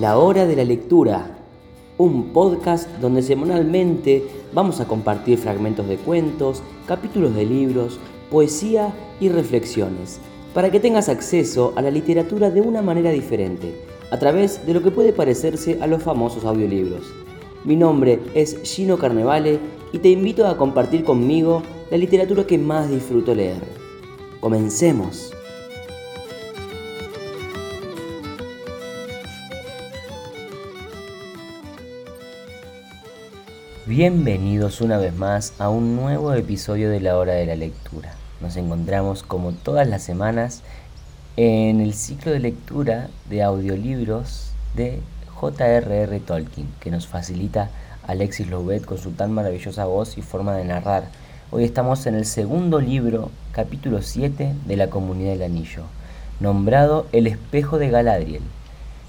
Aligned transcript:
La 0.00 0.18
Hora 0.18 0.44
de 0.44 0.56
la 0.56 0.64
Lectura, 0.64 1.38
un 1.98 2.32
podcast 2.32 2.90
donde 2.98 3.22
semanalmente 3.22 4.24
vamos 4.52 4.80
a 4.80 4.88
compartir 4.88 5.38
fragmentos 5.38 5.86
de 5.86 5.98
cuentos, 5.98 6.64
capítulos 6.88 7.32
de 7.36 7.46
libros, 7.46 8.00
poesía 8.28 8.92
y 9.20 9.28
reflexiones, 9.28 10.18
para 10.52 10.72
que 10.72 10.80
tengas 10.80 11.08
acceso 11.08 11.74
a 11.76 11.82
la 11.82 11.92
literatura 11.92 12.50
de 12.50 12.60
una 12.60 12.82
manera 12.82 13.12
diferente, 13.12 13.80
a 14.10 14.18
través 14.18 14.66
de 14.66 14.74
lo 14.74 14.82
que 14.82 14.90
puede 14.90 15.12
parecerse 15.12 15.78
a 15.80 15.86
los 15.86 16.02
famosos 16.02 16.44
audiolibros. 16.44 17.04
Mi 17.62 17.76
nombre 17.76 18.18
es 18.34 18.58
Gino 18.64 18.98
Carnevale 18.98 19.60
y 19.92 19.98
te 19.98 20.08
invito 20.08 20.48
a 20.48 20.56
compartir 20.56 21.04
conmigo 21.04 21.62
la 21.92 21.98
literatura 21.98 22.44
que 22.44 22.58
más 22.58 22.90
disfruto 22.90 23.32
leer. 23.32 23.62
Comencemos. 24.40 25.33
Bienvenidos 33.86 34.80
una 34.80 34.96
vez 34.96 35.14
más 35.14 35.52
a 35.58 35.68
un 35.68 35.94
nuevo 35.94 36.32
episodio 36.32 36.88
de 36.88 37.00
la 37.00 37.18
hora 37.18 37.34
de 37.34 37.44
la 37.44 37.54
lectura. 37.54 38.14
Nos 38.40 38.56
encontramos 38.56 39.22
como 39.22 39.52
todas 39.52 39.86
las 39.86 40.02
semanas 40.02 40.62
en 41.36 41.82
el 41.82 41.92
ciclo 41.92 42.32
de 42.32 42.40
lectura 42.40 43.10
de 43.28 43.42
audiolibros 43.42 44.52
de 44.74 45.00
J.R.R. 45.34 46.18
Tolkien, 46.20 46.66
que 46.80 46.90
nos 46.90 47.06
facilita 47.06 47.68
Alexis 48.06 48.48
Louvet 48.48 48.86
con 48.86 48.96
su 48.96 49.10
tan 49.10 49.32
maravillosa 49.32 49.84
voz 49.84 50.16
y 50.16 50.22
forma 50.22 50.56
de 50.56 50.64
narrar. 50.64 51.04
Hoy 51.50 51.64
estamos 51.64 52.06
en 52.06 52.14
el 52.14 52.24
segundo 52.24 52.80
libro, 52.80 53.30
capítulo 53.52 54.00
7 54.00 54.54
de 54.64 54.76
la 54.78 54.88
Comunidad 54.88 55.32
del 55.32 55.42
Anillo, 55.42 55.82
nombrado 56.40 57.06
El 57.12 57.26
espejo 57.26 57.78
de 57.78 57.90
Galadriel 57.90 58.42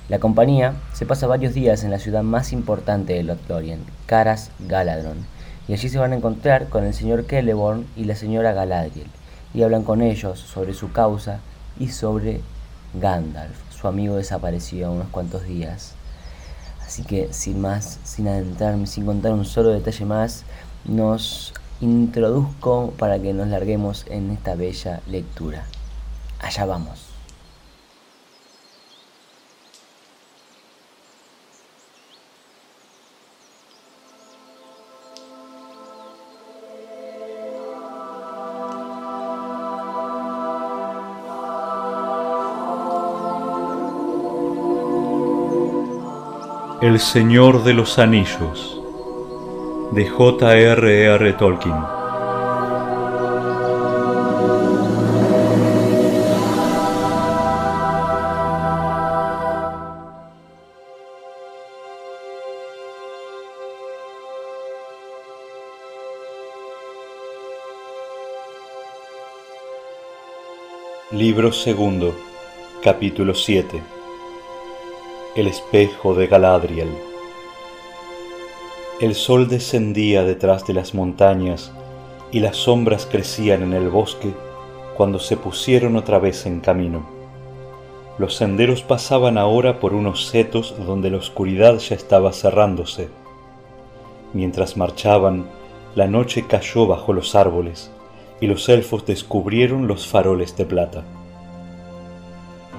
la 0.07 0.19
compañía 0.19 0.75
se 0.93 1.05
pasa 1.05 1.25
varios 1.25 1.55
días 1.55 1.83
en 1.83 1.89
la 1.89 1.97
ciudad 1.97 2.21
más 2.21 2.53
importante 2.53 3.13
de 3.13 3.23
Lothlorien, 3.23 3.83
Caras 4.05 4.51
Galadron, 4.59 5.25
y 5.67 5.73
allí 5.73 5.89
se 5.89 5.97
van 5.97 6.11
a 6.11 6.15
encontrar 6.15 6.69
con 6.69 6.83
el 6.83 6.93
señor 6.93 7.25
Celeborn 7.27 7.87
y 7.95 8.03
la 8.03 8.15
señora 8.15 8.53
Galadriel, 8.53 9.07
y 9.53 9.63
hablan 9.63 9.83
con 9.83 10.03
ellos 10.03 10.39
sobre 10.39 10.75
su 10.75 10.91
causa 10.91 11.39
y 11.79 11.87
sobre 11.87 12.41
Gandalf, 12.93 13.57
su 13.71 13.87
amigo 13.87 14.15
desaparecido 14.15 14.91
unos 14.91 15.07
cuantos 15.07 15.43
días. 15.45 15.93
Así 16.85 17.03
que 17.03 17.33
sin 17.33 17.59
más, 17.59 17.99
sin 18.03 18.27
adentrarme, 18.27 18.85
sin 18.85 19.07
contar 19.07 19.33
un 19.33 19.45
solo 19.45 19.69
detalle 19.69 20.05
más, 20.05 20.43
nos 20.85 21.51
introduzco 21.81 22.93
para 22.97 23.19
que 23.19 23.33
nos 23.33 23.47
larguemos 23.47 24.05
en 24.07 24.29
esta 24.29 24.53
bella 24.53 25.01
lectura. 25.07 25.65
Allá 26.39 26.65
vamos. 26.65 27.04
El 46.86 47.00
Señor 47.00 47.64
de 47.64 47.73
los 47.73 47.97
Anillos 47.97 48.80
de 49.91 50.08
J.R.R. 50.08 51.33
Tolkien 51.33 51.73
Libro 71.09 71.51
segundo, 71.51 72.13
capítulo 72.84 73.34
7 73.34 73.94
el 75.35 75.47
espejo 75.47 76.13
de 76.13 76.28
Galadriel. 76.28 76.88
El 79.01 79.16
sol 79.16 79.50
descendía 79.50 80.23
detrás 80.23 80.66
de 80.66 80.73
las 80.73 80.94
montañas 80.94 81.73
y 82.31 82.40
las 82.40 82.56
sombras 82.56 83.06
crecían 83.06 83.62
en 83.62 83.74
el 83.74 83.90
bosque 83.90 84.34
cuando 84.95 85.19
se 85.19 85.35
pusieron 85.35 85.97
otra 85.97 86.19
vez 86.19 86.45
en 86.45 86.62
camino. 86.62 87.06
Los 88.18 88.35
senderos 88.35 88.81
pasaban 88.81 89.38
ahora 89.38 89.81
por 89.81 89.94
unos 89.94 90.25
setos 90.25 90.74
donde 90.88 91.09
la 91.09 91.18
oscuridad 91.18 91.79
ya 91.79 91.95
estaba 91.95 92.31
cerrándose. 92.31 93.09
Mientras 94.31 94.78
marchaban, 94.78 95.47
la 95.95 96.07
noche 96.07 96.45
cayó 96.47 96.88
bajo 96.88 97.12
los 97.12 97.35
árboles 97.35 97.91
y 98.40 98.47
los 98.47 98.69
elfos 98.69 99.06
descubrieron 99.06 99.85
los 99.85 100.07
faroles 100.07 100.56
de 100.56 100.63
plata. 100.63 101.03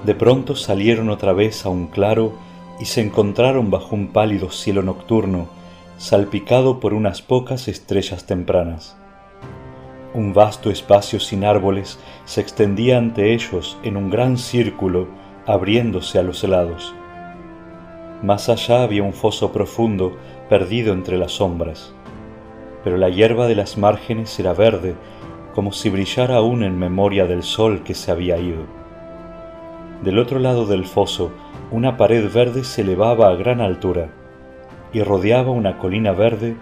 De 0.03 0.15
pronto 0.15 0.55
salieron 0.55 1.11
otra 1.11 1.33
vez 1.33 1.63
a 1.63 1.69
un 1.69 1.85
claro 1.85 2.46
y 2.79 2.85
se 2.85 3.01
encontraron 3.01 3.71
bajo 3.71 3.95
un 3.95 4.09
pálido 4.09 4.51
cielo 4.51 4.83
nocturno, 4.83 5.47
salpicado 5.97 6.79
por 6.79 6.93
unas 6.93 7.21
pocas 7.21 7.67
estrellas 7.67 8.25
tempranas. 8.25 8.97
Un 10.13 10.33
vasto 10.33 10.69
espacio 10.69 11.19
sin 11.19 11.43
árboles 11.43 11.99
se 12.25 12.41
extendía 12.41 12.97
ante 12.97 13.33
ellos 13.33 13.77
en 13.83 13.97
un 13.97 14.09
gran 14.09 14.37
círculo, 14.37 15.07
abriéndose 15.45 16.19
a 16.19 16.23
los 16.23 16.43
lados. 16.43 16.93
Más 18.23 18.49
allá 18.49 18.83
había 18.83 19.03
un 19.03 19.13
foso 19.13 19.51
profundo, 19.51 20.17
perdido 20.49 20.93
entre 20.93 21.17
las 21.17 21.33
sombras, 21.33 21.93
pero 22.83 22.97
la 22.97 23.09
hierba 23.09 23.47
de 23.47 23.55
las 23.55 23.77
márgenes 23.77 24.39
era 24.39 24.53
verde, 24.53 24.95
como 25.53 25.71
si 25.71 25.89
brillara 25.89 26.37
aún 26.37 26.63
en 26.63 26.77
memoria 26.77 27.25
del 27.25 27.43
sol 27.43 27.83
que 27.83 27.93
se 27.93 28.11
había 28.11 28.37
ido. 28.37 28.63
Del 30.03 30.19
otro 30.19 30.39
lado 30.39 30.65
del 30.65 30.85
foso 30.85 31.31
una 31.69 31.97
pared 31.97 32.31
verde 32.31 32.63
se 32.63 32.81
elevaba 32.81 33.27
a 33.27 33.35
gran 33.35 33.59
altura 33.59 34.07
y 34.93 35.01
rodeaba 35.01 35.51
una 35.51 35.77
colina 35.77 36.13
verde 36.13 36.55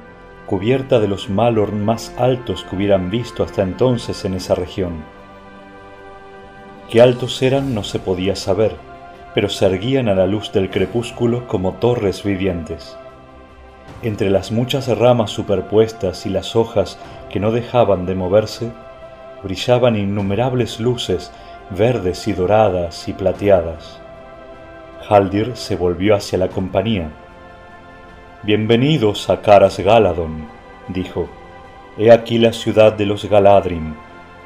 cubierta 0.47 0.99
de 0.99 1.07
los 1.07 1.29
Malorn 1.29 1.83
más 1.85 2.13
altos 2.17 2.63
que 2.63 2.75
hubieran 2.75 3.09
visto 3.11 3.43
hasta 3.43 3.61
entonces 3.61 4.25
en 4.25 4.33
esa 4.33 4.55
región. 4.55 5.03
Qué 6.89 7.01
altos 7.01 7.41
eran 7.41 7.73
no 7.75 7.83
se 7.83 7.99
podía 7.99 8.35
saber, 8.35 8.75
pero 9.33 9.49
se 9.49 9.66
erguían 9.66 10.07
a 10.07 10.16
la 10.16 10.27
luz 10.27 10.51
del 10.51 10.69
crepúsculo 10.69 11.47
como 11.47 11.73
torres 11.73 12.23
vivientes. 12.23 12.97
Entre 14.01 14.29
las 14.29 14.51
muchas 14.51 14.87
ramas 14.97 15.31
superpuestas 15.31 16.25
y 16.25 16.29
las 16.29 16.55
hojas 16.55 16.97
que 17.29 17.39
no 17.39 17.51
dejaban 17.51 18.05
de 18.05 18.16
moverse, 18.16 18.72
brillaban 19.43 19.95
innumerables 19.95 20.79
luces 20.79 21.31
verdes 21.72 22.27
y 22.27 22.33
doradas 22.33 23.07
y 23.07 23.13
plateadas. 23.13 24.04
Haldir 25.07 25.55
se 25.55 25.75
volvió 25.75 26.16
hacia 26.16 26.39
la 26.39 26.47
compañía. 26.47 27.11
Bienvenidos 28.41 29.29
a 29.29 29.41
Caras 29.41 29.79
Galadon, 29.79 30.47
dijo. 30.88 31.29
He 31.95 32.11
aquí 32.11 32.39
la 32.39 32.53
ciudad 32.53 32.93
de 32.93 33.05
los 33.05 33.25
Galadrim, 33.25 33.93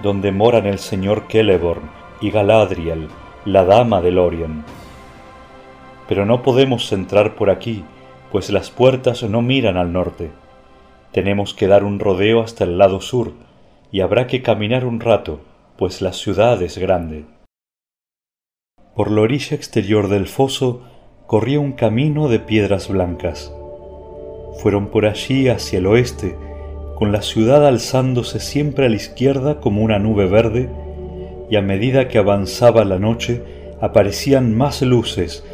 donde 0.03 0.33
moran 0.33 0.65
el 0.65 0.77
señor 0.77 1.27
Celeborn 1.29 1.89
y 2.19 2.29
Galadriel, 2.29 3.07
la 3.45 3.63
dama 3.63 4.01
de 4.01 4.11
Lorien. 4.11 4.65
Pero 6.09 6.25
no 6.25 6.43
podemos 6.43 6.91
entrar 6.91 7.35
por 7.35 7.49
aquí, 7.49 7.85
pues 8.29 8.49
las 8.49 8.69
puertas 8.69 9.23
no 9.23 9.41
miran 9.41 9.77
al 9.77 9.93
norte. 9.93 10.29
Tenemos 11.13 11.53
que 11.53 11.67
dar 11.67 11.85
un 11.85 11.99
rodeo 11.99 12.41
hasta 12.41 12.65
el 12.65 12.77
lado 12.77 12.99
sur, 12.99 13.31
y 13.93 14.01
habrá 14.01 14.27
que 14.27 14.41
caminar 14.41 14.83
un 14.83 14.99
rato, 14.99 15.39
pues 15.77 16.01
la 16.01 16.11
ciudad 16.11 16.61
es 16.61 16.77
grande. 16.77 17.23
Por 18.95 19.11
la 19.11 19.21
orilla 19.21 19.55
exterior 19.55 20.09
del 20.09 20.27
foso 20.27 20.81
corría 21.27 21.59
un 21.59 21.73
camino 21.73 22.27
de 22.27 22.39
piedras 22.39 22.89
blancas. 22.89 23.53
Fueron 24.61 24.87
por 24.87 25.05
allí 25.05 25.47
hacia 25.47 25.77
el 25.77 25.85
oeste, 25.85 26.35
con 26.95 27.11
la 27.11 27.21
ciudad 27.21 27.65
alzándose 27.65 28.39
siempre 28.39 28.87
a 28.87 28.89
la 28.89 28.95
izquierda 28.95 29.61
como 29.61 29.83
una 29.83 29.99
nube 29.99 30.25
verde, 30.25 30.69
y 31.49 31.55
a 31.55 31.61
medida 31.61 32.07
que 32.07 32.17
avanzaba 32.17 32.83
la 32.83 32.99
noche 32.99 33.41
aparecían 33.79 34.57
más 34.57 34.81
luces 34.81 35.45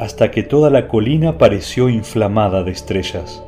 hasta 0.00 0.30
que 0.30 0.42
toda 0.42 0.70
la 0.70 0.88
colina 0.88 1.36
pareció 1.36 1.88
inflamada 1.88 2.62
de 2.62 2.70
estrellas. 2.70 3.42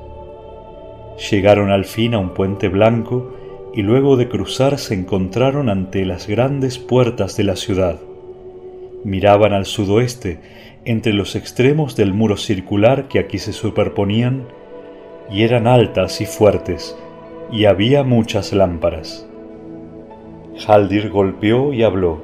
Llegaron 1.30 1.70
al 1.70 1.84
fin 1.84 2.14
a 2.14 2.18
un 2.18 2.34
puente 2.34 2.68
blanco 2.68 3.32
y 3.72 3.82
luego 3.82 4.16
de 4.16 4.28
cruzar 4.28 4.78
se 4.78 4.94
encontraron 4.94 5.70
ante 5.70 6.04
las 6.04 6.26
grandes 6.26 6.78
puertas 6.78 7.36
de 7.36 7.44
la 7.44 7.56
ciudad 7.56 7.98
miraban 9.06 9.52
al 9.52 9.64
sudoeste 9.64 10.40
entre 10.84 11.12
los 11.12 11.36
extremos 11.36 11.94
del 11.94 12.12
muro 12.12 12.36
circular 12.36 13.06
que 13.06 13.20
aquí 13.20 13.38
se 13.38 13.52
superponían 13.52 14.48
y 15.30 15.44
eran 15.44 15.68
altas 15.68 16.20
y 16.20 16.26
fuertes 16.26 16.98
y 17.52 17.66
había 17.66 18.02
muchas 18.02 18.52
lámparas. 18.52 19.26
Haldir 20.66 21.08
golpeó 21.08 21.72
y 21.72 21.84
habló 21.84 22.20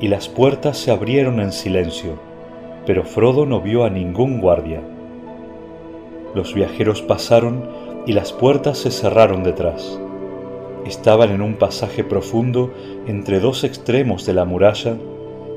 y 0.00 0.06
las 0.06 0.28
puertas 0.28 0.78
se 0.78 0.92
abrieron 0.92 1.40
en 1.40 1.50
silencio 1.50 2.32
pero 2.86 3.04
Frodo 3.04 3.46
no 3.46 3.60
vio 3.60 3.84
a 3.84 3.90
ningún 3.90 4.40
guardia. 4.40 4.80
Los 6.34 6.54
viajeros 6.54 7.02
pasaron 7.02 7.68
y 8.06 8.12
las 8.12 8.32
puertas 8.32 8.78
se 8.78 8.90
cerraron 8.90 9.42
detrás. 9.42 10.00
Estaban 10.86 11.30
en 11.30 11.42
un 11.42 11.54
pasaje 11.54 12.02
profundo 12.02 12.72
entre 13.06 13.38
dos 13.38 13.62
extremos 13.64 14.26
de 14.26 14.34
la 14.34 14.44
muralla 14.44 14.96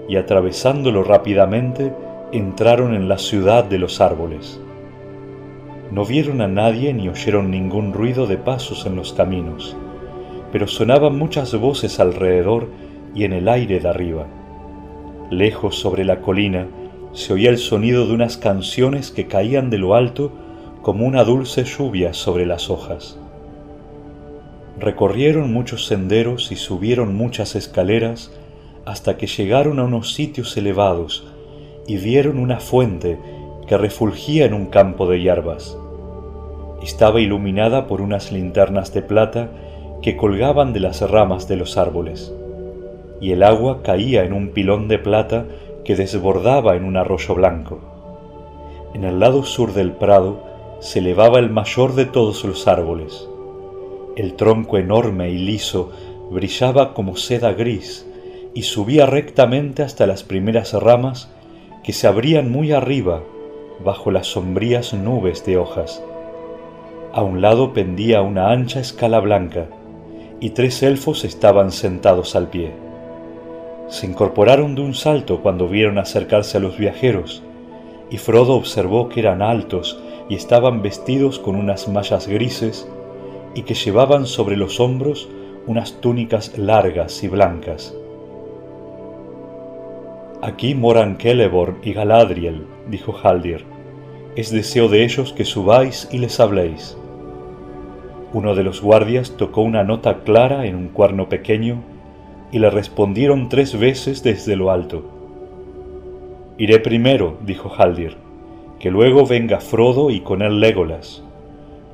y 0.08 0.18
atravesándolo 0.18 1.04
rápidamente 1.04 1.94
entraron 2.32 2.94
en 2.94 3.08
la 3.08 3.18
ciudad 3.18 3.64
de 3.64 3.80
los 3.80 4.02
árboles. 4.02 4.60
No 5.92 6.06
vieron 6.06 6.42
a 6.42 6.48
nadie 6.48 6.94
ni 6.94 7.10
oyeron 7.10 7.52
ningún 7.52 7.94
ruido 7.94 8.28
de 8.28 8.38
pasos 8.38 8.86
en 8.86 8.96
los 8.96 9.14
caminos, 9.14 9.76
pero 10.52 10.68
sonaban 10.68 11.18
muchas 11.18 11.54
voces 11.56 12.00
alrededor 12.00 12.68
y 13.14 13.24
en 13.24 13.34
el 13.34 13.48
aire 13.48 13.80
de 13.80 13.88
arriba. 13.88 14.26
Lejos 15.30 15.78
sobre 15.78 16.04
la 16.04 16.22
colina 16.22 16.68
se 17.14 17.34
oía 17.34 17.50
el 17.50 17.58
sonido 17.58 18.08
de 18.08 18.14
unas 18.14 18.38
canciones 18.38 19.12
que 19.12 19.28
caían 19.28 19.70
de 19.70 19.78
lo 19.78 19.96
alto 19.96 20.32
como 20.82 21.06
una 21.06 21.24
dulce 21.24 21.64
lluvia 21.64 22.14
sobre 22.14 22.46
las 22.46 22.70
hojas. 22.70 23.18
Recorrieron 24.80 25.54
muchos 25.54 25.86
senderos 25.86 26.52
y 26.52 26.58
subieron 26.58 27.16
muchas 27.16 27.56
escaleras 27.56 28.32
hasta 28.86 29.18
que 29.18 29.28
llegaron 29.28 29.80
a 29.80 29.84
unos 29.84 30.14
sitios 30.14 30.56
elevados 30.58 31.28
y 31.88 31.98
vieron 31.98 32.38
una 32.38 32.60
fuente 32.60 33.20
que 33.68 33.78
refulgía 33.78 34.46
en 34.46 34.54
un 34.54 34.68
campo 34.68 35.08
de 35.08 35.22
hierbas. 35.22 35.78
Estaba 36.82 37.20
iluminada 37.20 37.88
por 37.88 38.02
unas 38.02 38.32
linternas 38.32 38.94
de 38.94 39.02
plata 39.02 39.50
que 40.02 40.16
colgaban 40.16 40.72
de 40.72 40.80
las 40.80 41.02
ramas 41.10 41.48
de 41.48 41.56
los 41.56 41.78
árboles, 41.78 42.32
y 43.20 43.32
el 43.32 43.42
agua 43.44 43.82
caía 43.82 44.24
en 44.24 44.34
un 44.34 44.50
pilón 44.50 44.88
de 44.88 45.00
plata 45.00 45.46
que 45.84 45.96
desbordaba 45.96 46.76
en 46.76 46.86
un 46.86 46.98
arroyo 46.98 47.34
blanco. 47.34 47.80
En 48.94 49.04
el 49.04 49.20
lado 49.20 49.44
sur 49.44 49.74
del 49.74 49.94
prado 49.94 50.44
se 50.80 51.00
elevaba 51.00 51.40
el 51.40 51.50
mayor 51.50 51.96
de 51.96 52.06
todos 52.06 52.44
los 52.44 52.68
árboles. 52.68 53.28
El 54.16 54.36
tronco 54.36 54.78
enorme 54.78 55.32
y 55.32 55.38
liso 55.38 55.92
brillaba 56.30 56.94
como 56.94 57.16
seda 57.16 57.54
gris 57.54 58.06
y 58.56 58.64
subía 58.64 59.06
rectamente 59.06 59.84
hasta 59.84 60.08
las 60.08 60.24
primeras 60.24 60.74
ramas 60.74 61.30
que 61.84 61.94
se 61.94 62.08
abrían 62.08 62.50
muy 62.50 62.72
arriba 62.72 63.22
bajo 63.84 64.10
las 64.10 64.28
sombrías 64.28 64.94
nubes 64.94 65.46
de 65.46 65.58
hojas. 65.58 66.02
A 67.14 67.22
un 67.22 67.42
lado 67.42 67.74
pendía 67.74 68.22
una 68.22 68.52
ancha 68.52 68.80
escala 68.80 69.20
blanca 69.20 69.68
y 70.40 70.52
tres 70.52 70.82
elfos 70.84 71.26
estaban 71.26 71.72
sentados 71.72 72.36
al 72.36 72.50
pie. 72.50 72.72
Se 73.90 74.08
incorporaron 74.08 74.74
de 74.74 74.82
un 74.82 74.94
salto 74.94 75.42
cuando 75.42 75.68
vieron 75.68 75.98
acercarse 75.98 76.58
a 76.58 76.62
los 76.62 76.78
viajeros, 76.78 77.44
y 78.10 78.18
Frodo 78.18 78.56
observó 78.56 79.10
que 79.10 79.20
eran 79.20 79.42
altos 79.42 80.00
y 80.30 80.36
estaban 80.36 80.82
vestidos 80.82 81.40
con 81.40 81.56
unas 81.56 81.88
mallas 81.88 82.28
grises 82.28 82.88
y 83.54 83.64
que 83.64 83.74
llevaban 83.74 84.28
sobre 84.28 84.58
los 84.58 84.80
hombros 84.80 85.30
unas 85.68 86.00
túnicas 86.02 86.58
largas 86.58 87.24
y 87.24 87.28
blancas. 87.28 87.96
Aquí 90.46 90.76
moran 90.76 91.18
Celeborn 91.18 91.78
y 91.82 91.94
Galadriel, 91.94 92.68
dijo 92.88 93.16
Haldir. 93.18 93.66
Es 94.36 94.52
deseo 94.52 94.90
de 94.90 95.04
ellos 95.04 95.34
que 95.34 95.44
subáis 95.44 96.08
y 96.12 96.20
les 96.20 96.40
habléis. 96.40 96.96
Uno 98.32 98.54
de 98.54 98.62
los 98.62 98.80
guardias 98.80 99.38
tocó 99.38 99.62
una 99.62 99.84
nota 99.84 100.20
clara 100.20 100.68
en 100.68 100.76
un 100.76 100.90
cuerno 100.90 101.30
pequeño 101.30 101.82
y 102.52 102.60
le 102.60 102.70
respondieron 102.70 103.50
tres 103.50 103.80
veces 103.80 104.22
desde 104.22 104.56
lo 104.56 104.70
alto. 104.70 105.04
Iré 106.60 106.78
primero, 106.78 107.40
dijo 107.42 107.74
Haldir, 107.76 108.16
que 108.80 108.92
luego 108.92 109.26
venga 109.26 109.60
Frodo 109.60 110.12
y 110.12 110.20
con 110.20 110.44
él 110.44 110.60
Legolas. 110.60 111.24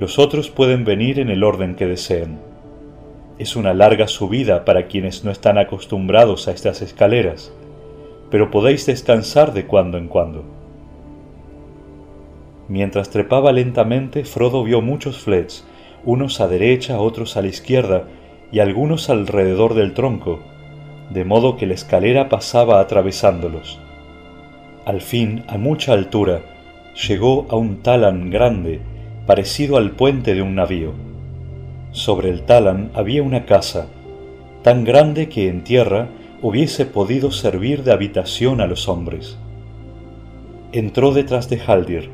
Los 0.01 0.19
otros 0.19 0.50
pueden 0.50 0.83
venir 0.83 1.21
en 1.21 1.30
el 1.30 1.45
orden 1.45 1.75
que 1.75 1.88
deseen. 1.88 2.39
Es 3.39 3.56
una 3.56 3.74
larga 3.74 4.09
subida 4.09 4.65
para 4.65 4.88
quienes 4.88 5.24
no 5.24 5.31
están 5.31 5.57
acostumbrados 5.57 6.50
a 6.50 6.51
estas 6.51 6.81
escaleras 6.81 7.54
pero 8.31 8.50
podéis 8.50 8.86
descansar 8.88 9.54
de 9.54 9.68
cuando 9.68 9.98
en 9.98 10.07
cuando. 10.07 10.44
Mientras 12.69 13.10
trepaba 13.10 13.51
lentamente, 13.51 14.24
Frodo 14.24 14.63
vio 14.63 14.81
muchos 14.81 15.19
flets, 15.19 15.66
unos 16.06 16.39
a 16.39 16.48
derecha, 16.48 17.00
otros 17.00 17.36
a 17.36 17.42
la 17.42 17.50
izquierda 17.50 18.07
y 18.51 18.60
algunos 18.60 19.10
alrededor 19.10 19.74
del 19.74 19.94
tronco, 19.94 20.39
de 21.10 21.25
modo 21.25 21.57
que 21.57 21.68
la 21.68 21.74
escalera 21.74 22.30
pasaba 22.30 22.80
atravesándolos. 22.80 23.80
Al 24.86 25.01
fin, 25.01 25.44
a 25.48 25.57
mucha 25.57 25.92
altura, 25.92 26.42
llegó 27.07 27.45
a 27.50 27.56
un 27.56 27.81
talan 27.83 28.30
grande, 28.30 28.80
parecido 29.28 29.75
al 29.75 29.92
puente 29.92 30.33
de 30.33 30.42
un 30.42 30.56
navío. 30.56 30.94
Sobre 31.92 32.30
el 32.30 32.44
talan 32.44 32.92
había 32.94 33.22
una 33.22 33.45
casa, 33.45 33.88
tan 34.63 34.86
grande 34.86 35.28
que 35.28 35.50
en 35.50 35.63
tierra 35.63 36.07
hubiese 36.42 36.86
podido 36.88 37.32
servir 37.32 37.84
de 37.84 37.92
habitación 37.92 38.62
a 38.62 38.68
los 38.68 38.90
hombres. 38.90 39.38
Entró 40.72 41.14
detrás 41.14 41.50
de 41.50 41.60
Haldir 41.60 42.10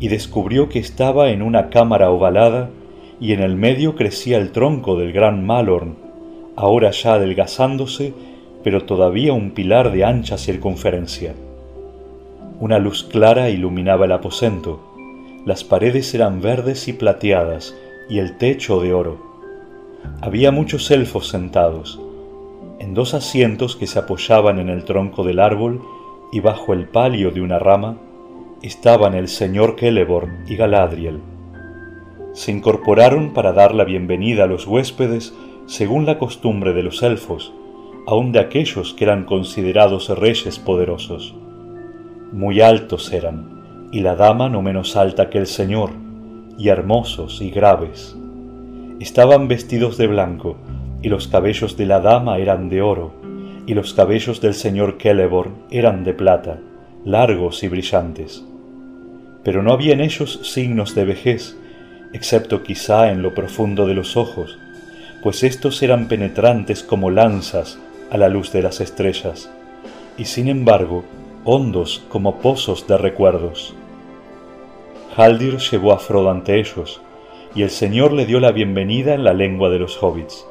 y 0.00 0.08
descubrió 0.08 0.68
que 0.68 0.80
estaba 0.80 1.30
en 1.30 1.42
una 1.42 1.70
cámara 1.70 2.10
ovalada 2.10 2.70
y 3.20 3.32
en 3.32 3.40
el 3.40 3.54
medio 3.54 3.94
crecía 3.94 4.38
el 4.38 4.50
tronco 4.50 4.98
del 4.98 5.12
gran 5.12 5.46
Malorn, 5.46 5.96
ahora 6.56 6.90
ya 6.90 7.14
adelgazándose, 7.14 8.12
pero 8.64 8.84
todavía 8.84 9.34
un 9.34 9.52
pilar 9.52 9.92
de 9.92 10.04
ancha 10.04 10.36
circunferencia. 10.36 11.34
Una 12.58 12.78
luz 12.78 13.04
clara 13.04 13.50
iluminaba 13.50 14.06
el 14.06 14.12
aposento, 14.12 14.80
las 15.46 15.64
paredes 15.64 16.12
eran 16.14 16.40
verdes 16.40 16.88
y 16.88 16.92
plateadas 16.92 17.74
y 18.08 18.18
el 18.18 18.36
techo 18.36 18.80
de 18.80 18.92
oro. 18.92 19.18
Había 20.20 20.50
muchos 20.50 20.90
elfos 20.90 21.28
sentados, 21.28 22.00
en 22.80 22.94
dos 22.94 23.12
asientos 23.12 23.76
que 23.76 23.86
se 23.86 23.98
apoyaban 23.98 24.58
en 24.58 24.70
el 24.70 24.84
tronco 24.84 25.22
del 25.22 25.38
árbol 25.38 25.82
y 26.32 26.40
bajo 26.40 26.72
el 26.72 26.88
palio 26.88 27.30
de 27.30 27.42
una 27.42 27.58
rama, 27.58 27.98
estaban 28.62 29.12
el 29.12 29.28
señor 29.28 29.76
Celeborn 29.78 30.44
y 30.48 30.56
Galadriel. 30.56 31.20
Se 32.32 32.50
incorporaron 32.50 33.34
para 33.34 33.52
dar 33.52 33.74
la 33.74 33.84
bienvenida 33.84 34.44
a 34.44 34.46
los 34.46 34.66
huéspedes 34.66 35.34
según 35.66 36.06
la 36.06 36.18
costumbre 36.18 36.72
de 36.72 36.82
los 36.82 37.02
elfos, 37.02 37.52
aun 38.06 38.32
de 38.32 38.38
aquellos 38.38 38.94
que 38.94 39.04
eran 39.04 39.24
considerados 39.24 40.08
reyes 40.18 40.58
poderosos. 40.58 41.34
Muy 42.32 42.62
altos 42.62 43.12
eran, 43.12 43.88
y 43.92 44.00
la 44.00 44.16
dama 44.16 44.48
no 44.48 44.62
menos 44.62 44.96
alta 44.96 45.28
que 45.28 45.36
el 45.36 45.46
señor, 45.46 45.90
y 46.56 46.68
hermosos 46.68 47.42
y 47.42 47.50
graves. 47.50 48.16
Estaban 49.00 49.48
vestidos 49.48 49.98
de 49.98 50.06
blanco, 50.06 50.56
y 51.02 51.08
los 51.08 51.28
cabellos 51.28 51.76
de 51.76 51.86
la 51.86 52.00
dama 52.00 52.38
eran 52.38 52.68
de 52.68 52.82
oro, 52.82 53.12
y 53.66 53.74
los 53.74 53.94
cabellos 53.94 54.40
del 54.40 54.54
señor 54.54 54.98
Celeborn 55.00 55.54
eran 55.70 56.04
de 56.04 56.12
plata, 56.12 56.58
largos 57.04 57.62
y 57.62 57.68
brillantes. 57.68 58.44
Pero 59.42 59.62
no 59.62 59.72
había 59.72 59.92
en 59.92 60.00
ellos 60.00 60.40
signos 60.42 60.94
de 60.94 61.04
vejez, 61.04 61.56
excepto 62.12 62.62
quizá 62.62 63.10
en 63.10 63.22
lo 63.22 63.34
profundo 63.34 63.86
de 63.86 63.94
los 63.94 64.16
ojos, 64.16 64.58
pues 65.22 65.42
éstos 65.42 65.82
eran 65.82 66.08
penetrantes 66.08 66.82
como 66.82 67.10
lanzas 67.10 67.78
a 68.10 68.18
la 68.18 68.28
luz 68.28 68.52
de 68.52 68.62
las 68.62 68.80
estrellas, 68.80 69.50
y 70.18 70.24
sin 70.24 70.48
embargo 70.48 71.04
hondos 71.44 72.02
como 72.08 72.38
pozos 72.40 72.86
de 72.86 72.98
recuerdos. 72.98 73.74
Haldir 75.16 75.58
llevó 75.58 75.92
a 75.92 75.98
Frodo 75.98 76.30
ante 76.30 76.58
ellos, 76.58 77.00
y 77.54 77.62
el 77.62 77.70
Señor 77.70 78.12
le 78.12 78.26
dio 78.26 78.40
la 78.40 78.52
bienvenida 78.52 79.14
en 79.14 79.24
la 79.24 79.32
lengua 79.32 79.70
de 79.70 79.78
los 79.78 80.00
hobbits. 80.02 80.46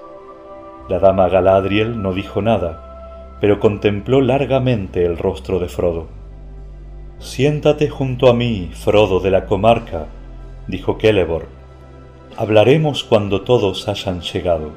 La 0.89 0.97
dama 0.97 1.29
Galadriel 1.29 2.01
no 2.01 2.13
dijo 2.13 2.41
nada, 2.41 3.37
pero 3.39 3.59
contempló 3.59 4.21
largamente 4.21 5.05
el 5.05 5.19
rostro 5.19 5.59
de 5.59 5.69
Frodo. 5.69 6.07
Siéntate 7.19 7.89
junto 7.89 8.27
a 8.27 8.33
mí, 8.33 8.71
Frodo 8.73 9.19
de 9.19 9.29
la 9.29 9.45
comarca, 9.45 10.07
dijo 10.67 10.97
Celeborn. 10.99 11.45
Hablaremos 12.37 13.03
cuando 13.03 13.41
todos 13.41 13.87
hayan 13.87 14.21
llegado. 14.21 14.71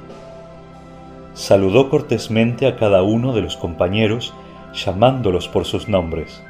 Saludó 1.33 1.89
cortésmente 1.89 2.67
a 2.67 2.77
cada 2.77 3.03
uno 3.03 3.33
de 3.33 3.41
los 3.41 3.57
compañeros, 3.57 4.35
llamándolos 4.75 5.49
por 5.49 5.65
sus 5.65 5.89
nombres. 5.89 6.43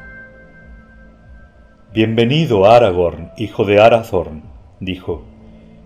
Bienvenido, 1.95 2.69
Aragorn, 2.69 3.31
hijo 3.37 3.64
de 3.64 3.81
Arathorn, 3.81 4.42
dijo. 4.81 5.23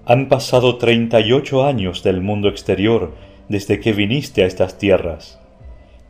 Han 0.07 0.29
pasado 0.29 0.77
treinta 0.77 1.21
y 1.21 1.33
ocho 1.33 1.67
años 1.67 2.03
del 2.03 2.23
mundo 2.23 2.49
exterior 2.49 3.13
desde 3.49 3.81
que 3.81 3.93
viniste 3.93 4.43
a 4.43 4.47
estas 4.47 4.79
tierras, 4.79 5.41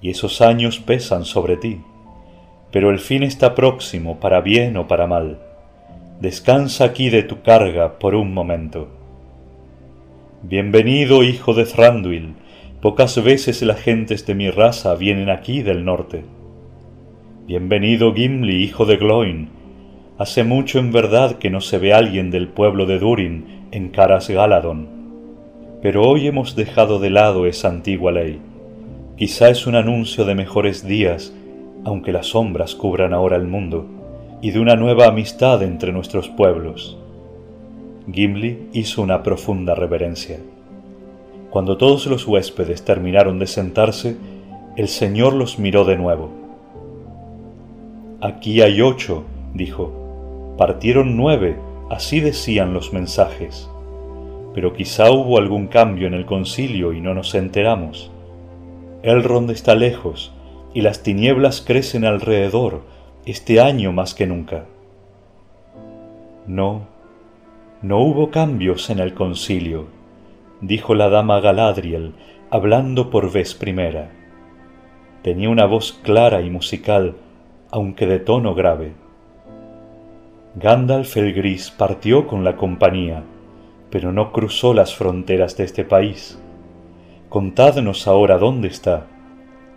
y 0.01 0.11
esos 0.11 0.41
años 0.41 0.79
pesan 0.79 1.25
sobre 1.25 1.57
ti, 1.57 1.81
pero 2.71 2.91
el 2.91 2.99
fin 2.99 3.23
está 3.23 3.55
próximo 3.55 4.19
para 4.21 4.41
bien 4.41 4.77
o 4.77 4.89
para 4.89 5.07
mal. 5.07 5.39
Descansa 6.21 6.85
aquí 6.85 7.11
de 7.11 7.23
tu 7.23 7.43
carga 7.43 7.99
por 7.99 8.15
un 8.15 8.33
momento. 8.33 8.89
Bienvenido, 10.43 11.23
hijo 11.23 11.55
de 11.55 11.65
Thranduil, 11.65 12.35
pocas 12.81 13.23
veces 13.23 13.63
las 13.63 13.81
gentes 13.81 14.27
de 14.27 14.35
mi 14.35 14.51
raza 14.51 14.95
vienen 14.95 15.29
aquí 15.29 15.63
del 15.63 15.85
norte. 15.85 16.25
Bienvenido 17.47 18.15
Gimli, 18.15 18.63
hijo 18.63 18.87
de 18.87 18.97
Gloin. 18.97 19.51
Hace 20.19 20.45
mucho 20.45 20.79
en 20.79 20.93
verdad 20.93 21.37
que 21.39 21.51
no 21.51 21.61
se 21.61 21.79
ve 21.79 21.93
alguien 21.93 22.31
del 22.31 22.49
pueblo 22.49 22.87
de 22.87 22.99
Durin 22.99 23.69
en 23.71 23.91
Caras 23.91 24.31
Galadon. 24.31 24.96
Pero 25.83 26.09
hoy 26.09 26.27
hemos 26.27 26.57
dejado 26.57 26.99
de 26.99 27.11
lado 27.11 27.47
esa 27.47 27.69
antigua 27.69 28.13
ley. 28.13 28.41
Quizá 29.17 29.49
es 29.49 29.67
un 29.67 29.75
anuncio 29.75 30.25
de 30.25 30.35
mejores 30.35 30.87
días, 30.87 31.33
aunque 31.85 32.13
las 32.13 32.29
sombras 32.29 32.75
cubran 32.75 33.15
ahora 33.15 33.37
el 33.37 33.47
mundo, 33.47 33.87
y 34.43 34.51
de 34.51 34.61
una 34.61 34.77
nueva 34.77 35.07
amistad 35.07 35.63
entre 35.63 35.93
nuestros 35.93 36.29
pueblos. 36.29 36.99
Gimli 38.11 38.69
hizo 38.73 39.03
una 39.03 39.23
profunda 39.23 39.75
reverencia. 39.75 40.39
Cuando 41.51 41.77
todos 41.77 42.07
los 42.07 42.27
huéspedes 42.27 42.85
terminaron 42.85 43.39
de 43.39 43.47
sentarse, 43.47 44.17
el 44.77 44.89
Señor 44.89 45.33
los 45.35 45.59
miró 45.59 45.85
de 45.85 45.97
nuevo 45.97 46.47
Aquí 48.23 48.63
hay 48.63 48.81
ocho, 48.81 49.25
dijo. 49.53 50.55
Partieron 50.57 51.19
nueve, 51.19 51.59
así 51.91 52.21
decían 52.21 52.73
los 52.73 52.95
mensajes. 52.95 53.69
Pero 54.57 54.73
quizá 54.73 55.11
hubo 55.11 55.37
algún 55.37 55.67
cambio 55.67 56.07
en 56.07 56.15
el 56.15 56.25
concilio 56.25 56.95
y 56.95 57.03
no 57.03 57.13
nos 57.13 57.35
enteramos. 57.35 58.11
Elrond 59.03 59.51
está 59.51 59.75
lejos 59.75 60.33
y 60.73 60.81
las 60.81 61.03
tinieblas 61.03 61.61
crecen 61.61 62.07
alrededor, 62.07 62.81
este 63.27 63.61
año 63.61 63.93
más 63.93 64.15
que 64.15 64.27
nunca. 64.27 64.65
No, 66.47 66.87
no 67.83 67.99
hubo 67.99 68.31
cambios 68.31 68.89
en 68.89 68.99
el 68.99 69.13
concilio, 69.13 69.89
dijo 70.63 70.95
la 70.95 71.11
dama 71.11 71.41
Galadriel, 71.41 72.15
hablando 72.49 73.11
por 73.11 73.31
vez 73.31 73.55
primera. 73.55 74.11
Tenía 75.21 75.51
una 75.51 75.67
voz 75.67 75.93
clara 75.93 76.41
y 76.41 76.49
musical, 76.49 77.17
aunque 77.71 78.07
de 78.07 78.21
tono 78.21 78.55
grave. 78.55 78.95
Gandalf 80.55 81.15
el 81.19 81.35
Gris 81.35 81.71
partió 81.71 82.27
con 82.27 82.43
la 82.43 82.57
compañía, 82.57 83.23
pero 83.91 84.13
no 84.13 84.33
cruzó 84.33 84.75
las 84.75 84.95
fronteras 84.95 85.57
de 85.57 85.65
este 85.65 85.85
país. 85.85 86.39
Contadnos 87.29 88.07
ahora 88.07 88.39
dónde 88.39 88.69
está, 88.69 89.07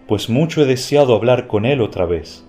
pues 0.07 0.29
mucho 0.29 0.61
he 0.61 0.65
deseado 0.65 1.15
hablar 1.15 1.47
con 1.47 1.65
él 1.65 1.81
otra 1.81 2.05
vez, 2.05 2.45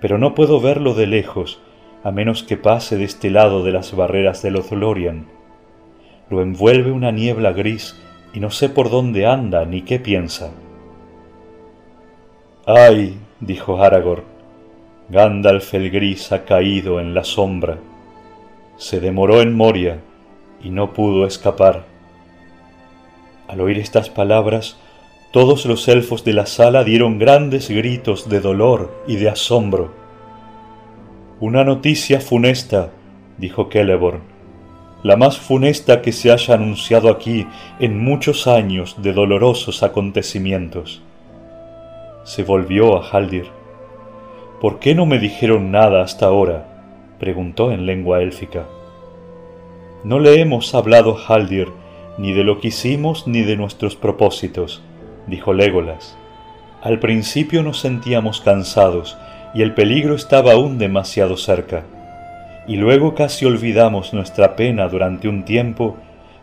pero 0.00 0.18
no 0.18 0.34
puedo 0.34 0.60
verlo 0.60 0.94
de 0.94 1.06
lejos, 1.06 1.60
a 2.02 2.10
menos 2.10 2.42
que 2.42 2.56
pase 2.56 2.96
de 2.96 3.04
este 3.04 3.30
lado 3.30 3.62
de 3.62 3.72
las 3.72 3.94
barreras 3.94 4.42
de 4.42 4.50
Lothlorien. 4.50 5.26
Lo 6.30 6.42
envuelve 6.42 6.90
una 6.90 7.12
niebla 7.12 7.52
gris 7.52 8.00
y 8.32 8.40
no 8.40 8.50
sé 8.50 8.68
por 8.68 8.90
dónde 8.90 9.26
anda 9.26 9.64
ni 9.64 9.82
qué 9.82 10.00
piensa. 10.00 10.50
Ay, 12.66 13.18
dijo 13.40 13.82
Aragorn, 13.82 14.24
Gandalf 15.08 15.74
el 15.74 15.90
gris 15.90 16.32
ha 16.32 16.44
caído 16.44 17.00
en 17.00 17.12
la 17.12 17.24
sombra. 17.24 17.78
Se 18.76 18.98
demoró 18.98 19.42
en 19.42 19.54
Moria 19.54 19.98
y 20.62 20.70
no 20.70 20.92
pudo 20.92 21.26
escapar. 21.26 21.84
Al 23.48 23.60
oír 23.60 23.78
estas 23.78 24.08
palabras, 24.08 24.76
todos 25.32 25.66
los 25.66 25.88
elfos 25.88 26.24
de 26.24 26.34
la 26.34 26.46
sala 26.46 26.84
dieron 26.84 27.18
grandes 27.18 27.70
gritos 27.70 28.28
de 28.28 28.40
dolor 28.40 29.02
y 29.06 29.16
de 29.16 29.30
asombro. 29.30 29.92
Una 31.40 31.64
noticia 31.64 32.20
funesta, 32.20 32.90
dijo 33.38 33.68
Celeborn, 33.72 34.20
la 35.02 35.16
más 35.16 35.38
funesta 35.38 36.00
que 36.00 36.12
se 36.12 36.30
haya 36.30 36.54
anunciado 36.54 37.10
aquí 37.10 37.46
en 37.80 37.98
muchos 37.98 38.46
años 38.46 38.96
de 39.02 39.12
dolorosos 39.12 39.82
acontecimientos. 39.82 41.02
Se 42.24 42.44
volvió 42.44 42.96
a 42.96 43.08
Haldir. 43.08 43.46
¿Por 44.60 44.78
qué 44.78 44.94
no 44.94 45.06
me 45.06 45.18
dijeron 45.18 45.72
nada 45.72 46.02
hasta 46.02 46.26
ahora? 46.26 46.68
preguntó 47.18 47.72
en 47.72 47.84
lengua 47.84 48.22
élfica. 48.22 48.66
No 50.04 50.18
le 50.18 50.40
hemos 50.40 50.74
hablado 50.74 51.16
a 51.16 51.34
Haldir 51.34 51.68
ni 52.18 52.32
de 52.32 52.44
lo 52.44 52.60
que 52.60 52.68
hicimos 52.68 53.26
ni 53.26 53.42
de 53.42 53.56
nuestros 53.56 53.96
propósitos, 53.96 54.82
dijo 55.26 55.52
Legolas. 55.52 56.18
Al 56.82 56.98
principio 56.98 57.62
nos 57.62 57.78
sentíamos 57.78 58.40
cansados 58.40 59.16
y 59.54 59.62
el 59.62 59.74
peligro 59.74 60.14
estaba 60.14 60.52
aún 60.52 60.78
demasiado 60.78 61.36
cerca, 61.36 61.84
y 62.66 62.76
luego 62.76 63.14
casi 63.14 63.44
olvidamos 63.44 64.12
nuestra 64.12 64.56
pena 64.56 64.88
durante 64.88 65.28
un 65.28 65.44
tiempo 65.44 65.96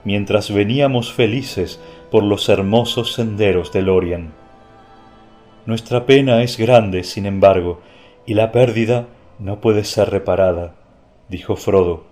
mientras 0.04 0.54
veníamos 0.54 1.12
felices 1.12 1.82
por 2.12 2.24
los 2.24 2.48
hermosos 2.50 3.13
senderos 3.13 3.74
de 3.74 3.82
Lorien. 3.82 4.32
Nuestra 5.66 6.06
pena 6.06 6.42
es 6.42 6.58
grande, 6.58 7.04
sin 7.04 7.25
embargo, 7.25 7.82
y 8.25 8.34
la 8.34 8.51
pérdida 8.51 9.08
no 9.38 9.60
puede 9.60 9.84
ser 9.84 10.10
reparada, 10.10 10.75
dijo 11.28 11.56
Frodo. 11.56 12.06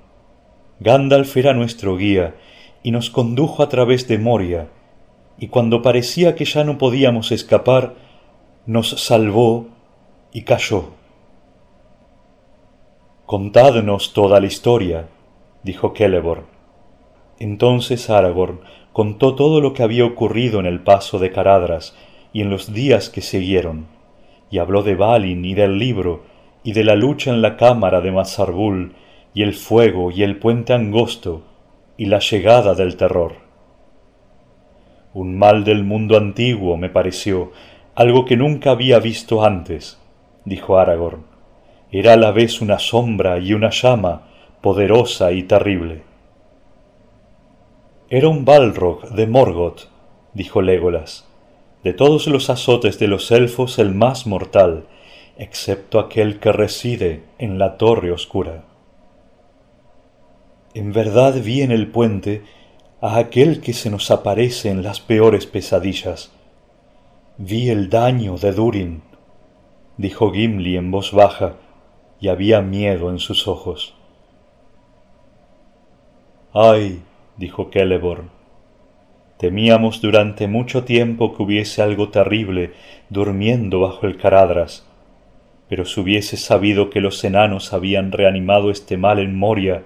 Gandalf 0.80 1.36
era 1.38 1.54
nuestro 1.54 1.98
guía 1.98 2.36
y 2.84 2.92
nos 2.92 3.10
condujo 3.10 3.64
a 3.64 3.70
través 3.70 4.08
de 4.08 4.18
Moria, 4.18 4.70
y 5.40 5.48
cuando 5.48 5.82
parecía 5.82 6.36
que 6.36 6.46
ya 6.46 6.64
no 6.64 6.78
podíamos 6.78 7.32
escapar, 7.32 7.96
nos 8.66 8.90
salvó 8.90 9.68
y 10.32 10.44
cayó. 10.44 10.92
Contadnos 13.26 14.14
toda 14.14 14.40
la 14.40 14.48
historia, 14.48 15.10
dijo 15.64 15.94
Celeborn. 15.96 16.46
Entonces 17.40 18.10
Aragorn 18.10 18.62
contó 18.94 19.36
todo 19.36 19.62
lo 19.62 19.74
que 19.74 19.84
había 19.84 20.06
ocurrido 20.06 20.60
en 20.60 20.66
el 20.66 20.82
paso 20.82 21.20
de 21.20 21.32
Caradras 21.32 21.96
y 22.34 22.42
en 22.42 22.50
los 22.50 22.74
días 22.74 23.10
que 23.10 23.22
siguieron 23.22 23.98
y 24.50 24.60
habló 24.60 24.84
de 24.84 24.96
Balin 24.96 25.44
y 25.46 25.54
del 25.54 25.78
libro, 25.78 26.24
y 26.64 26.74
de 26.74 26.84
la 26.84 26.96
lucha 26.96 27.32
en 27.32 27.42
la 27.42 27.58
cámara 27.58 28.02
de 28.02 28.12
Mazarbul, 28.12 28.94
y 29.38 29.44
el 29.44 29.54
fuego 29.54 30.10
y 30.10 30.24
el 30.24 30.40
puente 30.40 30.74
angosto, 30.74 31.44
y 31.96 32.06
la 32.06 32.18
llegada 32.18 32.74
del 32.74 32.98
terror. 32.98 33.34
Un 35.14 35.38
mal 35.38 35.64
del 35.64 35.84
mundo 35.84 36.18
antiguo 36.18 36.76
me 36.76 36.90
pareció, 36.90 37.52
algo 37.94 38.26
que 38.26 38.36
nunca 38.36 38.72
había 38.72 38.98
visto 38.98 39.46
antes, 39.46 40.02
dijo 40.44 40.80
Aragorn. 40.80 41.22
Era 41.92 42.14
a 42.14 42.18
la 42.18 42.32
vez 42.32 42.62
una 42.62 42.80
sombra 42.80 43.38
y 43.38 43.54
una 43.54 43.70
llama, 43.70 44.24
poderosa 44.62 45.32
y 45.32 45.44
terrible. 45.44 46.02
Era 48.10 48.30
un 48.30 48.44
Balrog 48.44 49.12
de 49.12 49.28
Morgoth, 49.28 49.90
dijo 50.34 50.64
Legolas 50.64 51.28
de 51.84 51.94
todos 51.94 52.26
los 52.26 52.50
azotes 52.50 52.98
de 52.98 53.08
los 53.08 53.30
elfos 53.30 53.78
el 53.78 53.94
más 53.94 54.26
mortal, 54.26 54.88
excepto 55.38 56.00
aquel 56.00 56.40
que 56.40 56.52
reside 56.52 57.22
en 57.38 57.60
la 57.60 57.78
torre 57.78 58.12
oscura. 58.12 58.64
En 60.78 60.94
verdad 60.94 61.34
vi 61.42 61.64
en 61.64 61.72
el 61.72 61.88
puente 61.88 62.44
a 63.02 63.18
aquel 63.18 63.62
que 63.62 63.74
se 63.74 63.90
nos 63.90 64.12
aparece 64.12 64.70
en 64.70 64.84
las 64.84 65.00
peores 65.00 65.48
pesadillas. 65.48 66.32
Vi 67.40 67.72
el 67.72 67.90
daño 67.90 68.38
de 68.38 68.52
Durin, 68.52 69.02
dijo 69.98 70.32
Gimli 70.32 70.78
en 70.78 70.92
voz 70.92 71.14
baja, 71.14 71.56
y 72.20 72.28
había 72.28 72.62
miedo 72.62 73.10
en 73.10 73.18
sus 73.18 73.48
ojos. 73.48 73.96
Ay, 76.54 77.02
dijo 77.38 77.72
Celeborn, 77.74 78.30
Temíamos 79.40 80.00
durante 80.00 80.48
mucho 80.48 80.84
tiempo 80.84 81.36
que 81.36 81.42
hubiese 81.42 81.82
algo 81.82 82.10
terrible 82.10 82.74
durmiendo 83.10 83.80
bajo 83.80 84.06
el 84.06 84.18
Caradras, 84.18 84.86
pero 85.70 85.86
si 85.86 86.00
hubiese 86.02 86.38
sabido 86.38 86.92
que 86.92 87.02
los 87.02 87.24
enanos 87.24 87.74
habían 87.74 88.12
reanimado 88.12 88.70
este 88.70 88.96
mal 88.96 89.18
en 89.18 89.36
Moria, 89.36 89.84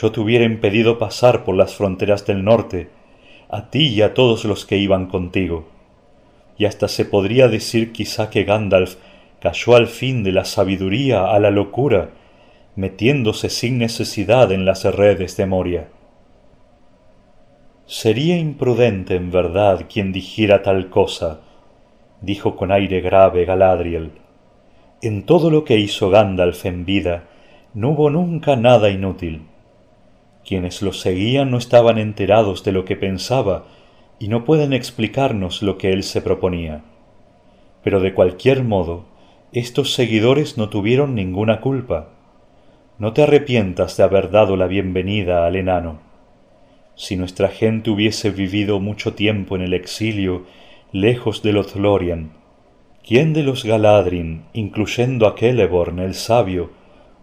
yo 0.00 0.12
te 0.12 0.20
hubiera 0.20 0.44
impedido 0.44 0.98
pasar 0.98 1.44
por 1.44 1.56
las 1.56 1.74
fronteras 1.74 2.24
del 2.24 2.44
norte, 2.44 2.88
a 3.48 3.70
ti 3.70 3.88
y 3.88 4.02
a 4.02 4.14
todos 4.14 4.44
los 4.44 4.64
que 4.64 4.76
iban 4.76 5.06
contigo. 5.06 5.66
Y 6.56 6.66
hasta 6.66 6.86
se 6.86 7.04
podría 7.04 7.48
decir 7.48 7.92
quizá 7.92 8.30
que 8.30 8.44
Gandalf 8.44 8.96
cayó 9.40 9.74
al 9.74 9.88
fin 9.88 10.22
de 10.22 10.32
la 10.32 10.44
sabiduría 10.44 11.30
a 11.30 11.38
la 11.40 11.50
locura, 11.50 12.10
metiéndose 12.76 13.50
sin 13.50 13.78
necesidad 13.78 14.52
en 14.52 14.64
las 14.64 14.84
redes 14.84 15.36
de 15.36 15.46
Moria. 15.46 15.88
Sería 17.86 18.36
imprudente 18.36 19.16
en 19.16 19.30
verdad 19.30 19.86
quien 19.92 20.12
dijera 20.12 20.62
tal 20.62 20.90
cosa, 20.90 21.40
dijo 22.20 22.54
con 22.54 22.70
aire 22.70 23.00
grave 23.00 23.44
Galadriel. 23.44 24.12
En 25.00 25.24
todo 25.24 25.50
lo 25.50 25.64
que 25.64 25.78
hizo 25.78 26.10
Gandalf 26.10 26.66
en 26.66 26.84
vida, 26.84 27.24
no 27.74 27.90
hubo 27.90 28.10
nunca 28.10 28.56
nada 28.56 28.90
inútil. 28.90 29.42
Quienes 30.46 30.82
lo 30.82 30.92
seguían 30.92 31.50
no 31.50 31.58
estaban 31.58 31.98
enterados 31.98 32.64
de 32.64 32.72
lo 32.72 32.84
que 32.84 32.96
pensaba 32.96 33.66
y 34.18 34.28
no 34.28 34.44
pueden 34.44 34.72
explicarnos 34.72 35.62
lo 35.62 35.78
que 35.78 35.92
él 35.92 36.02
se 36.02 36.22
proponía. 36.22 36.82
Pero 37.82 38.00
de 38.00 38.14
cualquier 38.14 38.64
modo, 38.64 39.04
estos 39.52 39.94
seguidores 39.94 40.58
no 40.58 40.68
tuvieron 40.68 41.14
ninguna 41.14 41.60
culpa. 41.60 42.10
No 42.98 43.12
te 43.12 43.22
arrepientas 43.22 43.96
de 43.96 44.02
haber 44.02 44.30
dado 44.30 44.56
la 44.56 44.66
bienvenida 44.66 45.46
al 45.46 45.56
enano 45.56 46.08
si 46.98 47.14
nuestra 47.14 47.46
gente 47.46 47.90
hubiese 47.90 48.30
vivido 48.30 48.80
mucho 48.80 49.14
tiempo 49.14 49.54
en 49.54 49.62
el 49.62 49.72
exilio, 49.72 50.46
lejos 50.90 51.42
de 51.44 51.52
Lothlorien, 51.52 52.32
¿Quién 53.06 53.32
de 53.32 53.44
los 53.44 53.64
Galadrin, 53.64 54.42
incluyendo 54.52 55.28
a 55.28 55.36
Celeborn 55.38 56.00
el 56.00 56.14
sabio, 56.14 56.72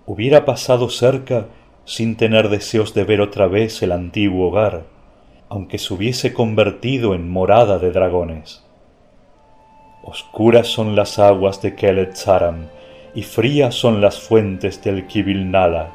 hubiera 0.06 0.46
pasado 0.46 0.90
cerca 0.90 1.48
sin 1.86 2.18
tener 2.18 2.50
deseos 2.50 2.94
de 2.94 3.04
ver 3.04 3.22
otra 3.22 3.48
vez 3.48 3.82
el 3.82 3.92
antiguo 3.92 4.50
hogar, 4.50 4.84
aunque 5.50 5.78
se 5.78 5.94
hubiese 5.94 6.34
convertido 6.34 7.14
en 7.14 7.30
morada 7.30 7.80
de 7.80 7.92
dragones? 7.92 8.64
Oscuras 10.04 10.68
son 10.68 10.96
las 10.96 11.18
aguas 11.18 11.62
de 11.62 11.76
Kelet 11.76 12.16
y 13.16 13.24
frías 13.24 13.74
son 13.74 14.02
las 14.02 14.20
fuentes 14.20 14.84
del 14.84 15.08
Kibil 15.08 15.50
Nala, 15.50 15.92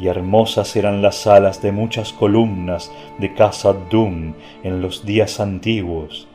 y 0.00 0.08
hermosas 0.08 0.76
eran 0.76 1.02
las 1.02 1.26
alas 1.26 1.62
de 1.62 1.72
muchas 1.72 2.12
columnas 2.12 2.92
de 3.18 3.32
Casa 3.34 3.72
Dum 3.90 4.34
en 4.62 4.82
los 4.82 5.06
días 5.06 5.40
antiguos, 5.40 6.28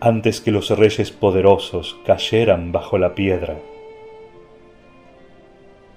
antes 0.00 0.40
que 0.40 0.50
los 0.50 0.70
reyes 0.70 1.10
poderosos 1.10 1.96
cayeran 2.04 2.72
bajo 2.72 2.98
la 2.98 3.14
piedra. 3.14 3.56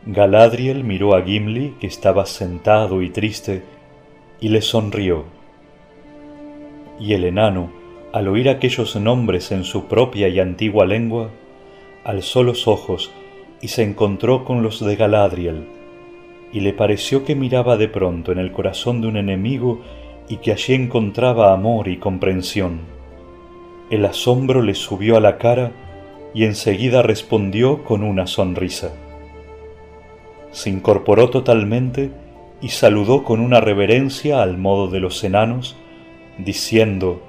Galadriel 0.06 0.84
miró 0.84 1.16
a 1.16 1.22
Gimli, 1.22 1.76
que 1.80 1.88
estaba 1.88 2.26
sentado 2.26 3.02
y 3.02 3.10
triste, 3.10 3.64
y 4.40 4.50
le 4.50 4.62
sonrió. 4.62 5.26
Y 7.00 7.14
el 7.14 7.26
enano, 7.26 7.72
al 8.14 8.28
oír 8.28 8.50
aquellos 8.50 8.96
nombres 8.96 9.52
en 9.52 9.64
su 9.64 9.86
propia 9.86 10.28
y 10.30 10.40
antigua 10.40 10.86
lengua, 10.86 11.30
alzó 12.04 12.44
los 12.44 12.68
ojos 12.68 13.12
y 13.62 13.68
se 13.68 13.84
encontró 13.84 14.46
con 14.46 14.64
los 14.64 14.84
de 14.84 14.96
Galadriel, 14.96 15.68
y 16.54 16.62
le 16.62 16.74
pareció 16.74 17.26
que 17.26 17.36
miraba 17.36 17.78
de 17.78 17.88
pronto 17.88 18.32
en 18.32 18.40
el 18.40 18.52
corazón 18.52 19.02
de 19.02 19.08
un 19.08 19.18
enemigo 19.18 19.82
y 20.28 20.38
que 20.38 20.52
allí 20.52 20.74
encontraba 20.74 21.54
amor 21.54 21.88
y 21.88 21.98
comprensión 21.98 23.00
el 23.90 24.06
asombro 24.06 24.62
le 24.62 24.76
subió 24.76 25.18
a 25.18 25.20
la 25.20 25.40
cara 25.40 25.72
y 26.34 26.44
enseguida 26.44 27.02
respondió 27.02 27.84
con 27.84 28.04
una 28.04 28.28
sonrisa. 28.28 28.94
Se 30.52 30.70
incorporó 30.70 31.30
totalmente 31.30 32.12
y 32.62 32.70
saludó 32.70 33.24
con 33.24 33.40
una 33.40 33.62
reverencia 33.62 34.42
al 34.42 34.58
modo 34.58 34.88
de 34.88 35.00
los 35.00 35.24
enanos, 35.24 35.76
diciendo, 36.38 37.22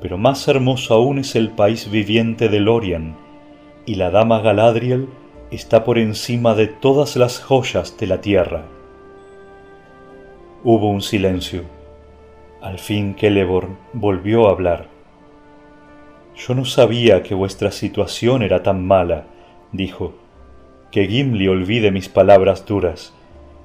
Pero 0.00 0.16
más 0.18 0.46
hermoso 0.48 0.94
aún 0.94 1.18
es 1.18 1.34
el 1.36 1.50
país 1.50 1.90
viviente 1.90 2.48
de 2.48 2.60
Lorien, 2.60 3.16
y 3.86 3.96
la 3.96 4.10
dama 4.10 4.40
Galadriel 4.40 5.08
está 5.50 5.84
por 5.84 5.98
encima 5.98 6.54
de 6.54 6.66
todas 6.66 7.16
las 7.16 7.40
joyas 7.40 7.96
de 7.98 8.06
la 8.06 8.20
tierra. 8.20 8.64
Hubo 10.64 10.90
un 10.90 11.02
silencio. 11.02 11.62
Al 12.60 12.78
fin 12.78 13.16
Celeborn 13.18 13.78
volvió 13.92 14.48
a 14.48 14.50
hablar. 14.50 14.88
Yo 16.36 16.54
no 16.54 16.64
sabía 16.64 17.22
que 17.22 17.34
vuestra 17.34 17.70
situación 17.70 18.42
era 18.42 18.62
tan 18.62 18.86
mala, 18.86 19.24
dijo. 19.72 20.14
Que 20.90 21.06
Gimli 21.06 21.48
olvide 21.48 21.90
mis 21.90 22.08
palabras 22.08 22.64
duras. 22.66 23.14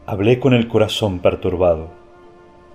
Hablé 0.06 0.40
con 0.40 0.54
el 0.54 0.68
corazón 0.68 1.20
perturbado. 1.20 1.90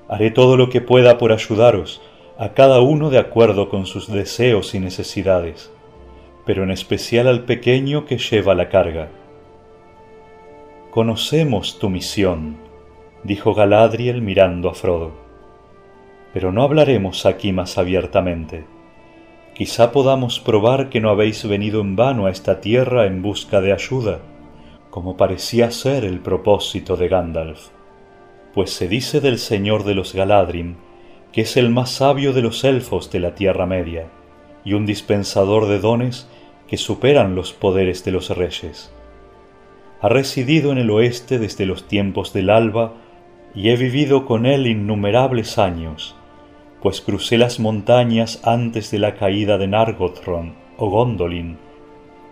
Haré 0.09 0.31
todo 0.31 0.57
lo 0.57 0.71
que 0.71 0.81
pueda 0.81 1.19
por 1.19 1.33
ayudaros, 1.33 2.01
a 2.39 2.55
cada 2.55 2.81
uno 2.81 3.11
de 3.11 3.19
acuerdo 3.19 3.69
con 3.69 3.87
sus 3.87 4.11
deseos 4.11 4.75
y 4.75 4.81
necesidades, 4.81 5.71
pero 6.47 6.63
en 6.63 6.71
especial 6.71 7.27
al 7.27 7.45
pequeño 7.45 8.07
que 8.07 8.17
lleva 8.17 8.55
la 8.55 8.69
carga. 8.69 9.09
Conocemos 10.91 11.79
tu 11.79 11.91
misión, 11.91 12.57
dijo 13.25 13.55
Galadriel 13.55 14.23
mirando 14.23 14.71
a 14.71 14.75
Frodo, 14.75 15.13
pero 16.33 16.53
no 16.53 16.63
hablaremos 16.63 17.27
aquí 17.27 17.53
más 17.53 17.77
abiertamente 17.77 18.65
Quizá 19.59 19.91
podamos 19.91 20.39
probar 20.39 20.89
que 20.89 21.01
no 21.01 21.11
habéis 21.11 21.45
venido 21.45 21.81
en 21.81 21.97
vano 21.97 22.27
a 22.27 22.31
esta 22.31 22.61
tierra 22.61 23.07
en 23.07 23.23
busca 23.23 23.61
de 23.61 23.73
ayuda, 23.73 24.21
como 24.99 25.17
parecía 25.17 25.71
ser 25.71 26.05
el 26.05 26.19
propósito 26.19 26.97
de 26.97 27.07
Gandalf. 27.07 27.69
Pues 28.53 28.71
se 28.71 28.89
dice 28.89 29.21
del 29.21 29.39
Señor 29.39 29.85
de 29.85 29.95
los 29.95 30.13
Galadrim 30.13 30.75
que 31.31 31.43
es 31.43 31.57
el 31.57 31.71
más 31.71 31.91
sabio 31.91 32.33
de 32.33 32.43
los 32.43 32.65
elfos 32.65 33.09
de 33.13 33.21
la 33.21 33.37
Tierra 33.37 33.65
Media, 33.65 34.09
y 34.65 34.73
un 34.73 34.87
dispensador 34.87 35.69
de 35.69 35.79
dones 35.79 36.29
que 36.67 36.77
superan 36.77 37.37
los 37.37 37.53
poderes 37.53 38.05
de 38.05 38.11
los 38.11 38.37
reyes. 38.37 38.93
Ha 40.01 40.09
residido 40.09 40.73
en 40.73 40.79
el 40.79 40.91
oeste 40.91 41.39
desde 41.39 41.65
los 41.65 41.87
tiempos 41.87 42.33
del 42.33 42.51
alba, 42.51 42.95
y 43.55 43.69
he 43.69 43.77
vivido 43.77 44.27
con 44.27 44.47
él 44.47 44.67
innumerables 44.67 45.59
años, 45.59 46.17
pues 46.83 47.01
crucé 47.01 47.39
las 47.39 47.61
montañas 47.61 48.41
antes 48.43 48.91
de 48.91 48.99
la 48.99 49.15
caída 49.15 49.59
de 49.59 49.69
Nargothrond 49.69 50.55
o 50.77 50.91
Gondolin, 50.91 51.68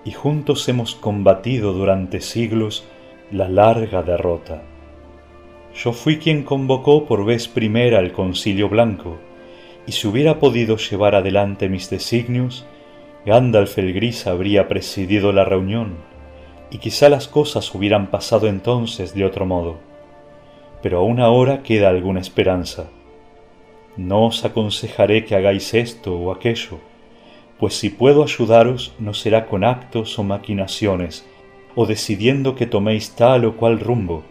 y 0.06 0.12
juntos 0.12 0.66
hemos 0.70 0.94
combatido 0.94 1.74
durante 1.74 2.22
siglos 2.22 2.84
la 3.30 3.48
larga 3.48 4.02
derrota. 4.02 4.62
Yo 5.74 5.92
fui 5.92 6.16
quien 6.16 6.44
convocó 6.44 7.04
por 7.04 7.26
vez 7.26 7.48
primera 7.48 7.98
el 7.98 8.12
concilio 8.12 8.70
blanco, 8.70 9.18
y 9.86 9.92
si 9.92 10.06
hubiera 10.06 10.38
podido 10.38 10.78
llevar 10.78 11.14
adelante 11.14 11.68
mis 11.68 11.90
designios, 11.90 12.64
Gandalf 13.26 13.76
el 13.76 13.92
Gris 13.92 14.26
habría 14.26 14.68
presidido 14.68 15.32
la 15.32 15.44
reunión, 15.44 15.96
y 16.70 16.78
quizá 16.78 17.10
las 17.10 17.28
cosas 17.28 17.74
hubieran 17.74 18.06
pasado 18.06 18.46
entonces 18.46 19.14
de 19.14 19.24
otro 19.26 19.44
modo. 19.44 19.76
Pero 20.82 21.00
aún 21.00 21.20
ahora 21.20 21.62
queda 21.62 21.90
alguna 21.90 22.20
esperanza 22.20 22.86
no 23.96 24.26
os 24.26 24.44
aconsejaré 24.44 25.24
que 25.24 25.34
hagáis 25.34 25.72
esto 25.72 26.14
o 26.14 26.30
aquello, 26.30 26.78
pues 27.58 27.74
si 27.78 27.90
puedo 27.90 28.22
ayudaros 28.22 28.92
no 28.98 29.14
será 29.14 29.46
con 29.46 29.64
actos 29.64 30.18
o 30.18 30.22
maquinaciones, 30.22 31.24
o 31.74 31.86
decidiendo 31.86 32.54
que 32.54 32.66
toméis 32.66 33.10
tal 33.14 33.44
o 33.44 33.56
cual 33.56 33.80
rumbo, 33.80 34.24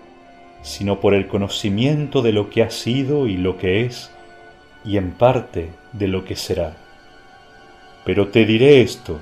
sino 0.62 1.00
por 1.00 1.14
el 1.14 1.28
conocimiento 1.28 2.22
de 2.22 2.34
lo 2.34 2.50
que 2.50 2.64
ha 2.64 2.70
sido 2.70 3.28
y 3.28 3.38
lo 3.38 3.58
que 3.58 3.86
es, 3.86 4.12
y 4.84 4.98
en 4.98 5.12
parte 5.12 5.70
de 5.94 6.08
lo 6.08 6.26
que 6.26 6.36
será. 6.36 6.76
Pero 8.04 8.28
te 8.28 8.46
diré 8.46 8.82
esto, 8.82 9.20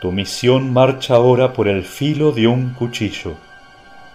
tu 0.00 0.12
misión 0.12 0.72
marcha 0.72 1.14
ahora 1.14 1.52
por 1.52 1.68
el 1.68 1.84
filo 1.84 2.32
de 2.32 2.46
un 2.46 2.74
cuchillo, 2.74 3.34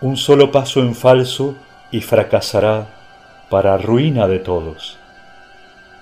un 0.02 0.18
solo 0.18 0.52
paso 0.52 0.82
en 0.82 0.96
falso 0.96 1.56
y 1.92 2.02
fracasará 2.02 2.88
para 3.50 3.78
ruina 3.78 4.28
de 4.28 4.40
todos. 4.40 4.98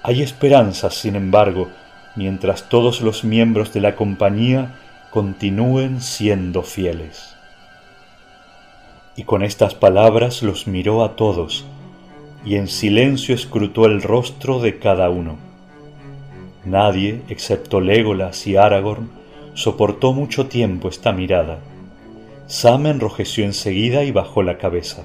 Hay 0.03 0.21
esperanza, 0.21 0.91
sin 0.91 1.15
embargo, 1.15 1.69
mientras 2.17 2.67
todos 2.67 3.01
los 3.01 3.23
miembros 3.23 3.71
de 3.73 3.79
la 3.79 3.95
compañía 3.95 4.75
continúen 5.11 6.01
siendo 6.01 6.63
fieles. 6.63 7.35
Y 9.15 9.23
con 9.23 9.43
estas 9.43 9.75
palabras 9.75 10.43
los 10.43 10.67
miró 10.67 11.03
a 11.03 11.15
todos, 11.15 11.65
y 12.43 12.55
en 12.55 12.67
silencio 12.67 13.33
escrutó 13.33 13.85
el 13.85 14.01
rostro 14.01 14.59
de 14.59 14.79
cada 14.79 15.09
uno. 15.09 15.37
Nadie, 16.65 17.21
excepto 17.29 17.79
Legolas 17.79 18.45
y 18.47 18.57
Aragorn, 18.57 19.09
soportó 19.53 20.11
mucho 20.11 20.47
tiempo 20.47 20.89
esta 20.89 21.11
mirada. 21.13 21.59
Sam 22.47 22.87
enrojeció 22.87 23.45
enseguida 23.45 24.03
y 24.03 24.11
bajó 24.11 24.43
la 24.43 24.57
cabeza. 24.57 25.03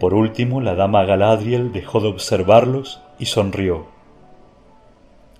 Por 0.00 0.14
último, 0.14 0.60
la 0.60 0.74
dama 0.74 1.04
Galadriel 1.04 1.72
dejó 1.72 2.00
de 2.00 2.08
observarlos 2.08 3.00
y 3.18 3.26
sonrió. 3.26 3.95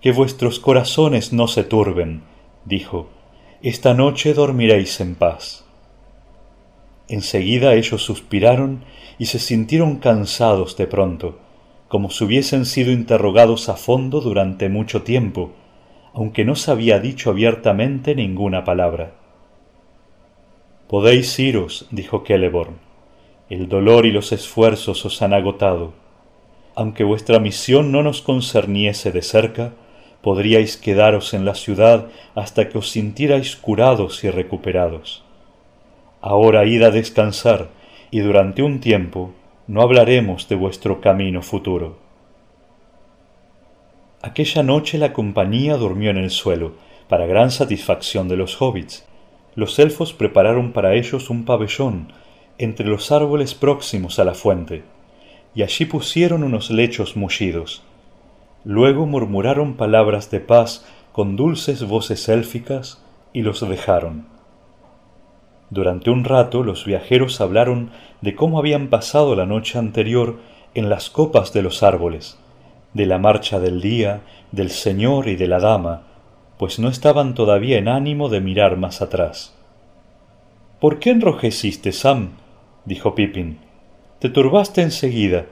Que 0.07 0.12
vuestros 0.12 0.61
corazones 0.61 1.33
no 1.33 1.49
se 1.49 1.64
turben, 1.64 2.23
dijo, 2.64 3.09
esta 3.61 3.92
noche 3.92 4.35
dormiréis 4.35 5.01
en 5.01 5.16
paz. 5.16 5.64
Enseguida 7.09 7.75
ellos 7.75 8.05
suspiraron 8.05 8.85
y 9.19 9.27
se 9.27 9.40
sintieron 9.40 9.97
cansados 9.97 10.77
de 10.77 10.87
pronto, 10.87 11.40
como 11.88 12.11
si 12.11 12.23
hubiesen 12.23 12.66
sido 12.66 12.92
interrogados 12.92 13.69
a 13.69 13.75
fondo 13.75 14.21
durante 14.21 14.69
mucho 14.69 15.03
tiempo, 15.03 15.51
aunque 16.14 16.45
no 16.45 16.55
se 16.55 16.71
había 16.71 17.01
dicho 17.01 17.31
abiertamente 17.31 18.14
ninguna 18.14 18.62
palabra. 18.62 19.12
Podéis 20.87 21.37
iros, 21.40 21.88
dijo 21.90 22.23
Celeborn. 22.25 22.77
El 23.51 23.69
dolor 23.69 24.07
y 24.07 24.12
los 24.12 24.31
esfuerzos 24.31 25.05
os 25.05 25.21
han 25.21 25.35
agotado 25.35 25.95
aunque 26.77 27.05
vuestra 27.05 27.40
misión 27.40 27.90
no 27.90 28.03
nos 28.03 28.21
concerniese 28.21 29.11
de 29.11 29.23
cerca, 29.23 29.73
podríais 30.26 30.76
quedaros 30.76 31.34
en 31.34 31.44
la 31.44 31.54
ciudad 31.54 32.08
hasta 32.34 32.68
que 32.68 32.78
os 32.78 32.90
sintierais 32.90 33.54
curados 33.54 34.24
y 34.24 34.30
recuperados. 34.30 35.22
Ahora 36.20 36.64
id 36.64 36.82
a 36.82 36.90
descansar, 36.90 37.68
y 38.10 38.18
durante 38.26 38.64
un 38.64 38.80
tiempo 38.80 39.30
no 39.68 39.82
hablaremos 39.82 40.48
de 40.48 40.56
vuestro 40.56 41.00
camino 41.00 41.42
futuro. 41.42 41.98
Aquella 44.20 44.64
noche 44.64 44.98
la 44.98 45.12
compañía 45.12 45.76
durmió 45.76 46.10
en 46.10 46.16
el 46.16 46.30
suelo, 46.30 46.72
para 47.08 47.26
gran 47.26 47.52
satisfacción 47.52 48.26
de 48.26 48.36
los 48.36 48.60
hobbits. 48.60 49.06
Los 49.54 49.78
elfos 49.78 50.12
prepararon 50.12 50.72
para 50.72 50.94
ellos 50.94 51.30
un 51.30 51.44
pabellón 51.44 52.12
entre 52.58 52.88
los 52.88 53.12
árboles 53.12 53.54
próximos 53.54 54.18
a 54.18 54.24
la 54.24 54.34
fuente 54.34 54.82
y 55.54 55.62
allí 55.62 55.84
pusieron 55.84 56.42
unos 56.42 56.72
lechos 56.72 57.14
mullidos. 57.14 57.84
Luego 58.66 59.07
murmuraron 59.07 59.74
palabras 59.74 60.29
de 60.33 60.40
paz 60.40 60.85
con 61.12 61.37
dulces 61.37 61.85
voces 61.85 62.29
élficas 62.29 63.00
y 63.33 63.42
los 63.42 63.61
dejaron. 63.61 64.26
Durante 65.70 66.11
un 66.11 66.24
rato 66.24 66.64
los 66.64 66.85
viajeros 66.85 67.40
hablaron 67.40 67.92
de 68.22 68.35
cómo 68.35 68.59
habían 68.59 68.88
pasado 68.88 69.37
la 69.37 69.46
noche 69.46 69.79
anterior 69.79 70.40
en 70.74 70.88
las 70.88 71.11
copas 71.11 71.52
de 71.52 71.62
los 71.62 71.85
árboles, 71.85 72.40
de 72.92 73.07
la 73.07 73.18
marcha 73.18 73.61
del 73.61 73.81
día, 73.81 74.22
del 74.50 74.70
señor 74.70 75.29
y 75.29 75.37
de 75.37 75.46
la 75.46 75.61
dama, 75.61 76.02
pues 76.59 76.81
no 76.81 76.88
estaban 76.88 77.35
todavía 77.35 77.79
en 77.79 77.87
ánimo 77.87 78.29
de 78.29 78.40
mirar 78.40 78.76
más 78.76 79.00
atrás. 79.00 79.55
¿Por 80.81 80.98
qué 80.98 81.11
enrojeciste, 81.11 81.92
Sam? 81.92 82.31
dijo 82.85 83.14
Pippin. 83.14 83.61
Te 84.18 84.29
turbaste 84.29 84.83
enseguida. 84.83 85.46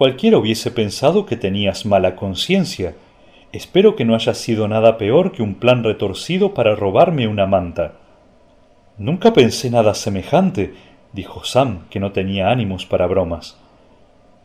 Cualquiera 0.00 0.38
hubiese 0.38 0.70
pensado 0.70 1.26
que 1.26 1.36
tenías 1.36 1.84
mala 1.84 2.16
conciencia. 2.16 2.94
Espero 3.52 3.96
que 3.96 4.06
no 4.06 4.14
haya 4.14 4.32
sido 4.32 4.66
nada 4.66 4.96
peor 4.96 5.30
que 5.30 5.42
un 5.42 5.56
plan 5.56 5.84
retorcido 5.84 6.54
para 6.54 6.74
robarme 6.74 7.28
una 7.28 7.44
manta. 7.44 7.96
Nunca 8.96 9.34
pensé 9.34 9.68
nada 9.68 9.92
semejante, 9.92 10.72
dijo 11.12 11.44
Sam, 11.44 11.80
que 11.90 12.00
no 12.00 12.12
tenía 12.12 12.48
ánimos 12.48 12.86
para 12.86 13.06
bromas. 13.06 13.60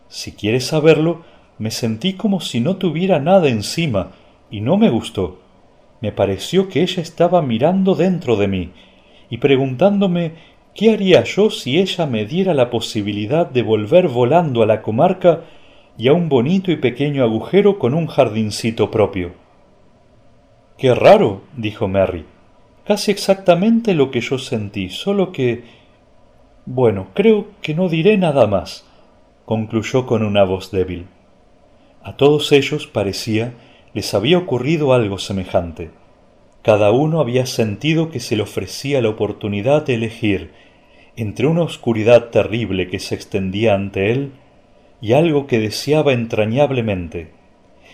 Si 0.09 0.33
quieres 0.33 0.65
saberlo, 0.65 1.21
me 1.57 1.71
sentí 1.71 2.15
como 2.15 2.41
si 2.41 2.59
no 2.59 2.75
tuviera 2.75 3.21
nada 3.21 3.47
encima, 3.47 4.11
y 4.51 4.59
no 4.59 4.75
me 4.75 4.89
gustó. 4.89 5.39
Me 6.01 6.11
pareció 6.11 6.67
que 6.67 6.81
ella 6.81 7.01
estaba 7.01 7.41
mirando 7.41 7.95
dentro 7.95 8.35
de 8.35 8.49
mí, 8.49 8.71
y 9.29 9.37
preguntándome 9.37 10.33
qué 10.75 10.91
haría 10.91 11.23
yo 11.23 11.49
si 11.49 11.79
ella 11.79 12.05
me 12.05 12.25
diera 12.25 12.53
la 12.53 12.69
posibilidad 12.69 13.49
de 13.49 13.63
volver 13.63 14.09
volando 14.09 14.61
a 14.61 14.65
la 14.65 14.81
comarca 14.81 15.41
y 15.97 16.09
a 16.09 16.13
un 16.13 16.29
bonito 16.29 16.71
y 16.71 16.75
pequeño 16.75 17.23
agujero 17.23 17.79
con 17.79 17.93
un 17.93 18.07
jardincito 18.07 18.91
propio. 18.91 19.33
Qué 20.77 20.93
raro, 20.93 21.41
dijo 21.55 21.88
Mary. 21.88 22.25
Casi 22.85 23.09
exactamente 23.11 23.93
lo 23.93 24.11
que 24.11 24.21
yo 24.21 24.38
sentí, 24.38 24.89
solo 24.89 25.31
que... 25.31 25.63
Bueno, 26.65 27.07
creo 27.13 27.47
que 27.61 27.73
no 27.73 27.88
diré 27.88 28.17
nada 28.17 28.45
más, 28.45 28.85
concluyó 29.45 30.05
con 30.05 30.23
una 30.23 30.43
voz 30.43 30.71
débil. 30.71 31.07
A 32.03 32.17
todos 32.17 32.51
ellos 32.51 32.88
parecía 32.88 33.53
les 33.95 34.13
había 34.13 34.38
ocurrido 34.38 34.91
algo 34.91 35.17
semejante. 35.17 35.89
Cada 36.61 36.91
uno 36.91 37.21
había 37.21 37.45
sentido 37.45 38.09
que 38.11 38.19
se 38.19 38.35
le 38.35 38.43
ofrecía 38.43 39.01
la 39.01 39.07
oportunidad 39.07 39.85
de 39.85 39.95
elegir 39.95 40.51
entre 41.17 41.47
una 41.47 41.62
oscuridad 41.62 42.30
terrible 42.30 42.88
que 42.88 42.99
se 42.99 43.15
extendía 43.15 43.73
ante 43.73 44.12
él 44.12 44.32
y 45.01 45.13
algo 45.13 45.47
que 45.47 45.60
deseaba 45.60 46.13
entrañablemente, 46.13 47.32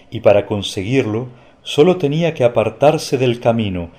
y 0.09 0.21
para 0.21 0.45
conseguirlo 0.45 1.29
sólo 1.61 1.97
tenía 1.97 2.33
que 2.33 2.43
apartarse 2.43 3.17
del 3.17 3.39
camino 3.39 3.91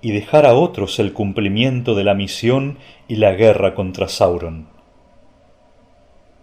y 0.00 0.12
dejar 0.12 0.46
a 0.46 0.54
otros 0.54 0.98
el 0.98 1.12
cumplimiento 1.12 1.94
de 1.94 2.04
la 2.04 2.14
misión 2.14 2.78
y 3.08 3.16
la 3.16 3.32
guerra 3.32 3.74
contra 3.74 4.08
Sauron. 4.08 4.68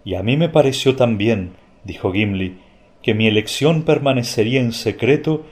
Y 0.06 0.16
a 0.16 0.24
mí 0.24 0.38
me 0.38 0.50
pareció 0.50 0.96
también, 0.96 1.54
dijo 1.84 2.12
Gimli, 2.12 2.60
que 3.02 3.14
mi 3.14 3.28
elección 3.28 3.84
permanecería 3.84 4.60
en 4.60 4.74
secreto 4.74 5.46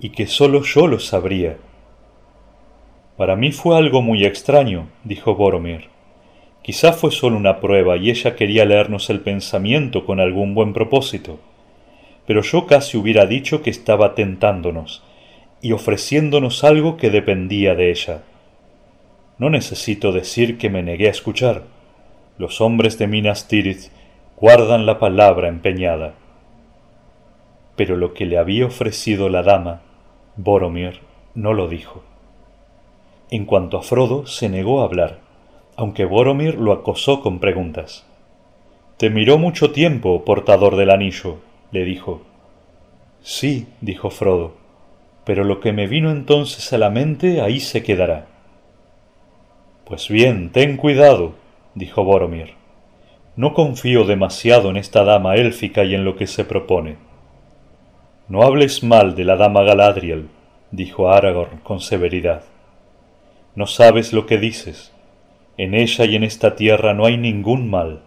y 0.00 0.10
que 0.10 0.26
sólo 0.26 0.62
yo 0.62 0.86
lo 0.86 0.98
sabría. 0.98 1.58
Para 3.16 3.36
mí 3.36 3.52
fue 3.52 3.76
algo 3.76 4.00
muy 4.00 4.24
extraño, 4.24 4.88
dijo 5.04 5.34
Boromir. 5.34 5.88
Quizá 6.62 6.92
fue 6.92 7.10
solo 7.10 7.36
una 7.36 7.60
prueba 7.60 7.96
y 7.96 8.10
ella 8.10 8.36
quería 8.36 8.64
leernos 8.64 9.10
el 9.10 9.20
pensamiento 9.20 10.04
con 10.04 10.20
algún 10.20 10.54
buen 10.54 10.72
propósito. 10.72 11.40
Pero 12.26 12.42
yo 12.42 12.66
casi 12.66 12.96
hubiera 12.96 13.26
dicho 13.26 13.62
que 13.62 13.70
estaba 13.70 14.14
tentándonos 14.14 15.02
y 15.62 15.72
ofreciéndonos 15.72 16.64
algo 16.64 16.96
que 16.96 17.10
dependía 17.10 17.74
de 17.74 17.90
ella. 17.90 18.22
No 19.38 19.50
necesito 19.50 20.12
decir 20.12 20.58
que 20.58 20.70
me 20.70 20.82
negué 20.82 21.08
a 21.08 21.12
escuchar. 21.12 21.62
Los 22.38 22.60
hombres 22.60 22.98
de 22.98 23.06
Minas 23.06 23.48
Tirith 23.48 23.90
guardan 24.36 24.86
la 24.86 24.98
palabra 24.98 25.48
empeñada 25.48 26.14
pero 27.80 27.96
lo 27.96 28.12
que 28.12 28.26
le 28.26 28.36
había 28.36 28.66
ofrecido 28.66 29.30
la 29.30 29.42
dama, 29.42 29.80
Boromir, 30.36 31.00
no 31.34 31.54
lo 31.54 31.66
dijo. 31.66 32.02
En 33.30 33.46
cuanto 33.46 33.78
a 33.78 33.82
Frodo, 33.82 34.26
se 34.26 34.50
negó 34.50 34.82
a 34.82 34.84
hablar, 34.84 35.20
aunque 35.80 36.04
Boromir 36.04 36.56
lo 36.56 36.72
acosó 36.72 37.22
con 37.22 37.38
preguntas. 37.38 38.04
Te 38.98 39.08
miró 39.08 39.38
mucho 39.38 39.72
tiempo, 39.72 40.26
portador 40.26 40.76
del 40.76 40.90
anillo, 40.90 41.38
le 41.72 41.86
dijo. 41.86 42.20
Sí, 43.22 43.66
dijo 43.80 44.10
Frodo, 44.10 44.52
pero 45.24 45.42
lo 45.42 45.58
que 45.60 45.72
me 45.72 45.86
vino 45.86 46.10
entonces 46.10 46.70
a 46.74 46.76
la 46.76 46.90
mente 46.90 47.40
ahí 47.40 47.60
se 47.60 47.82
quedará. 47.82 48.26
Pues 49.86 50.10
bien, 50.10 50.52
ten 50.52 50.76
cuidado, 50.76 51.32
dijo 51.74 52.04
Boromir. 52.04 52.56
No 53.36 53.54
confío 53.54 54.04
demasiado 54.04 54.68
en 54.68 54.76
esta 54.76 55.02
dama 55.02 55.36
élfica 55.36 55.84
y 55.84 55.94
en 55.94 56.04
lo 56.04 56.14
que 56.14 56.26
se 56.26 56.44
propone. 56.44 56.98
No 58.28 58.42
hables 58.42 58.82
mal 58.82 59.14
de 59.14 59.24
la 59.24 59.36
dama 59.36 59.62
Galadriel, 59.62 60.28
dijo 60.72 61.10
Aragorn 61.10 61.60
con 61.60 61.80
severidad. 61.80 62.42
No 63.54 63.66
sabes 63.66 64.12
lo 64.12 64.26
que 64.26 64.36
dices. 64.36 64.92
En 65.62 65.74
ella 65.74 66.04
y 66.04 66.16
en 66.16 66.24
esta 66.24 66.56
tierra 66.56 66.94
no 66.94 67.04
hay 67.04 67.16
ningún 67.18 67.68
mal, 67.68 68.00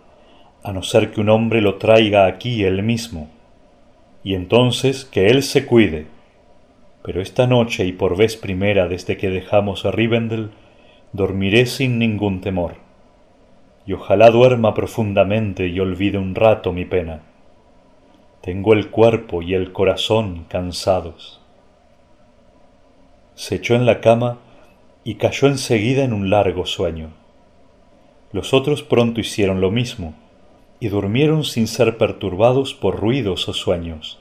a 0.63 0.71
no 0.71 0.81
ser 0.81 1.11
que 1.11 1.21
un 1.21 1.29
hombre 1.29 1.61
lo 1.61 1.75
traiga 1.75 2.25
aquí 2.25 2.63
él 2.63 2.81
mismo. 2.83 3.29
Y 4.23 4.35
entonces 4.35 5.05
que 5.05 5.27
él 5.27 5.43
se 5.43 5.65
cuide. 5.65 6.07
Pero 7.03 7.21
esta 7.21 7.45
noche 7.45 7.85
y 7.85 7.91
por 7.91 8.17
vez 8.17 8.37
primera 8.37 8.87
desde 8.87 9.17
que 9.17 9.29
dejamos 9.29 9.85
a 9.85 9.91
Rivendell, 9.91 10.51
dormiré 11.11 11.65
sin 11.65 11.99
ningún 11.99 12.41
temor. 12.41 12.75
Y 13.85 13.93
ojalá 13.93 14.29
duerma 14.29 14.73
profundamente 14.73 15.67
y 15.67 15.79
olvide 15.79 16.17
un 16.17 16.35
rato 16.35 16.71
mi 16.71 16.85
pena 16.85 17.21
tengo 18.43 18.73
el 18.73 18.89
cuerpo 18.89 19.41
y 19.41 19.53
el 19.53 19.71
corazón 19.71 20.43
cansados. 20.49 21.39
Se 23.35 23.55
echó 23.55 23.75
en 23.75 23.85
la 23.85 24.01
cama 24.01 24.39
y 25.05 25.15
cayó 25.15 25.47
enseguida 25.47 26.03
en 26.03 26.11
un 26.11 26.29
largo 26.29 26.65
sueño. 26.65 27.22
Los 28.34 28.54
otros 28.54 28.84
pronto 28.84 29.22
hicieron 29.22 29.62
lo 29.62 29.72
mismo 29.72 30.13
y 30.82 30.89
durmieron 30.89 31.46
sin 31.46 31.67
ser 31.67 31.98
perturbados 31.98 32.74
por 32.74 33.00
ruidos 33.00 33.48
o 33.48 33.54
sueños. 33.54 34.19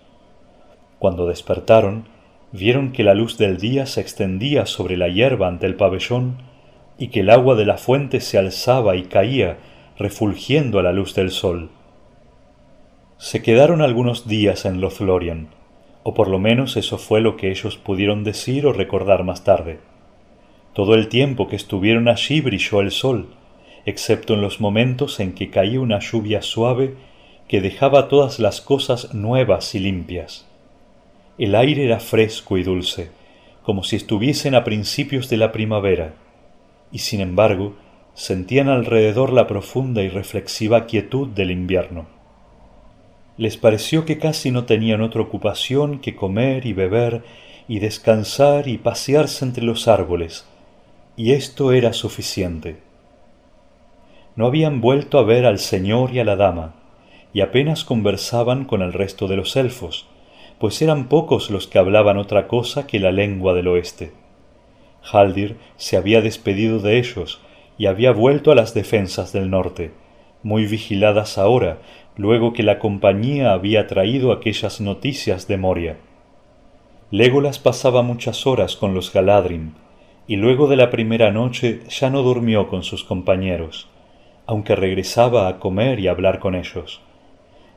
Cuando 1.01 1.27
despertaron, 1.27 2.05
vieron 2.53 2.92
que 2.92 3.03
la 3.03 3.14
luz 3.14 3.37
del 3.37 3.57
día 3.57 3.87
se 3.87 4.01
extendía 4.01 4.66
sobre 4.66 4.96
la 4.96 5.09
hierba 5.09 5.48
ante 5.48 5.66
el 5.66 5.75
pabellón 5.75 6.37
y 6.98 7.09
que 7.09 7.20
el 7.20 7.31
agua 7.31 7.57
de 7.57 7.64
la 7.64 7.79
fuente 7.79 8.20
se 8.20 8.38
alzaba 8.38 8.94
y 8.94 9.03
caía 9.03 9.59
refulgiendo 9.98 10.79
a 10.79 10.85
la 10.85 10.92
luz 10.92 11.16
del 11.16 11.33
sol 11.33 11.70
se 13.22 13.40
quedaron 13.40 13.83
algunos 13.83 14.27
días 14.27 14.64
en 14.64 14.81
Lothlorien, 14.81 15.46
o 16.03 16.12
por 16.12 16.27
lo 16.27 16.40
menos 16.40 16.77
eso 16.77 16.98
fue 16.98 17.20
lo 17.20 17.37
que 17.37 17.53
ellos 17.53 17.77
pudieron 17.77 18.25
decir 18.25 18.66
o 18.66 18.72
recordar 18.72 19.22
más 19.22 19.44
tarde. 19.44 19.79
Todo 20.72 20.94
el 20.96 21.07
tiempo 21.07 21.46
que 21.46 21.55
estuvieron 21.55 22.09
allí 22.09 22.40
brilló 22.40 22.81
el 22.81 22.90
sol, 22.90 23.29
excepto 23.86 24.34
en 24.34 24.40
los 24.40 24.60
momentos 24.60 25.20
en 25.20 25.32
que 25.32 25.50
caía 25.50 25.80
una 25.80 25.98
lluvia 25.98 26.42
suave 26.42 26.94
que 27.48 27.60
dejaba 27.60 28.08
todas 28.08 28.38
las 28.38 28.60
cosas 28.60 29.14
nuevas 29.14 29.74
y 29.74 29.80
limpias. 29.80 30.46
El 31.38 31.54
aire 31.54 31.84
era 31.84 32.00
fresco 32.00 32.58
y 32.58 32.62
dulce, 32.62 33.10
como 33.62 33.84
si 33.84 33.96
estuviesen 33.96 34.54
a 34.54 34.64
principios 34.64 35.28
de 35.28 35.36
la 35.36 35.52
primavera, 35.52 36.14
y 36.90 36.98
sin 36.98 37.20
embargo 37.20 37.74
sentían 38.14 38.68
alrededor 38.68 39.32
la 39.32 39.46
profunda 39.46 40.02
y 40.02 40.08
reflexiva 40.08 40.86
quietud 40.86 41.28
del 41.28 41.50
invierno 41.50 42.06
les 43.36 43.56
pareció 43.56 44.04
que 44.04 44.18
casi 44.18 44.50
no 44.50 44.66
tenían 44.66 45.00
otra 45.00 45.22
ocupación 45.22 46.00
que 46.00 46.14
comer 46.14 46.66
y 46.66 46.72
beber 46.72 47.24
y 47.66 47.78
descansar 47.78 48.68
y 48.68 48.78
pasearse 48.78 49.44
entre 49.44 49.64
los 49.64 49.88
árboles, 49.88 50.44
y 51.16 51.32
esto 51.32 51.72
era 51.72 51.92
suficiente. 51.92 52.76
No 54.34 54.46
habían 54.46 54.80
vuelto 54.80 55.18
a 55.18 55.24
ver 55.24 55.44
al 55.44 55.58
señor 55.58 56.12
y 56.12 56.20
a 56.20 56.24
la 56.24 56.36
dama, 56.36 56.74
y 57.32 57.40
apenas 57.40 57.84
conversaban 57.84 58.64
con 58.64 58.82
el 58.82 58.92
resto 58.92 59.28
de 59.28 59.36
los 59.36 59.56
elfos, 59.56 60.06
pues 60.58 60.80
eran 60.80 61.08
pocos 61.08 61.50
los 61.50 61.66
que 61.66 61.78
hablaban 61.78 62.18
otra 62.18 62.48
cosa 62.48 62.86
que 62.86 63.00
la 63.00 63.12
lengua 63.12 63.52
del 63.52 63.68
oeste. 63.68 64.12
Haldir 65.02 65.56
se 65.76 65.96
había 65.96 66.20
despedido 66.20 66.78
de 66.78 66.98
ellos 66.98 67.40
y 67.76 67.86
había 67.86 68.12
vuelto 68.12 68.52
a 68.52 68.54
las 68.54 68.74
defensas 68.74 69.32
del 69.32 69.50
norte, 69.50 69.92
muy 70.42 70.66
vigiladas 70.66 71.38
ahora 71.38 71.78
luego 72.16 72.52
que 72.52 72.62
la 72.62 72.78
compañía 72.78 73.52
había 73.52 73.86
traído 73.86 74.32
aquellas 74.32 74.80
noticias 74.80 75.48
de 75.48 75.56
Moria. 75.56 75.96
Legolas 77.10 77.58
pasaba 77.58 78.02
muchas 78.02 78.46
horas 78.46 78.76
con 78.76 78.94
los 78.94 79.12
Galadrim, 79.12 79.72
y 80.26 80.36
luego 80.36 80.68
de 80.68 80.76
la 80.76 80.90
primera 80.90 81.30
noche 81.30 81.80
ya 81.88 82.10
no 82.10 82.22
durmió 82.22 82.68
con 82.68 82.84
sus 82.84 83.04
compañeros, 83.04 83.88
aunque 84.46 84.76
regresaba 84.76 85.48
a 85.48 85.59
comer 85.59 86.00
y 86.00 86.09
hablar 86.09 86.38
con 86.38 86.55
ellos. 86.55 87.00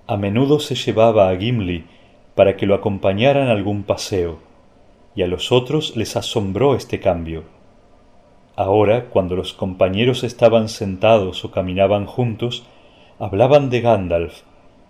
A 0.07 0.17
menudo 0.17 0.59
se 0.59 0.75
llevaba 0.75 1.29
a 1.29 1.37
Gimli 1.37 1.85
para 2.35 2.57
que 2.57 2.65
lo 2.65 2.75
acompañara 2.75 3.43
en 3.43 3.49
algún 3.49 3.83
paseo, 3.83 4.39
y 5.15 5.23
a 5.23 5.27
los 5.27 5.51
otros 5.51 5.95
les 5.95 6.15
asombró 6.15 6.75
este 6.75 6.99
cambio. 6.99 7.43
Ahora, 8.55 9.05
cuando 9.05 9.35
los 9.35 9.53
compañeros 9.53 10.23
estaban 10.23 10.69
sentados 10.69 11.43
o 11.43 11.51
caminaban 11.51 12.05
juntos, 12.05 12.65
hablaban 13.19 13.69
de 13.69 13.81
Gandalf, 13.81 14.41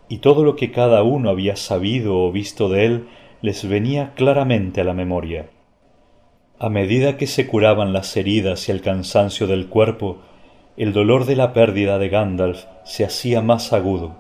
y 0.10 0.20
todo 0.20 0.44
lo 0.44 0.56
que 0.56 0.72
cada 0.72 1.04
uno 1.04 1.30
había 1.30 1.56
sabido 1.56 2.20
o 2.20 2.32
visto 2.32 2.70
de 2.70 2.86
él 2.86 3.08
les 3.42 3.68
venía 3.68 4.14
claramente 4.16 4.82
a 4.82 4.84
la 4.84 4.94
memoria. 4.94 5.50
A 6.58 6.70
medida 6.70 7.18
que 7.18 7.28
se 7.28 7.48
curaban 7.48 7.92
las 7.92 8.16
heridas 8.16 8.70
y 8.70 8.72
el 8.72 8.82
cansancio 8.82 9.46
del 9.46 9.68
cuerpo, 9.68 10.20
el 10.78 10.92
dolor 10.92 11.26
de 11.26 11.38
la 11.38 11.54
pérdida 11.54 11.98
de 11.98 12.10
Gandalf 12.10 12.66
se 12.84 13.06
hacía 13.06 13.42
más 13.42 13.72
agudo. 13.72 14.14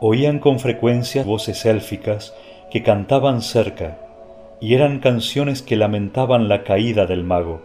Oían 0.00 0.40
con 0.40 0.58
frecuencia 0.58 1.22
voces 1.22 1.64
élficas 1.64 2.34
que 2.72 2.82
cantaban 2.82 3.40
cerca, 3.40 3.98
y 4.60 4.74
eran 4.74 4.98
canciones 4.98 5.62
que 5.62 5.76
lamentaban 5.76 6.48
la 6.48 6.64
caída 6.64 7.06
del 7.06 7.22
mago, 7.22 7.62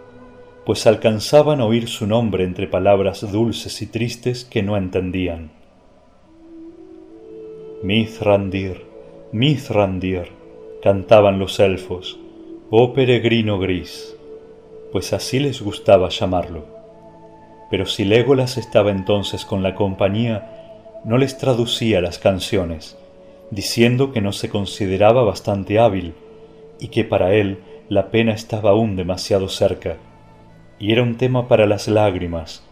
pues 0.65 0.86
alcanzaban 0.86 1.62
a 1.62 1.65
oír 1.65 1.88
su 1.88 2.06
nombre 2.06 2.43
entre 2.43 2.67
palabras 2.67 3.32
dulces 3.32 3.82
y 3.82 3.88
tristes 3.88 4.45
que 4.45 4.62
no 4.62 4.78
entendían. 4.78 5.49
Mithrandir, 7.82 8.86
Mithrandir, 9.32 10.28
cantaban 10.84 11.39
los 11.39 11.60
elfos, 11.60 12.19
oh 12.69 12.93
peregrino 12.93 13.58
gris, 13.58 14.15
pues 14.91 15.12
así 15.13 15.39
les 15.39 15.62
gustaba 15.62 16.10
llamarlo. 16.10 16.78
Pero 17.69 17.86
si 17.86 18.05
Légolas 18.05 18.58
estaba 18.58 18.91
entonces 18.91 19.45
con 19.45 19.63
la 19.63 19.75
compañía, 19.75 21.01
no 21.05 21.17
les 21.17 21.38
traducía 21.38 22.01
las 22.01 22.19
canciones, 22.19 22.97
diciendo 23.51 24.12
que 24.12 24.21
no 24.21 24.32
se 24.32 24.49
consideraba 24.49 25.23
bastante 25.23 25.79
hábil 25.79 26.13
y 26.79 26.89
que 26.89 27.03
para 27.03 27.34
él 27.34 27.60
la 27.89 28.10
pena 28.12 28.34
estaba 28.34 28.71
aún 28.71 28.95
demasiado 28.95 29.49
cerca, 29.49 29.97
y 30.79 30.91
era 30.91 31.03
un 31.03 31.17
tema 31.17 31.47
para 31.47 31.65
las 31.65 31.88
lágrimas, 31.88 32.63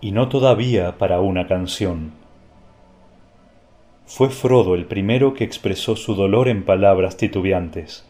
y 0.00 0.12
no 0.12 0.28
todavía 0.28 0.98
para 0.98 1.20
una 1.20 1.46
canción. 1.46 2.12
Fue 4.06 4.28
Frodo 4.28 4.74
el 4.74 4.84
primero 4.84 5.32
que 5.32 5.44
expresó 5.44 5.96
su 5.96 6.14
dolor 6.14 6.48
en 6.48 6.64
palabras 6.64 7.16
titubeantes. 7.16 8.04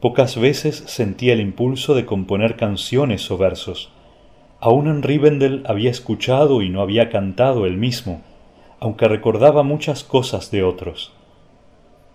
Pocas 0.00 0.38
veces 0.38 0.76
sentía 0.86 1.34
el 1.34 1.40
impulso 1.40 1.94
de 1.94 2.04
componer 2.04 2.56
canciones 2.56 3.30
o 3.30 3.38
versos. 3.38 3.92
Aún 4.60 4.88
en 4.88 5.02
Rivendell 5.02 5.62
había 5.66 5.90
escuchado 5.90 6.62
y 6.62 6.68
no 6.68 6.80
había 6.80 7.10
cantado 7.10 7.64
él 7.64 7.76
mismo, 7.76 8.22
aunque 8.80 9.06
recordaba 9.06 9.62
muchas 9.62 10.02
cosas 10.02 10.50
de 10.50 10.64
otros. 10.64 11.12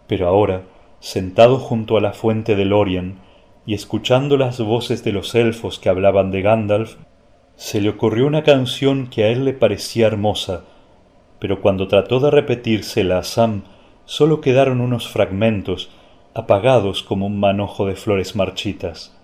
Pero 0.08 0.28
ahora, 0.28 0.64
sentado 1.00 1.58
junto 1.58 1.98
a 1.98 2.02
la 2.02 2.14
fuente 2.14 2.56
de 2.56 2.66
Lorien 2.66 3.16
y 3.66 3.74
escuchando 3.74 4.38
las 4.38 4.60
voces 4.60 5.04
de 5.04 5.14
los 5.14 5.36
elfos 5.36 5.80
que 5.80 5.88
hablaban 5.88 6.32
de 6.32 6.42
Gandalf, 6.42 6.96
se 7.56 7.80
le 7.80 7.90
ocurrió 7.90 8.28
una 8.28 8.44
canción 8.44 9.08
que 9.08 9.24
a 9.24 9.30
él 9.30 9.46
le 9.46 9.54
parecía 9.54 10.08
hermosa, 10.08 10.66
pero 11.40 11.62
cuando 11.62 11.88
trató 11.88 12.20
de 12.20 12.32
repetírsela 12.32 13.20
a 13.20 13.24
Sam, 13.24 13.64
sólo 14.06 14.42
quedaron 14.42 14.82
unos 14.82 15.08
fragmentos, 15.08 15.90
apagados 16.34 17.04
como 17.04 17.28
un 17.28 17.40
manojo 17.40 17.86
de 17.86 17.96
flores 17.96 18.36
marchitas. 18.36 19.18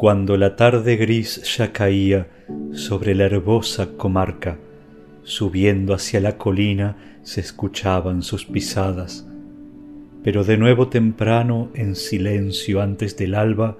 Cuando 0.00 0.38
la 0.38 0.56
tarde 0.56 0.96
gris 0.96 1.42
ya 1.58 1.72
caía 1.72 2.26
sobre 2.72 3.14
la 3.14 3.24
herbosa 3.24 3.98
comarca, 3.98 4.56
subiendo 5.24 5.92
hacia 5.92 6.20
la 6.20 6.38
colina 6.38 6.96
se 7.22 7.42
escuchaban 7.42 8.22
sus 8.22 8.46
pisadas, 8.46 9.28
pero 10.24 10.42
de 10.42 10.56
nuevo 10.56 10.88
temprano, 10.88 11.68
en 11.74 11.96
silencio 11.96 12.80
antes 12.80 13.18
del 13.18 13.34
alba, 13.34 13.76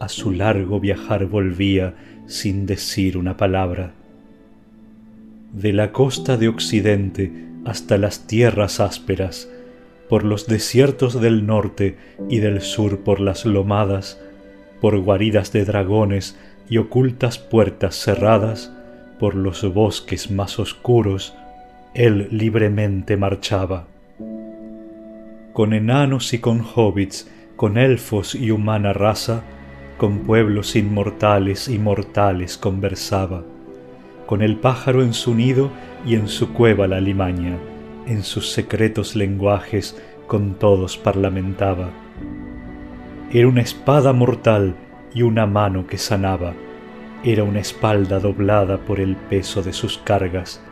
a 0.00 0.08
su 0.08 0.32
largo 0.32 0.80
viajar 0.80 1.26
volvía 1.26 1.94
sin 2.24 2.64
decir 2.64 3.18
una 3.18 3.36
palabra. 3.36 3.92
De 5.52 5.74
la 5.74 5.92
costa 5.92 6.38
de 6.38 6.48
Occidente 6.48 7.30
hasta 7.66 7.98
las 7.98 8.26
tierras 8.26 8.80
ásperas, 8.80 9.50
por 10.08 10.24
los 10.24 10.46
desiertos 10.46 11.20
del 11.20 11.44
norte 11.44 11.98
y 12.30 12.38
del 12.38 12.62
sur 12.62 13.00
por 13.00 13.20
las 13.20 13.44
lomadas, 13.44 14.18
por 14.80 14.98
guaridas 14.98 15.52
de 15.52 15.64
dragones 15.64 16.38
y 16.68 16.78
ocultas 16.78 17.38
puertas 17.38 17.96
cerradas, 17.96 18.72
por 19.18 19.34
los 19.34 19.62
bosques 19.72 20.30
más 20.30 20.58
oscuros, 20.58 21.34
él 21.94 22.28
libremente 22.30 23.16
marchaba. 23.16 23.86
Con 25.52 25.72
enanos 25.72 26.32
y 26.34 26.38
con 26.38 26.60
hobbits, 26.60 27.28
con 27.56 27.78
elfos 27.78 28.34
y 28.34 28.52
humana 28.52 28.92
raza, 28.92 29.42
con 29.96 30.20
pueblos 30.20 30.76
inmortales 30.76 31.68
y 31.68 31.78
mortales 31.78 32.56
conversaba, 32.56 33.42
con 34.26 34.42
el 34.42 34.56
pájaro 34.56 35.02
en 35.02 35.12
su 35.12 35.34
nido 35.34 35.70
y 36.06 36.14
en 36.14 36.28
su 36.28 36.52
cueva 36.52 36.86
la 36.86 37.00
limaña, 37.00 37.56
en 38.06 38.22
sus 38.22 38.52
secretos 38.52 39.16
lenguajes 39.16 40.00
con 40.28 40.54
todos 40.54 40.96
parlamentaba. 40.96 41.90
Era 43.30 43.46
una 43.46 43.60
espada 43.60 44.14
mortal 44.14 44.74
y 45.12 45.20
una 45.20 45.44
mano 45.44 45.86
que 45.86 45.98
sanaba, 45.98 46.54
era 47.22 47.44
una 47.44 47.60
espalda 47.60 48.20
doblada 48.20 48.78
por 48.78 49.00
el 49.00 49.16
peso 49.16 49.62
de 49.62 49.74
sus 49.74 49.98
cargas, 49.98 50.62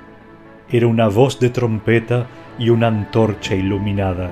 era 0.71 0.87
una 0.87 1.09
voz 1.09 1.38
de 1.38 1.51
trompeta 1.51 2.27
y 2.59 2.71
una 2.71 2.87
antorcha 2.87 3.55
iluminada, 3.55 4.31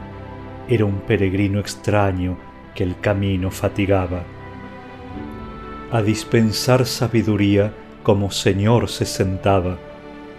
era 0.69 0.87
un 0.87 1.01
peregrino 1.01 1.61
extraño 1.61 2.39
que 2.75 2.83
el 2.83 2.99
camino 2.99 3.51
fatigaba. 3.51 4.23
A 5.93 6.01
dispensar 6.01 6.87
sabiduría 6.87 7.75
como 8.03 8.31
señor 8.31 8.89
se 8.89 9.05
sentaba, 9.05 9.77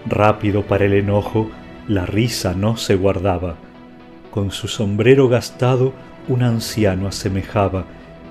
rápido 0.08 0.64
para 0.64 0.86
el 0.86 0.94
enojo, 0.94 1.52
la 1.88 2.08
risa 2.08 2.56
no 2.56 2.78
se 2.78 2.96
guardaba, 2.96 3.58
con 4.32 4.50
su 4.50 4.68
sombrero 4.68 5.30
gastado 5.30 5.94
un 6.28 6.44
anciano 6.44 7.08
asemejaba 7.08 7.86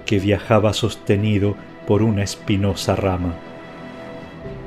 que 0.07 0.19
viajaba 0.19 0.73
sostenido 0.73 1.55
por 1.87 2.03
una 2.03 2.23
espinosa 2.23 2.97
rama. 2.97 3.35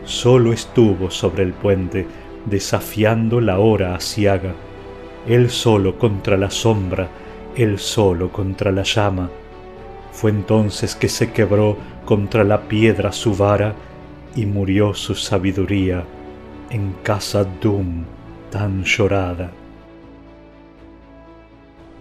Solo 0.06 0.54
estuvo 0.54 1.12
sobre 1.12 1.44
el 1.44 1.54
puente, 1.54 2.08
desafiando 2.46 3.42
la 3.42 3.60
hora 3.60 3.96
asiaga, 3.96 4.54
él 5.28 5.50
solo 5.50 5.98
contra 5.98 6.38
la 6.38 6.50
sombra, 6.50 7.10
él 7.56 7.80
solo 7.80 8.32
contra 8.32 8.72
la 8.72 8.84
llama. 8.84 9.30
Fue 10.14 10.32
entonces 10.32 10.96
que 10.96 11.10
se 11.10 11.32
quebró 11.32 11.78
contra 12.06 12.44
la 12.44 12.62
piedra 12.62 13.12
su 13.12 13.36
vara 13.36 13.74
y 14.36 14.46
murió 14.46 14.94
su 14.94 15.16
sabiduría 15.16 16.06
en 16.70 16.94
casa 17.04 17.44
Doom 17.44 18.06
tan 18.50 18.84
llorada. 18.84 19.52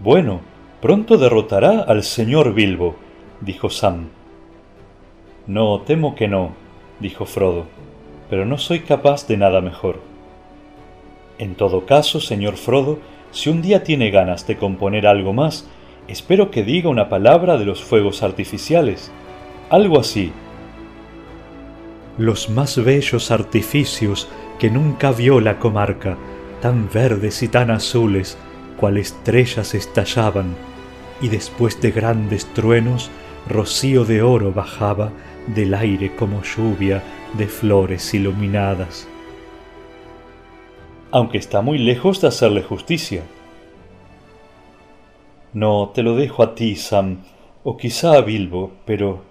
Bueno, 0.01 0.41
pronto 0.81 1.17
derrotará 1.17 1.81
al 1.81 2.03
señor 2.03 2.53
Bilbo, 2.53 2.95
dijo 3.41 3.69
Sam. 3.69 4.09
No, 5.45 5.81
temo 5.81 6.15
que 6.15 6.27
no, 6.27 6.51
dijo 6.99 7.25
Frodo, 7.25 7.65
pero 8.29 8.45
no 8.45 8.57
soy 8.57 8.81
capaz 8.81 9.27
de 9.27 9.37
nada 9.37 9.61
mejor. 9.61 9.99
En 11.37 11.55
todo 11.55 11.85
caso, 11.85 12.19
señor 12.19 12.57
Frodo, 12.57 12.99
si 13.31 13.49
un 13.49 13.61
día 13.61 13.83
tiene 13.83 14.11
ganas 14.11 14.47
de 14.47 14.57
componer 14.57 15.07
algo 15.07 15.33
más, 15.33 15.69
espero 16.07 16.51
que 16.51 16.63
diga 16.63 16.89
una 16.89 17.09
palabra 17.09 17.57
de 17.57 17.65
los 17.65 17.83
fuegos 17.83 18.23
artificiales 18.23 19.11
algo 19.69 19.99
así. 19.99 20.31
Los 22.17 22.49
más 22.49 22.83
bellos 22.83 23.31
artificios 23.31 24.27
que 24.59 24.71
nunca 24.71 25.11
vio 25.11 25.39
la 25.39 25.59
comarca, 25.59 26.17
tan 26.61 26.89
verdes 26.91 27.43
y 27.43 27.47
tan 27.47 27.69
azules, 27.69 28.37
cual 28.77 28.97
estrellas 28.97 29.75
estallaban, 29.75 30.55
y 31.21 31.29
después 31.29 31.81
de 31.81 31.91
grandes 31.91 32.45
truenos, 32.53 33.09
rocío 33.49 34.05
de 34.05 34.21
oro 34.21 34.53
bajaba 34.53 35.11
del 35.47 35.73
aire 35.73 36.15
como 36.15 36.43
lluvia 36.43 37.03
de 37.37 37.47
flores 37.47 38.13
iluminadas. 38.13 39.07
Aunque 41.11 41.37
está 41.37 41.61
muy 41.61 41.77
lejos 41.77 42.21
de 42.21 42.27
hacerle 42.27 42.63
justicia. 42.63 43.23
No, 45.53 45.91
te 45.93 46.03
lo 46.03 46.15
dejo 46.15 46.43
a 46.43 46.55
ti, 46.55 46.75
Sam, 46.75 47.23
o 47.63 47.77
quizá 47.77 48.17
a 48.17 48.21
Bilbo, 48.21 48.71
pero 48.85 49.21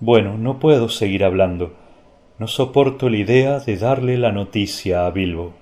bueno, 0.00 0.38
no 0.38 0.60
puedo 0.60 0.88
seguir 0.88 1.24
hablando. 1.24 1.72
No 2.38 2.46
soporto 2.46 3.08
la 3.08 3.16
idea 3.16 3.58
de 3.58 3.76
darle 3.76 4.16
la 4.16 4.30
noticia 4.30 5.06
a 5.06 5.10
Bilbo. 5.10 5.52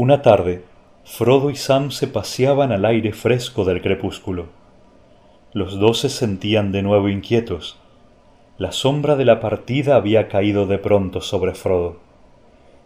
Una 0.00 0.22
tarde, 0.22 0.62
Frodo 1.02 1.50
y 1.50 1.56
Sam 1.56 1.90
se 1.90 2.06
paseaban 2.06 2.70
al 2.70 2.84
aire 2.84 3.12
fresco 3.12 3.64
del 3.64 3.82
crepúsculo. 3.82 4.46
Los 5.52 5.80
dos 5.80 5.98
se 5.98 6.08
sentían 6.08 6.70
de 6.70 6.82
nuevo 6.82 7.08
inquietos. 7.08 7.80
La 8.58 8.70
sombra 8.70 9.16
de 9.16 9.24
la 9.24 9.40
partida 9.40 9.96
había 9.96 10.28
caído 10.28 10.66
de 10.66 10.78
pronto 10.78 11.20
sobre 11.20 11.52
Frodo. 11.52 11.96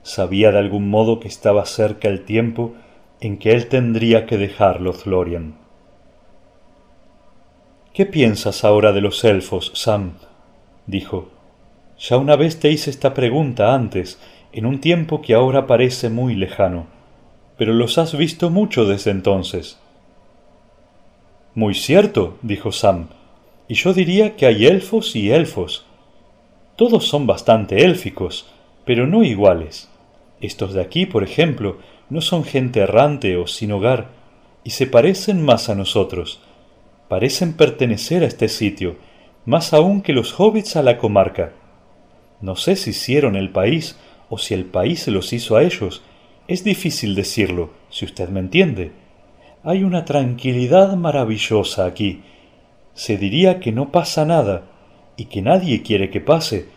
Sabía 0.03 0.53
de 0.53 0.59
algún 0.61 0.89
modo 0.89 1.21
que 1.21 1.29
estaba 1.29 1.67
cerca 1.67 2.09
el 2.09 2.25
tiempo 2.25 2.73
en 3.21 3.37
que 3.37 3.53
él 3.53 3.69
tendría 3.69 4.25
que 4.25 4.39
dejar 4.39 4.81
Lothlorien. 4.81 5.57
¿Qué 7.93 8.07
piensas 8.07 8.65
ahora 8.65 8.93
de 8.93 9.03
los 9.03 9.23
elfos, 9.23 9.71
Sam? 9.75 10.13
dijo. 10.87 11.29
Ya 11.99 12.17
una 12.17 12.37
vez 12.37 12.59
te 12.59 12.71
hice 12.71 12.89
esta 12.89 13.13
pregunta 13.13 13.75
antes, 13.75 14.19
en 14.55 14.65
un 14.65 14.81
tiempo 14.81 15.21
que 15.21 15.35
ahora 15.35 15.67
parece 15.67 16.09
muy 16.09 16.35
lejano, 16.37 16.87
pero 17.63 17.75
los 17.75 17.97
has 17.97 18.17
visto 18.17 18.51
mucho 18.51 18.87
desde 18.87 19.13
entonces. 19.13 19.79
Muy 21.55 21.77
cierto, 21.77 22.37
dijo 22.43 22.73
Sam, 22.73 23.07
y 23.69 23.75
yo 23.75 23.95
diría 23.95 24.35
que 24.35 24.47
hay 24.47 24.67
elfos 24.67 25.15
y 25.15 25.31
elfos. 25.31 25.87
Todos 26.75 27.07
son 27.07 27.29
bastante 27.29 27.85
élficos, 27.85 28.49
pero 28.85 29.07
no 29.07 29.23
iguales. 29.23 29.89
Estos 30.41 30.73
de 30.73 30.81
aquí, 30.81 31.07
por 31.07 31.23
ejemplo, 31.23 31.79
no 32.11 32.21
son 32.21 32.43
gente 32.43 32.81
errante 32.81 33.37
o 33.37 33.47
sin 33.47 33.71
hogar, 33.71 34.09
y 34.65 34.71
se 34.71 34.89
parecen 34.89 35.41
más 35.41 35.69
a 35.69 35.77
nosotros. 35.77 36.41
Parecen 37.07 37.53
pertenecer 37.53 38.25
a 38.25 38.27
este 38.27 38.49
sitio, 38.49 38.97
más 39.45 39.73
aún 39.73 40.03
que 40.03 40.15
los 40.15 40.35
hobbits 40.41 40.75
a 40.75 40.83
la 40.83 40.99
comarca. 40.99 41.53
No 42.41 42.57
sé 42.57 42.75
si 42.75 42.91
hicieron 42.91 43.37
el 43.37 43.51
país 43.51 43.97
o 44.31 44.39
si 44.39 44.53
el 44.53 44.65
país 44.65 45.05
se 45.05 45.13
los 45.13 45.33
hizo 45.33 45.55
a 45.55 45.63
ellos. 45.63 46.03
Es 46.53 46.65
difícil 46.65 47.15
decirlo, 47.15 47.71
si 47.89 48.05
usted 48.05 48.29
me 48.29 48.39
entiende. 48.39 48.93
Hay 49.65 49.85
una 49.85 50.05
tranquilidad 50.05 50.95
maravillosa 50.97 51.87
aquí. 51.87 52.25
Se 52.93 53.17
diría 53.17 53.59
que 53.59 53.73
no 53.73 53.91
pasa 53.91 54.27
nada 54.27 54.65
y 55.17 55.25
que 55.25 55.41
nadie 55.41 55.81
quiere 55.81 56.11
que 56.11 56.21
pase. 56.21 56.69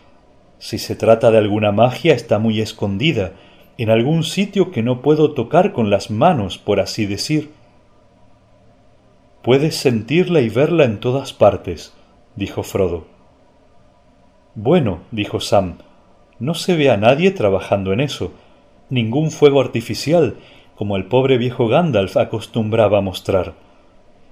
Si 0.58 0.78
se 0.78 0.96
trata 0.96 1.30
de 1.30 1.36
alguna 1.36 1.72
magia 1.72 2.14
está 2.14 2.38
muy 2.38 2.62
escondida, 2.62 3.32
en 3.76 3.90
algún 3.90 4.24
sitio 4.24 4.70
que 4.70 4.82
no 4.82 5.02
puedo 5.02 5.34
tocar 5.34 5.74
con 5.74 5.90
las 5.90 6.10
manos, 6.10 6.56
por 6.56 6.80
así 6.80 7.04
decir. 7.04 7.50
Puedes 9.42 9.76
sentirla 9.76 10.40
y 10.40 10.48
verla 10.48 10.84
en 10.84 11.00
todas 11.00 11.34
partes, 11.34 11.92
dijo 12.34 12.62
Frodo. 12.62 13.08
Bueno, 14.54 15.00
dijo 15.10 15.38
Sam, 15.38 15.76
no 16.38 16.54
se 16.54 16.76
ve 16.76 16.88
a 16.88 16.96
nadie 16.96 17.30
trabajando 17.30 17.92
en 17.92 18.00
eso, 18.00 18.32
ningún 18.90 19.30
fuego 19.30 19.60
artificial, 19.60 20.36
como 20.74 20.96
el 20.96 21.06
pobre 21.06 21.38
viejo 21.38 21.68
Gandalf 21.68 22.16
acostumbraba 22.16 23.00
mostrar. 23.00 23.54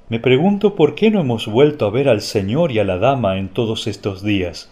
Me 0.09 0.21
pregunto 0.21 0.75
por 0.75 0.95
qué 0.95 1.11
no 1.11 1.21
hemos 1.21 1.47
vuelto 1.47 1.87
a 1.87 1.91
ver 1.91 2.09
al 2.09 2.21
señor 2.21 2.73
y 2.73 2.79
a 2.79 2.85
la 2.85 2.99
dama 2.99 3.39
en 3.39 3.49
todos 3.49 3.87
estos 3.87 4.23
días. 4.23 4.71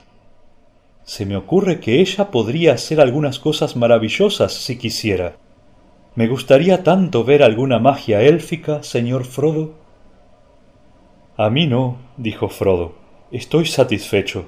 Se 1.04 1.26
me 1.26 1.36
ocurre 1.36 1.80
que 1.80 2.00
ella 2.00 2.30
podría 2.30 2.74
hacer 2.74 3.00
algunas 3.00 3.38
cosas 3.38 3.74
maravillosas 3.76 4.52
si 4.52 4.76
quisiera. 4.78 5.36
Me 6.14 6.28
gustaría 6.28 6.84
tanto 6.84 7.24
ver 7.24 7.42
alguna 7.42 7.78
magia 7.78 8.20
élfica, 8.20 8.82
señor 8.82 9.24
Frodo. 9.24 9.74
A 11.36 11.48
mí 11.48 11.66
no, 11.66 11.96
dijo 12.18 12.48
Frodo. 12.48 12.94
Estoy 13.30 13.64
satisfecho 13.64 14.44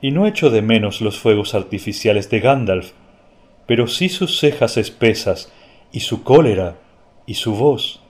y 0.00 0.12
no 0.12 0.26
echo 0.26 0.50
de 0.50 0.62
menos 0.62 1.00
los 1.00 1.18
fuegos 1.18 1.54
artificiales 1.54 2.30
de 2.30 2.40
Gandalf, 2.40 2.92
pero 3.66 3.86
sí 3.86 4.08
sus 4.08 4.38
cejas 4.38 4.76
espesas, 4.76 5.52
y 5.92 6.00
su 6.00 6.22
cólera, 6.22 6.76
y 7.26 7.34
su 7.34 7.54
voz. 7.54 8.00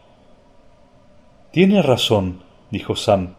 Tiene 1.51 1.83
razón, 1.83 2.43
dijo 2.71 2.97
Sam, 2.97 3.35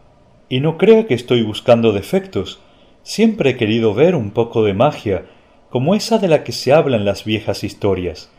y 0.48 0.60
no 0.60 0.78
crea 0.78 1.06
que 1.06 1.14
estoy 1.14 1.42
buscando 1.42 1.92
defectos. 1.92 2.60
Siempre 3.02 3.50
he 3.50 3.56
querido 3.56 3.94
ver 3.94 4.14
un 4.14 4.30
poco 4.30 4.62
de 4.62 4.74
magia, 4.74 5.26
como 5.70 5.94
esa 5.94 6.18
de 6.18 6.28
la 6.28 6.44
que 6.44 6.52
se 6.52 6.72
habla 6.72 6.96
en 6.96 7.04
las 7.04 7.24
viejas 7.24 7.64
historias, 7.64 8.30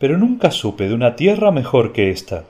pero 0.00 0.18
nunca 0.18 0.50
supe 0.50 0.88
de 0.88 0.94
una 0.94 1.14
tierra 1.14 1.52
mejor 1.52 1.92
que 1.92 2.10
esta. 2.10 2.44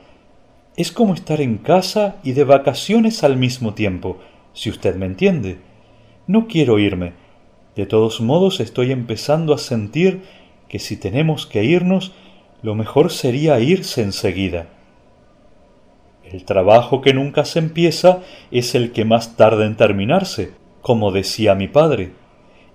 Es 0.75 0.91
como 0.91 1.13
estar 1.13 1.41
en 1.41 1.57
casa 1.57 2.15
y 2.23 2.31
de 2.31 2.45
vacaciones 2.45 3.23
al 3.23 3.37
mismo 3.37 3.73
tiempo, 3.73 4.17
si 4.53 4.69
usted 4.69 4.95
me 4.95 5.05
entiende. 5.05 5.59
No 6.27 6.47
quiero 6.47 6.79
irme. 6.79 7.13
De 7.75 7.85
todos 7.85 8.21
modos 8.21 8.59
estoy 8.59 8.91
empezando 8.91 9.53
a 9.53 9.57
sentir 9.57 10.23
que 10.71 10.79
si 10.79 10.95
tenemos 10.95 11.45
que 11.45 11.65
irnos, 11.65 12.13
lo 12.61 12.75
mejor 12.75 13.11
sería 13.11 13.59
irse 13.59 14.03
enseguida. 14.03 14.67
El 16.23 16.45
trabajo 16.45 17.01
que 17.01 17.13
nunca 17.13 17.43
se 17.43 17.59
empieza 17.59 18.21
es 18.51 18.73
el 18.73 18.93
que 18.93 19.03
más 19.03 19.35
tarda 19.35 19.65
en 19.65 19.75
terminarse, 19.75 20.53
como 20.81 21.11
decía 21.11 21.55
mi 21.55 21.67
padre, 21.67 22.13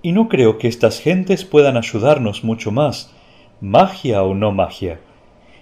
y 0.03 0.13
no 0.13 0.29
creo 0.29 0.59
que 0.59 0.69
estas 0.69 1.01
gentes 1.01 1.47
puedan 1.47 1.79
ayudarnos 1.79 2.45
mucho 2.45 2.71
más, 2.71 3.15
magia 3.63 4.23
o 4.25 4.35
no 4.35 4.53
magia. 4.53 5.01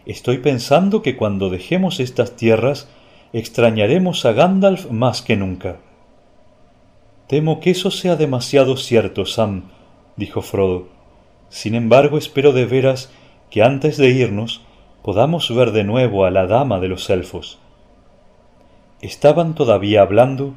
Estoy 0.04 0.38
pensando 0.38 1.02
que 1.02 1.14
cuando 1.14 1.50
dejemos 1.50 2.00
estas 2.00 2.34
tierras 2.34 2.88
extrañaremos 3.32 4.24
a 4.24 4.32
Gandalf 4.32 4.90
más 4.90 5.22
que 5.22 5.36
nunca. 5.36 5.76
Temo 7.28 7.60
que 7.60 7.70
eso 7.70 7.92
sea 7.92 8.16
demasiado 8.16 8.76
cierto, 8.76 9.24
Sam, 9.24 9.70
dijo 10.16 10.42
Frodo. 10.42 10.93
Sin 11.54 11.76
embargo, 11.76 12.18
espero 12.18 12.52
de 12.52 12.66
veras 12.66 13.12
que 13.48 13.62
antes 13.62 13.96
de 13.96 14.08
irnos 14.08 14.62
podamos 15.04 15.54
ver 15.54 15.70
de 15.70 15.84
nuevo 15.84 16.24
a 16.24 16.32
la 16.32 16.48
dama 16.48 16.80
de 16.80 16.88
los 16.88 17.08
elfos. 17.10 17.60
Estaban 19.00 19.54
todavía 19.54 20.02
hablando 20.02 20.54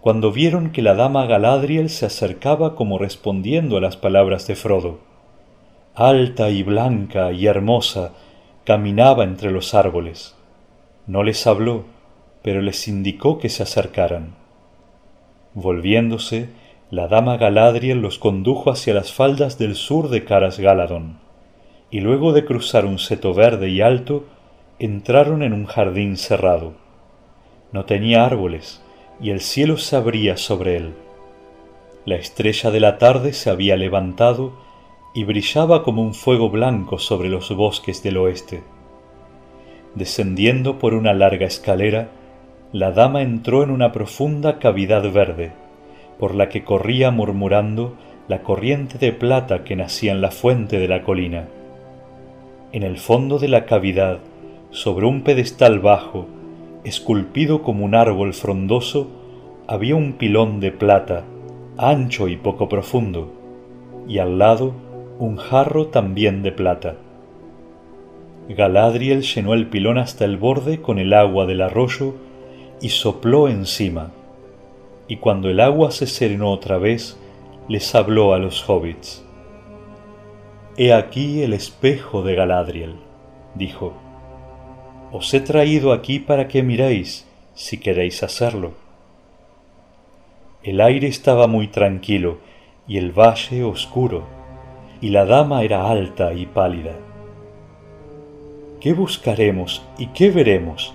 cuando 0.00 0.32
vieron 0.32 0.70
que 0.70 0.80
la 0.80 0.94
dama 0.94 1.26
Galadriel 1.26 1.90
se 1.90 2.06
acercaba 2.06 2.76
como 2.76 2.96
respondiendo 2.96 3.76
a 3.76 3.82
las 3.82 3.98
palabras 3.98 4.46
de 4.46 4.56
Frodo. 4.56 5.00
Alta 5.94 6.48
y 6.48 6.62
blanca 6.62 7.30
y 7.30 7.46
hermosa, 7.46 8.12
caminaba 8.64 9.24
entre 9.24 9.50
los 9.50 9.74
árboles. 9.74 10.34
No 11.06 11.24
les 11.24 11.46
habló, 11.46 11.84
pero 12.40 12.62
les 12.62 12.88
indicó 12.88 13.38
que 13.38 13.50
se 13.50 13.64
acercaran. 13.64 14.34
Volviéndose, 15.52 16.48
la 16.90 17.06
dama 17.06 17.36
Galadriel 17.36 18.00
los 18.00 18.18
condujo 18.18 18.70
hacia 18.70 18.94
las 18.94 19.12
faldas 19.12 19.58
del 19.58 19.74
sur 19.74 20.08
de 20.08 20.24
Caras 20.24 20.58
Galadón, 20.58 21.18
y 21.90 22.00
luego 22.00 22.32
de 22.32 22.46
cruzar 22.46 22.86
un 22.86 22.98
seto 22.98 23.34
verde 23.34 23.68
y 23.68 23.82
alto, 23.82 24.24
entraron 24.78 25.42
en 25.42 25.52
un 25.52 25.66
jardín 25.66 26.16
cerrado. 26.16 26.72
No 27.72 27.84
tenía 27.84 28.24
árboles, 28.24 28.82
y 29.20 29.30
el 29.30 29.40
cielo 29.40 29.76
se 29.76 29.96
abría 29.96 30.38
sobre 30.38 30.76
él. 30.76 30.94
La 32.06 32.16
estrella 32.16 32.70
de 32.70 32.80
la 32.80 32.96
tarde 32.96 33.34
se 33.34 33.50
había 33.50 33.76
levantado 33.76 34.52
y 35.14 35.24
brillaba 35.24 35.82
como 35.82 36.00
un 36.00 36.14
fuego 36.14 36.48
blanco 36.48 36.98
sobre 36.98 37.28
los 37.28 37.54
bosques 37.54 38.02
del 38.02 38.16
oeste. 38.16 38.62
Descendiendo 39.94 40.78
por 40.78 40.94
una 40.94 41.12
larga 41.12 41.46
escalera, 41.46 42.08
la 42.72 42.92
dama 42.92 43.20
entró 43.20 43.62
en 43.62 43.70
una 43.70 43.92
profunda 43.92 44.58
cavidad 44.58 45.10
verde, 45.10 45.52
por 46.18 46.34
la 46.34 46.48
que 46.48 46.64
corría 46.64 47.10
murmurando 47.10 47.94
la 48.28 48.42
corriente 48.42 48.98
de 48.98 49.12
plata 49.12 49.64
que 49.64 49.76
nacía 49.76 50.12
en 50.12 50.20
la 50.20 50.30
fuente 50.30 50.78
de 50.78 50.88
la 50.88 51.02
colina. 51.02 51.48
En 52.72 52.82
el 52.82 52.98
fondo 52.98 53.38
de 53.38 53.48
la 53.48 53.64
cavidad, 53.64 54.18
sobre 54.70 55.06
un 55.06 55.22
pedestal 55.22 55.78
bajo, 55.78 56.26
esculpido 56.84 57.62
como 57.62 57.84
un 57.84 57.94
árbol 57.94 58.34
frondoso, 58.34 59.08
había 59.66 59.96
un 59.96 60.14
pilón 60.14 60.60
de 60.60 60.72
plata, 60.72 61.24
ancho 61.76 62.28
y 62.28 62.36
poco 62.36 62.68
profundo, 62.68 63.32
y 64.06 64.18
al 64.18 64.38
lado 64.38 64.74
un 65.18 65.36
jarro 65.36 65.86
también 65.86 66.42
de 66.42 66.52
plata. 66.52 66.96
Galadriel 68.48 69.22
llenó 69.22 69.54
el 69.54 69.66
pilón 69.66 69.98
hasta 69.98 70.24
el 70.24 70.36
borde 70.36 70.80
con 70.80 70.98
el 70.98 71.12
agua 71.12 71.46
del 71.46 71.60
arroyo 71.60 72.14
y 72.80 72.90
sopló 72.90 73.48
encima, 73.48 74.12
y 75.08 75.16
cuando 75.16 75.48
el 75.48 75.58
agua 75.58 75.90
se 75.90 76.06
serenó 76.06 76.52
otra 76.52 76.76
vez, 76.76 77.18
les 77.66 77.94
habló 77.94 78.34
a 78.34 78.38
los 78.38 78.68
hobbits. 78.68 79.24
He 80.76 80.92
aquí 80.92 81.42
el 81.42 81.54
espejo 81.54 82.22
de 82.22 82.34
Galadriel, 82.34 82.94
dijo. 83.54 83.94
Os 85.10 85.32
he 85.32 85.40
traído 85.40 85.92
aquí 85.92 86.18
para 86.18 86.46
que 86.46 86.62
miréis, 86.62 87.26
si 87.54 87.78
queréis 87.78 88.22
hacerlo. 88.22 88.72
El 90.62 90.80
aire 90.80 91.08
estaba 91.08 91.46
muy 91.46 91.68
tranquilo 91.68 92.38
y 92.86 92.98
el 92.98 93.12
valle 93.12 93.64
oscuro, 93.64 94.24
y 95.00 95.08
la 95.08 95.24
dama 95.24 95.62
era 95.62 95.90
alta 95.90 96.34
y 96.34 96.46
pálida. 96.46 96.92
¿Qué 98.80 98.92
buscaremos 98.92 99.82
y 99.98 100.08
qué 100.08 100.30
veremos? 100.30 100.94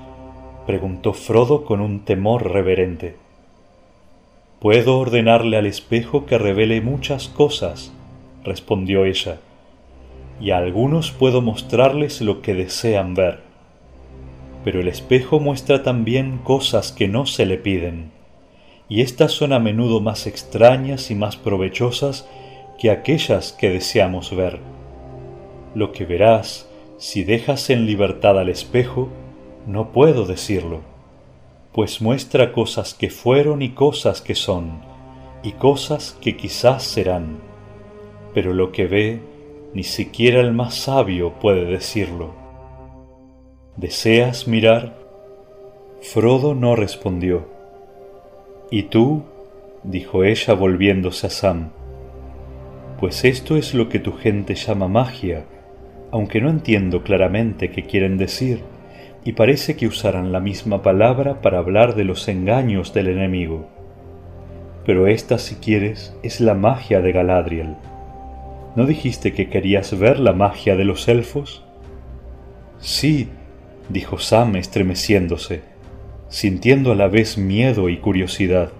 preguntó 0.65 1.13
Frodo 1.13 1.65
con 1.65 1.81
un 1.81 2.05
temor 2.05 2.51
reverente. 2.51 3.22
Puedo 4.63 4.97
ordenarle 4.97 5.57
al 5.57 5.65
espejo 5.65 6.25
que 6.25 6.37
revele 6.37 6.79
muchas 6.79 7.27
cosas, 7.27 7.91
respondió 8.45 9.03
ella, 9.03 9.39
y 10.39 10.51
a 10.51 10.57
algunos 10.57 11.11
puedo 11.11 11.41
mostrarles 11.41 12.21
lo 12.21 12.41
que 12.41 12.53
desean 12.53 13.13
ver. 13.13 13.39
Pero 14.63 14.79
el 14.79 14.87
espejo 14.87 15.41
muestra 15.41 15.83
también 15.83 16.37
cosas 16.37 16.93
que 16.93 17.09
no 17.09 17.25
se 17.25 17.45
le 17.45 17.57
piden, 17.57 18.11
y 18.87 19.01
éstas 19.01 19.33
son 19.33 19.51
a 19.51 19.59
menudo 19.59 19.99
más 19.99 20.27
extrañas 20.27 21.11
y 21.11 21.15
más 21.15 21.35
provechosas 21.35 22.25
que 22.79 22.89
aquellas 22.89 23.51
que 23.51 23.69
deseamos 23.69 24.33
ver. 24.33 24.59
Lo 25.75 25.91
que 25.91 26.05
verás, 26.05 26.69
Si 26.97 27.25
dejas 27.25 27.69
en 27.69 27.85
libertad 27.85 28.39
al 28.39 28.47
espejo, 28.47 29.09
no 29.67 29.91
puedo 29.91 30.25
decirlo, 30.25 30.92
pues 31.73 32.01
muestra 32.01 32.51
cosas 32.51 32.93
que 32.93 33.09
fueron 33.09 33.63
y 33.63 33.69
cosas 33.69 34.21
que 34.21 34.35
son, 34.35 34.81
y 35.41 35.53
cosas 35.53 36.15
que 36.21 36.37
quizás 36.37 36.83
serán, 36.83 37.39
pero 38.33 38.53
lo 38.53 38.71
que 38.71 38.85
ve 38.85 39.19
ni 39.73 39.83
siquiera 39.83 40.39
el 40.39 40.53
más 40.53 40.75
sabio 40.75 41.33
puede 41.39 41.65
decirlo. 41.65 42.35
¿Deseas 43.75 44.47
mirar? 44.47 44.95
Frodo 46.01 46.53
no 46.53 46.75
respondió. 46.75 47.47
¿Y 48.69 48.83
tú? 48.83 49.23
dijo 49.83 50.23
ella 50.23 50.53
volviéndose 50.53 51.27
a 51.27 51.29
Sam. 51.31 51.71
Pues 52.99 53.25
esto 53.25 53.57
es 53.57 53.73
lo 53.73 53.89
que 53.89 53.97
tu 53.97 54.13
gente 54.13 54.53
llama 54.53 54.87
magia, 54.87 55.45
aunque 56.11 56.39
no 56.39 56.51
entiendo 56.51 57.01
claramente 57.01 57.71
qué 57.71 57.83
quieren 57.83 58.17
decir 58.17 58.72
y 59.25 59.33
parece 59.33 59.75
que 59.75 59.87
usarán 59.87 60.31
la 60.31 60.39
misma 60.39 60.81
palabra 60.81 61.41
para 61.41 61.59
hablar 61.59 61.95
de 61.95 62.03
los 62.03 62.27
engaños 62.27 62.93
del 62.93 63.07
enemigo. 63.07 63.67
Pero 64.85 65.07
esta, 65.07 65.37
si 65.37 65.55
quieres, 65.55 66.15
es 66.23 66.41
la 66.41 66.53
magia 66.53 67.01
de 67.01 67.11
Galadriel. 67.13 67.75
¿No 68.75 68.85
dijiste 68.85 69.33
que 69.33 69.49
querías 69.49 69.97
ver 69.97 70.19
la 70.19 70.33
magia 70.33 70.75
de 70.75 70.83
los 70.83 71.07
elfos? 71.07 71.63
Sí, 72.79 73.29
dijo 73.87 74.17
Sam 74.17 74.57
estremeciéndose, 74.57 75.61
sintiendo 76.27 76.91
a 76.91 76.95
la 76.95 77.07
vez 77.07 77.37
miedo 77.37 77.87
y 77.87 77.97
curiosidad. 77.97 78.71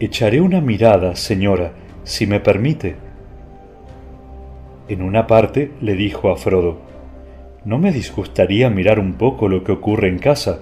Echaré 0.00 0.40
una 0.40 0.60
mirada, 0.60 1.16
señora, 1.16 1.72
si 2.04 2.26
me 2.26 2.40
permite. 2.40 2.96
En 4.88 5.02
una 5.02 5.26
parte 5.26 5.72
le 5.82 5.94
dijo 5.94 6.30
a 6.30 6.36
Frodo, 6.36 6.87
no 7.68 7.76
me 7.76 7.92
disgustaría 7.92 8.70
mirar 8.70 8.98
un 8.98 9.12
poco 9.12 9.46
lo 9.46 9.62
que 9.62 9.72
ocurre 9.72 10.08
en 10.08 10.18
casa. 10.18 10.60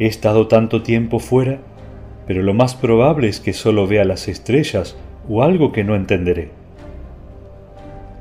He 0.00 0.06
estado 0.06 0.48
tanto 0.48 0.82
tiempo 0.82 1.20
fuera, 1.20 1.60
pero 2.26 2.42
lo 2.42 2.52
más 2.52 2.74
probable 2.74 3.28
es 3.28 3.38
que 3.38 3.52
solo 3.52 3.86
vea 3.86 4.04
las 4.04 4.26
estrellas 4.26 4.96
o 5.28 5.44
algo 5.44 5.70
que 5.70 5.84
no 5.84 5.94
entenderé. 5.94 6.50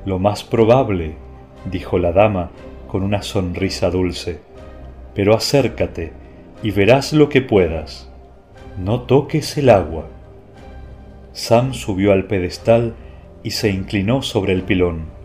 Lo 0.05 0.19
más 0.19 0.43
probable, 0.43 1.15
dijo 1.71 1.97
la 1.97 2.11
dama 2.11 2.51
con 2.87 3.01
una 3.01 3.23
sonrisa 3.23 3.89
dulce, 3.89 4.39
pero 5.15 5.33
acércate 5.33 6.13
y 6.61 6.69
verás 6.69 7.13
lo 7.13 7.29
que 7.29 7.41
puedas. 7.41 8.07
No 8.77 9.01
toques 9.01 9.57
el 9.57 9.71
agua. 9.71 10.05
Sam 11.33 11.73
subió 11.73 12.11
al 12.11 12.25
pedestal 12.25 12.93
y 13.41 13.49
se 13.49 13.71
inclinó 13.71 14.21
sobre 14.21 14.53
el 14.53 14.61
pilón. 14.61 15.16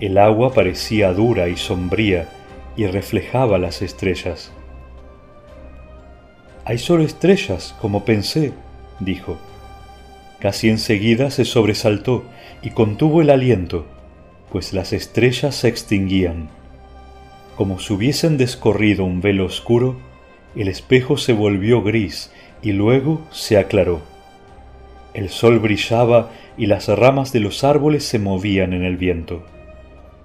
El 0.00 0.16
agua 0.16 0.54
parecía 0.54 1.12
dura 1.12 1.48
y 1.48 1.56
sombría 1.56 2.28
y 2.76 2.86
reflejaba 2.86 3.58
las 3.58 3.82
estrellas. 3.82 4.52
Hay 6.64 6.78
solo 6.78 7.02
estrellas, 7.02 7.74
como 7.80 8.04
pensé, 8.04 8.52
dijo. 9.00 9.38
Casi 10.38 10.68
enseguida 10.68 11.32
se 11.32 11.44
sobresaltó 11.44 12.22
y 12.62 12.70
contuvo 12.70 13.22
el 13.22 13.30
aliento, 13.30 13.86
pues 14.52 14.72
las 14.72 14.92
estrellas 14.92 15.56
se 15.56 15.66
extinguían. 15.66 16.48
Como 17.56 17.80
si 17.80 17.92
hubiesen 17.92 18.36
descorrido 18.36 19.04
un 19.04 19.20
velo 19.20 19.46
oscuro, 19.46 19.96
el 20.54 20.68
espejo 20.68 21.16
se 21.16 21.32
volvió 21.32 21.82
gris 21.82 22.30
y 22.62 22.70
luego 22.70 23.20
se 23.32 23.58
aclaró. 23.58 24.00
El 25.12 25.28
sol 25.28 25.58
brillaba 25.58 26.30
y 26.56 26.66
las 26.66 26.86
ramas 26.86 27.32
de 27.32 27.40
los 27.40 27.64
árboles 27.64 28.04
se 28.04 28.20
movían 28.20 28.74
en 28.74 28.84
el 28.84 28.96
viento 28.96 29.42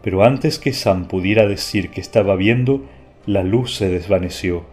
pero 0.04 0.24
antes 0.24 0.60
que 0.60 0.74
Sam 0.74 1.06
pudiera 1.06 1.48
decir 1.48 1.90
que 1.90 2.02
estaba 2.02 2.36
viendo, 2.36 2.86
la 3.26 3.42
luz 3.42 3.76
se 3.76 3.90
desvaneció, 3.90 4.66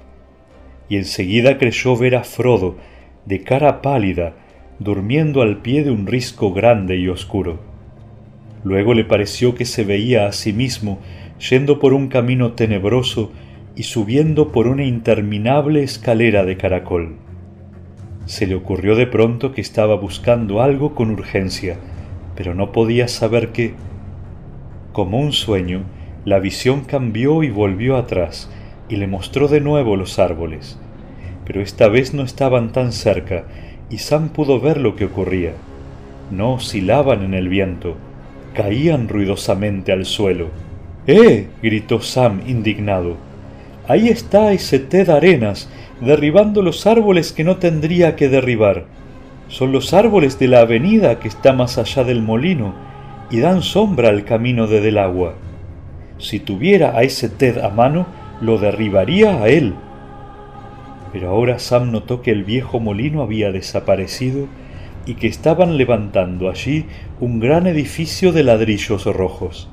y 0.88 0.96
enseguida 0.96 1.56
creyó 1.56 1.96
ver 1.96 2.16
a 2.16 2.24
Frodo, 2.24 2.76
de 3.24 3.42
cara 3.44 3.80
pálida, 3.80 4.34
durmiendo 4.80 5.42
al 5.42 5.58
pie 5.58 5.84
de 5.84 5.92
un 5.92 6.06
risco 6.06 6.52
grande 6.52 6.96
y 6.96 7.08
oscuro. 7.08 7.60
Luego 8.64 8.92
le 8.92 9.04
pareció 9.04 9.54
que 9.54 9.64
se 9.64 9.84
veía 9.84 10.26
a 10.26 10.32
sí 10.32 10.52
mismo 10.52 10.98
yendo 11.48 11.78
por 11.78 11.94
un 11.94 12.08
camino 12.08 12.52
tenebroso 12.52 13.30
y 13.76 13.84
subiendo 13.84 14.50
por 14.50 14.66
una 14.66 14.84
interminable 14.84 15.82
escalera 15.82 16.44
de 16.44 16.56
caracol. 16.56 17.16
Se 18.26 18.46
le 18.46 18.56
ocurrió 18.56 18.96
de 18.96 19.06
pronto 19.06 19.52
que 19.52 19.60
estaba 19.60 19.94
buscando 19.94 20.60
algo 20.60 20.94
con 20.94 21.10
urgencia, 21.10 21.76
pero 22.34 22.54
no 22.54 22.72
podía 22.72 23.06
saber 23.08 23.50
qué 23.52 23.74
como 24.92 25.18
un 25.18 25.32
sueño, 25.32 25.82
la 26.24 26.38
visión 26.38 26.82
cambió 26.82 27.42
y 27.42 27.50
volvió 27.50 27.96
atrás, 27.96 28.50
y 28.88 28.96
le 28.96 29.06
mostró 29.06 29.48
de 29.48 29.60
nuevo 29.60 29.96
los 29.96 30.18
árboles. 30.18 30.78
Pero 31.44 31.62
esta 31.62 31.88
vez 31.88 32.12
no 32.12 32.22
estaban 32.22 32.72
tan 32.72 32.92
cerca, 32.92 33.44
y 33.88 33.98
Sam 33.98 34.28
pudo 34.28 34.60
ver 34.60 34.78
lo 34.78 34.96
que 34.96 35.06
ocurría. 35.06 35.52
No 36.30 36.54
oscilaban 36.54 37.22
en 37.22 37.34
el 37.34 37.48
viento, 37.48 37.96
caían 38.54 39.08
ruidosamente 39.08 39.92
al 39.92 40.04
suelo. 40.04 40.48
¡Eh! 41.06 41.48
gritó 41.62 42.00
Sam 42.00 42.42
indignado. 42.46 43.16
Ahí 43.88 44.08
está 44.08 44.52
ese 44.52 44.78
Ted 44.78 45.08
Arenas, 45.08 45.68
derribando 46.00 46.62
los 46.62 46.86
árboles 46.86 47.32
que 47.32 47.44
no 47.44 47.56
tendría 47.56 48.14
que 48.14 48.28
derribar. 48.28 48.84
Son 49.48 49.72
los 49.72 49.92
árboles 49.94 50.38
de 50.38 50.48
la 50.48 50.60
avenida 50.60 51.18
que 51.18 51.28
está 51.28 51.52
más 51.52 51.78
allá 51.78 52.04
del 52.04 52.22
molino, 52.22 52.74
y 53.30 53.40
dan 53.40 53.62
sombra 53.62 54.08
al 54.08 54.24
camino 54.24 54.66
de 54.66 54.80
del 54.80 54.98
agua. 54.98 55.34
Si 56.18 56.40
tuviera 56.40 56.96
a 56.96 57.02
ese 57.02 57.28
Ted 57.28 57.58
a 57.58 57.70
mano, 57.70 58.06
lo 58.40 58.58
derribaría 58.58 59.42
a 59.42 59.48
él. 59.48 59.74
Pero 61.12 61.30
ahora 61.30 61.58
Sam 61.58 61.90
notó 61.90 62.22
que 62.22 62.30
el 62.30 62.44
viejo 62.44 62.80
molino 62.80 63.22
había 63.22 63.52
desaparecido 63.52 64.46
y 65.06 65.14
que 65.14 65.26
estaban 65.26 65.76
levantando 65.76 66.50
allí 66.50 66.86
un 67.20 67.40
gran 67.40 67.66
edificio 67.66 68.32
de 68.32 68.44
ladrillos 68.44 69.06
rojos. 69.06 69.68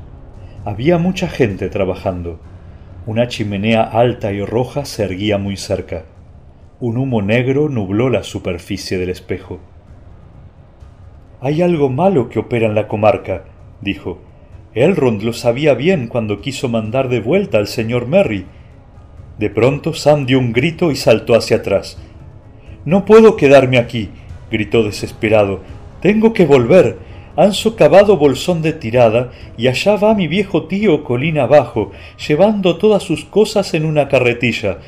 Había 0.66 0.98
mucha 0.98 1.28
gente 1.28 1.70
trabajando. 1.70 2.40
Una 3.06 3.28
chimenea 3.28 3.84
alta 3.84 4.32
y 4.32 4.44
roja 4.44 4.86
se 4.86 5.04
erguía 5.04 5.38
muy 5.38 5.58
cerca. 5.58 6.06
Un 6.80 6.98
humo 6.98 7.22
negro 7.22 7.70
nubló 7.70 8.10
la 8.10 8.24
superficie 8.24 8.98
del 8.98 9.10
espejo. 9.10 9.60
Hay 11.40 11.62
algo 11.62 11.90
malo 11.90 12.30
que 12.30 12.40
opera 12.40 12.66
en 12.66 12.74
la 12.74 12.88
comarca, 12.88 13.44
dijo. 13.82 14.20
Elrond 14.74 15.22
lo 15.22 15.34
sabía 15.34 15.76
bien 15.76 16.08
cuando 16.08 16.42
quiso 16.42 16.68
mandar 16.68 17.10
de 17.10 17.20
vuelta 17.20 17.60
al 17.60 17.68
señor 17.68 18.08
Merry. 18.08 18.46
De 19.38 19.52
pronto 19.52 19.94
Sam 19.94 20.26
dio 20.26 20.40
un 20.40 20.52
grito 20.52 20.90
y 20.90 20.96
saltó 20.96 21.36
hacia 21.36 21.58
atrás. 21.58 22.02
No 22.86 23.06
puedo 23.06 23.36
quedarme 23.36 23.78
aquí, 23.78 24.10
gritó 24.50 24.82
desesperado. 24.84 25.62
Tengo 26.02 26.34
que 26.34 26.46
volver. 26.46 26.98
Han 27.36 27.54
socavado 27.54 28.18
bolsón 28.18 28.64
de 28.64 28.74
tirada 28.74 29.30
y 29.58 29.68
allá 29.68 29.96
va 29.96 30.16
mi 30.16 30.28
viejo 30.28 30.64
tío 30.64 31.04
colina 31.04 31.44
abajo, 31.44 31.92
llevando 32.28 32.78
todas 32.78 33.04
sus 33.04 33.26
cosas 33.26 33.76
en 33.76 33.86
una 33.86 34.08
carretilla. 34.08 34.80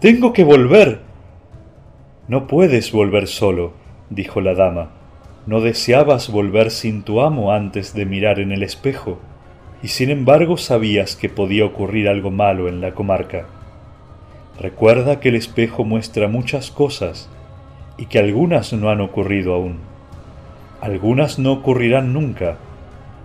Tengo 0.00 0.34
que 0.34 0.44
volver. 0.44 1.00
No 2.28 2.46
puedes 2.46 2.92
volver 2.92 3.26
solo, 3.26 3.72
dijo 4.10 4.42
la 4.42 4.54
dama. 4.54 5.03
¿No 5.46 5.60
deseabas 5.60 6.30
volver 6.30 6.70
sin 6.70 7.02
tu 7.02 7.20
amo 7.20 7.52
antes 7.52 7.92
de 7.92 8.06
mirar 8.06 8.40
en 8.40 8.50
el 8.50 8.62
espejo? 8.62 9.18
Y 9.82 9.88
sin 9.88 10.08
embargo 10.08 10.56
sabías 10.56 11.16
que 11.16 11.28
podía 11.28 11.66
ocurrir 11.66 12.08
algo 12.08 12.30
malo 12.30 12.66
en 12.66 12.80
la 12.80 12.94
comarca. 12.94 13.44
Recuerda 14.58 15.20
que 15.20 15.28
el 15.28 15.34
espejo 15.34 15.84
muestra 15.84 16.28
muchas 16.28 16.70
cosas 16.70 17.28
y 17.98 18.06
que 18.06 18.18
algunas 18.18 18.72
no 18.72 18.88
han 18.88 19.02
ocurrido 19.02 19.52
aún. 19.52 19.80
Algunas 20.80 21.38
no 21.38 21.52
ocurrirán 21.52 22.14
nunca, 22.14 22.56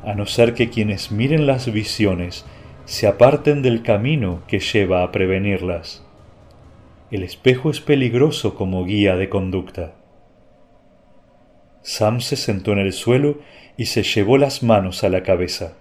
a 0.06 0.14
no 0.14 0.26
ser 0.26 0.54
que 0.54 0.70
quienes 0.70 1.14
miren 1.14 1.48
las 1.48 1.72
visiones 1.72 2.46
se 2.84 3.08
aparten 3.08 3.62
del 3.62 3.82
camino 3.82 4.42
que 4.46 4.60
lleva 4.60 5.04
a 5.04 5.12
prevenirlas. 5.14 6.04
El 7.12 7.24
espejo 7.24 7.70
es 7.70 7.80
peligroso 7.80 8.56
como 8.56 8.84
guía 8.84 9.16
de 9.16 9.30
conducta. 9.30 9.94
Sam 11.82 12.22
se 12.22 12.36
sentó 12.36 12.74
en 12.74 12.80
el 12.80 12.94
suelo 12.94 13.40
y 13.78 13.86
se 13.86 14.04
llevó 14.04 14.38
las 14.38 14.64
manos 14.64 15.04
a 15.04 15.10
la 15.10 15.24
cabeza. 15.24 15.78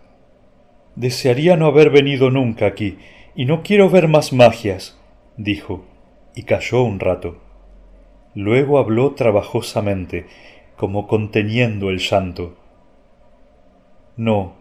Desearía 0.95 1.57
no 1.57 1.67
haber 1.67 1.91
venido 1.91 2.31
nunca 2.31 2.67
aquí, 2.67 2.99
y 3.35 3.45
no 3.45 3.63
quiero 3.63 3.89
ver 3.89 4.09
más 4.09 4.33
magias, 4.33 4.99
dijo, 5.37 5.87
y 6.35 6.43
calló 6.43 6.83
un 6.83 7.01
rato. 7.01 7.41
Luego 8.35 8.79
habló 8.79 9.15
trabajosamente, 9.15 10.27
como 10.77 11.07
conteniendo 11.07 11.91
el 11.91 11.99
llanto. 11.99 12.57
No, 14.17 14.57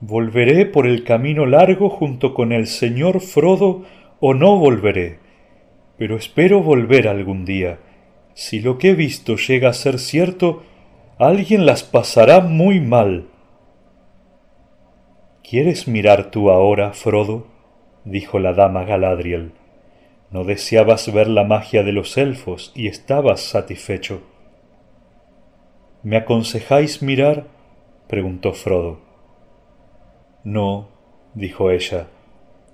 volveré 0.00 0.66
por 0.66 0.86
el 0.86 1.04
camino 1.04 1.46
largo 1.46 1.90
junto 1.90 2.34
con 2.34 2.52
el 2.52 2.66
señor 2.66 3.20
Frodo 3.20 3.84
o 4.20 4.34
no 4.34 4.58
volveré, 4.58 5.18
pero 5.98 6.16
espero 6.16 6.62
volver 6.62 7.08
algún 7.08 7.44
día. 7.44 7.78
Si 8.34 8.60
lo 8.60 8.78
que 8.78 8.90
he 8.90 8.94
visto 8.94 9.36
llega 9.36 9.68
a 9.70 9.74
ser 9.74 9.98
cierto, 9.98 10.62
alguien 11.20 11.66
las 11.66 11.82
pasará 11.82 12.40
muy 12.40 12.80
mal. 12.80 13.26
¿Quieres 15.42 15.86
mirar 15.86 16.30
tú 16.30 16.50
ahora, 16.50 16.94
Frodo? 16.94 17.46
dijo 18.04 18.38
la 18.38 18.54
dama 18.54 18.84
Galadriel. 18.84 19.52
¿No 20.30 20.44
deseabas 20.44 21.12
ver 21.12 21.28
la 21.28 21.44
magia 21.44 21.82
de 21.82 21.92
los 21.92 22.16
elfos 22.16 22.72
y 22.74 22.86
estabas 22.86 23.42
satisfecho? 23.42 24.22
¿Me 26.02 26.16
aconsejáis 26.16 27.02
mirar? 27.02 27.48
preguntó 28.08 28.54
Frodo. 28.54 29.00
No, 30.42 30.88
dijo 31.34 31.70
ella, 31.70 32.06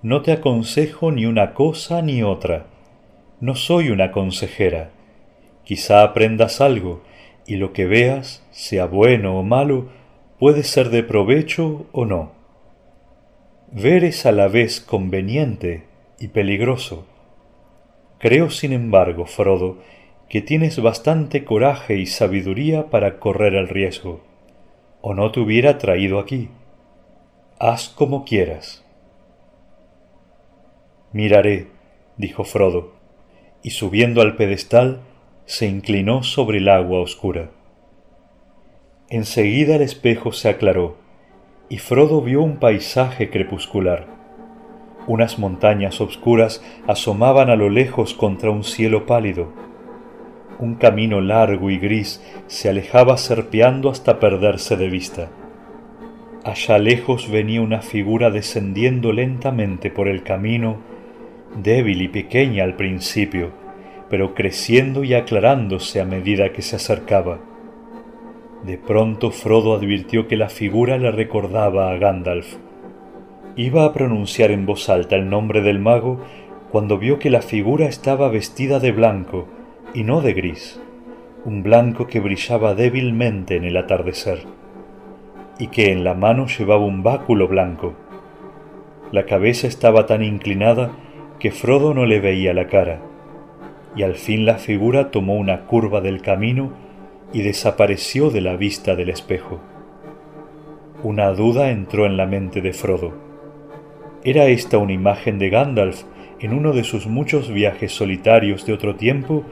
no 0.02 0.22
te 0.22 0.30
aconsejo 0.30 1.10
ni 1.10 1.26
una 1.26 1.52
cosa 1.52 2.00
ni 2.00 2.22
otra. 2.22 2.66
No 3.40 3.56
soy 3.56 3.90
una 3.90 4.12
consejera. 4.12 4.90
Quizá 5.64 6.04
aprendas 6.04 6.60
algo, 6.60 7.02
y 7.46 7.56
lo 7.56 7.72
que 7.72 7.86
veas, 7.86 8.44
sea 8.50 8.86
bueno 8.86 9.38
o 9.38 9.42
malo, 9.42 9.88
puede 10.38 10.64
ser 10.64 10.90
de 10.90 11.02
provecho 11.02 11.86
o 11.92 12.04
no. 12.04 12.32
Ver 13.72 14.04
es 14.04 14.26
a 14.26 14.32
la 14.32 14.48
vez 14.48 14.80
conveniente 14.80 15.84
y 16.18 16.28
peligroso. 16.28 17.06
Creo, 18.18 18.50
sin 18.50 18.72
embargo, 18.72 19.26
Frodo, 19.26 19.78
que 20.28 20.42
tienes 20.42 20.80
bastante 20.80 21.44
coraje 21.44 21.96
y 21.98 22.06
sabiduría 22.06 22.90
para 22.90 23.18
correr 23.18 23.54
el 23.54 23.68
riesgo, 23.68 24.22
o 25.00 25.14
no 25.14 25.30
te 25.30 25.40
hubiera 25.40 25.78
traído 25.78 26.18
aquí. 26.18 26.48
Haz 27.58 27.88
como 27.88 28.24
quieras. 28.24 28.84
Miraré, 31.12 31.68
dijo 32.16 32.44
Frodo, 32.44 32.94
y 33.62 33.70
subiendo 33.70 34.20
al 34.20 34.36
pedestal, 34.36 35.00
se 35.46 35.66
inclinó 35.66 36.24
sobre 36.24 36.58
el 36.58 36.68
agua 36.68 37.00
oscura. 37.00 37.50
Enseguida 39.08 39.76
el 39.76 39.82
espejo 39.82 40.32
se 40.32 40.48
aclaró, 40.48 40.96
y 41.68 41.78
Frodo 41.78 42.20
vio 42.20 42.42
un 42.42 42.56
paisaje 42.56 43.30
crepuscular. 43.30 44.06
Unas 45.06 45.38
montañas 45.38 46.00
obscuras 46.00 46.64
asomaban 46.88 47.48
a 47.48 47.54
lo 47.54 47.70
lejos 47.70 48.12
contra 48.12 48.50
un 48.50 48.64
cielo 48.64 49.06
pálido. 49.06 49.52
Un 50.58 50.74
camino 50.74 51.20
largo 51.20 51.70
y 51.70 51.78
gris 51.78 52.20
se 52.48 52.68
alejaba 52.68 53.16
serpeando 53.16 53.88
hasta 53.88 54.18
perderse 54.18 54.76
de 54.76 54.88
vista. 54.88 55.30
Allá 56.42 56.78
lejos 56.78 57.30
venía 57.30 57.60
una 57.60 57.82
figura 57.82 58.30
descendiendo 58.30 59.12
lentamente 59.12 59.90
por 59.90 60.08
el 60.08 60.24
camino, 60.24 60.78
débil 61.56 62.02
y 62.02 62.08
pequeña 62.08 62.64
al 62.64 62.74
principio, 62.74 63.65
pero 64.08 64.34
creciendo 64.34 65.04
y 65.04 65.14
aclarándose 65.14 66.00
a 66.00 66.04
medida 66.04 66.52
que 66.52 66.62
se 66.62 66.76
acercaba. 66.76 67.38
De 68.64 68.78
pronto 68.78 69.30
Frodo 69.30 69.74
advirtió 69.74 70.28
que 70.28 70.36
la 70.36 70.48
figura 70.48 70.98
le 70.98 71.10
recordaba 71.10 71.90
a 71.90 71.96
Gandalf. 71.98 72.56
Iba 73.56 73.84
a 73.84 73.92
pronunciar 73.92 74.50
en 74.50 74.66
voz 74.66 74.88
alta 74.88 75.16
el 75.16 75.30
nombre 75.30 75.60
del 75.62 75.78
mago 75.78 76.20
cuando 76.70 76.98
vio 76.98 77.18
que 77.18 77.30
la 77.30 77.42
figura 77.42 77.86
estaba 77.86 78.28
vestida 78.28 78.80
de 78.80 78.92
blanco 78.92 79.48
y 79.94 80.02
no 80.02 80.20
de 80.20 80.34
gris, 80.34 80.80
un 81.44 81.62
blanco 81.62 82.06
que 82.06 82.20
brillaba 82.20 82.74
débilmente 82.74 83.56
en 83.56 83.64
el 83.64 83.76
atardecer, 83.76 84.40
y 85.58 85.68
que 85.68 85.92
en 85.92 86.04
la 86.04 86.14
mano 86.14 86.46
llevaba 86.46 86.84
un 86.84 87.02
báculo 87.02 87.48
blanco. 87.48 87.94
La 89.12 89.24
cabeza 89.24 89.68
estaba 89.68 90.06
tan 90.06 90.22
inclinada 90.22 90.90
que 91.38 91.52
Frodo 91.52 91.94
no 91.94 92.04
le 92.04 92.20
veía 92.20 92.52
la 92.52 92.66
cara, 92.66 93.00
y 93.96 94.02
al 94.02 94.14
fin 94.14 94.44
la 94.44 94.58
figura 94.58 95.10
tomó 95.10 95.36
una 95.36 95.62
curva 95.62 96.00
del 96.00 96.20
camino 96.20 96.72
y 97.32 97.42
desapareció 97.42 98.30
de 98.30 98.42
la 98.42 98.56
vista 98.56 98.94
del 98.94 99.08
espejo. 99.08 99.60
Una 101.02 101.32
duda 101.32 101.70
entró 101.70 102.06
en 102.06 102.16
la 102.16 102.26
mente 102.26 102.60
de 102.60 102.72
Frodo. 102.72 103.14
¿Era 104.22 104.46
esta 104.46 104.78
una 104.78 104.92
imagen 104.92 105.38
de 105.38 105.50
Gandalf 105.50 106.02
en 106.40 106.52
uno 106.52 106.72
de 106.72 106.84
sus 106.84 107.06
muchos 107.06 107.50
viajes 107.50 107.92
solitarios 107.92 108.66
de 108.66 108.74
otro 108.74 108.96
tiempo 108.96 109.44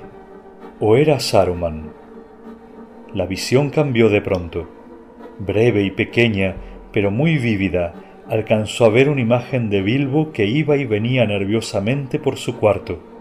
o 0.78 0.96
era 0.96 1.20
Saruman? 1.20 1.92
La 3.14 3.26
visión 3.26 3.70
cambió 3.70 4.08
de 4.08 4.20
pronto. 4.20 4.68
Breve 5.38 5.84
y 5.84 5.90
pequeña, 5.90 6.56
pero 6.92 7.10
muy 7.10 7.38
vívida, 7.38 7.94
alcanzó 8.28 8.84
a 8.84 8.88
ver 8.88 9.08
una 9.08 9.20
imagen 9.20 9.70
de 9.70 9.82
Bilbo 9.82 10.32
que 10.32 10.46
iba 10.46 10.76
y 10.76 10.84
venía 10.84 11.26
nerviosamente 11.26 12.18
por 12.18 12.36
su 12.36 12.58
cuarto. 12.58 13.13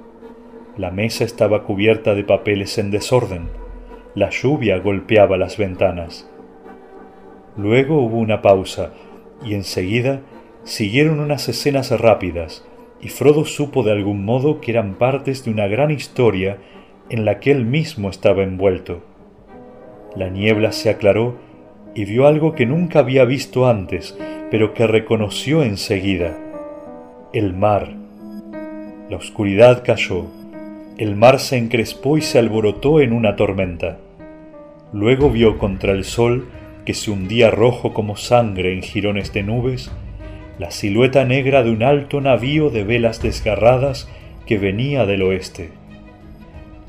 La 0.78 0.91
mesa 0.91 1.24
estaba 1.24 1.63
cubierta 1.63 2.15
de 2.15 2.24
papeles 2.24 2.78
en 2.78 2.91
desorden 2.91 3.49
la 4.15 4.30
lluvia 4.30 4.78
golpeaba 4.78 5.38
las 5.38 5.57
ventanas. 5.57 6.30
Luego 7.57 7.99
hubo 8.01 8.17
una 8.17 8.43
pausa 8.43 8.93
y 9.43 9.55
enseguida 9.55 10.21
siguieron 10.63 11.19
unas 11.19 11.49
escenas 11.49 11.89
rápidas 11.99 12.63
y 13.01 13.09
Frodo 13.09 13.43
supo 13.43 13.82
de 13.82 13.91
algún 13.91 14.24
modo 14.24 14.61
que 14.61 14.71
eran 14.71 14.95
partes 14.95 15.43
de 15.43 15.51
una 15.51 15.67
gran 15.67 15.89
historia 15.89 16.59
en 17.09 17.26
la 17.26 17.39
que 17.39 17.51
él 17.51 17.65
mismo 17.65 18.09
estaba 18.09 18.43
envuelto. 18.43 19.01
La 20.15 20.30
niebla 20.30 20.71
se 20.71 20.89
aclaró 20.89 21.36
y 21.95 22.05
vio 22.05 22.28
algo 22.28 22.53
que 22.53 22.67
nunca 22.67 22.99
había 22.99 23.26
visto 23.26 23.67
antes, 23.67 24.17
pero 24.51 24.74
que 24.76 24.86
reconoció 24.86 25.63
enseguida. 25.63 26.38
El 27.34 27.53
mar. 27.53 27.95
La 29.09 29.17
oscuridad 29.17 29.84
cayó 29.84 30.28
el 30.97 31.15
mar 31.15 31.39
se 31.39 31.57
encrespó 31.57 32.17
y 32.17 32.21
se 32.21 32.37
alborotó 32.37 33.01
en 33.01 33.13
una 33.13 33.35
tormenta. 33.35 33.97
Luego 34.91 35.31
vio 35.31 35.57
contra 35.57 35.91
el 35.91 36.03
sol, 36.03 36.47
que 36.85 36.93
se 36.93 37.09
hundía 37.09 37.49
rojo 37.49 37.93
como 37.93 38.15
sangre 38.15 38.73
en 38.73 38.83
jirones 38.83 39.33
de 39.33 39.41
nubes, 39.41 39.91
la 40.59 40.69
silueta 40.69 41.25
negra 41.25 41.63
de 41.63 41.71
un 41.71 41.81
alto 41.81 42.21
navío 42.21 42.69
de 42.69 42.83
velas 42.83 43.21
desgarradas 43.21 44.07
que 44.45 44.59
venía 44.59 45.05
del 45.05 45.23
oeste. 45.23 45.71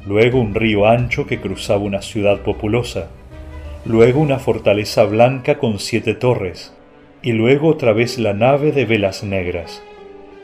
Luego 0.06 0.38
un 0.38 0.54
río 0.54 0.86
ancho 0.86 1.26
que 1.26 1.40
cruzaba 1.40 1.80
una 1.80 2.02
ciudad 2.02 2.40
populosa, 2.40 3.08
luego 3.86 4.20
una 4.20 4.38
fortaleza 4.38 5.04
blanca 5.04 5.56
con 5.56 5.78
siete 5.78 6.14
torres, 6.14 6.74
y 7.22 7.32
luego 7.32 7.68
otra 7.68 7.94
vez 7.94 8.18
la 8.18 8.34
nave 8.34 8.70
de 8.72 8.84
velas 8.84 9.24
negras. 9.24 9.82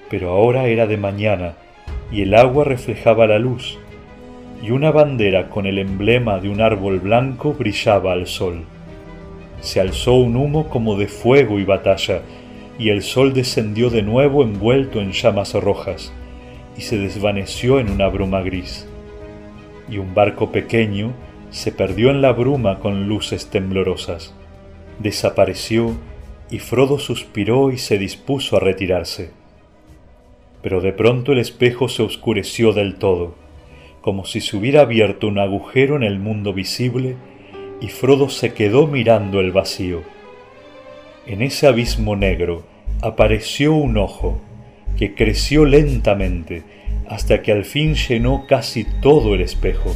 Pero 0.09 0.31
ahora 0.31 0.67
era 0.67 0.87
de 0.87 0.97
mañana, 0.97 1.57
y 2.13 2.23
el 2.23 2.35
agua 2.35 2.65
reflejaba 2.65 3.27
la 3.27 3.39
luz, 3.39 3.79
y 4.63 4.73
una 4.73 4.91
bandera 4.91 5.49
con 5.49 5.67
el 5.67 5.79
emblema 5.79 6.39
de 6.39 6.49
un 6.49 6.61
árbol 6.61 7.01
blanco 7.01 7.55
brillaba 7.55 8.13
al 8.13 8.27
sol. 8.27 8.65
Se 9.61 9.81
alzó 9.81 10.15
un 10.15 10.37
humo 10.37 10.69
como 10.69 10.97
de 10.97 11.07
fuego 11.07 11.59
y 11.59 11.65
batalla, 11.65 12.23
y 12.79 12.89
el 12.91 13.03
sol 13.03 13.33
descendió 13.33 13.91
de 13.91 14.03
nuevo 14.03 14.43
envuelto 14.43 15.01
en 15.01 15.13
llamas 15.13 15.55
rojas, 15.55 16.13
y 16.77 16.83
se 16.83 16.99
desvaneció 16.99 17.79
en 17.79 17.91
una 17.91 18.09
bruma 18.09 18.41
gris. 18.41 18.89
Y 19.89 19.99
un 19.99 20.15
barco 20.15 20.51
pequeño 20.51 21.13
se 21.51 21.73
perdió 21.73 22.11
en 22.11 22.23
la 22.23 22.33
bruma 22.33 22.79
con 22.79 23.09
luces 23.09 23.51
temblorosas. 23.51 24.35
Desapareció, 24.99 25.93
y 26.51 26.59
Frodo 26.59 26.99
suspiró 26.99 27.71
y 27.71 27.79
se 27.79 27.99
dispuso 27.99 28.57
a 28.57 28.61
retirarse 28.61 29.40
pero 30.63 30.81
de 30.81 30.93
pronto 30.93 31.33
el 31.33 31.39
espejo 31.39 31.89
se 31.89 32.03
oscureció 32.03 32.73
del 32.73 32.97
todo, 32.97 33.35
como 34.01 34.25
si 34.25 34.41
se 34.41 34.57
hubiera 34.57 34.83
abierto 34.83 35.29
un 35.29 35.39
agujero 35.39 35.97
en 35.97 36.03
el 36.03 36.19
mundo 36.19 36.53
visible, 36.53 37.17
y 37.81 37.89
Frodo 37.89 38.29
se 38.29 38.53
quedó 38.53 38.87
mirando 38.87 39.41
el 39.41 39.53
vacío. 39.53 40.03
En 41.27 41.43
ese 41.43 41.67
abismo 41.67 42.17
negro 42.17 42.65
apareció 43.03 43.73
un 43.75 43.97
ojo, 43.97 44.41
que 44.97 45.15
creció 45.15 45.65
lentamente 45.65 46.63
hasta 47.09 47.43
que 47.43 47.53
al 47.53 47.65
fin 47.65 47.95
llenó 47.95 48.47
casi 48.47 48.85
todo 49.01 49.35
el 49.35 49.41
espejo. 49.41 49.95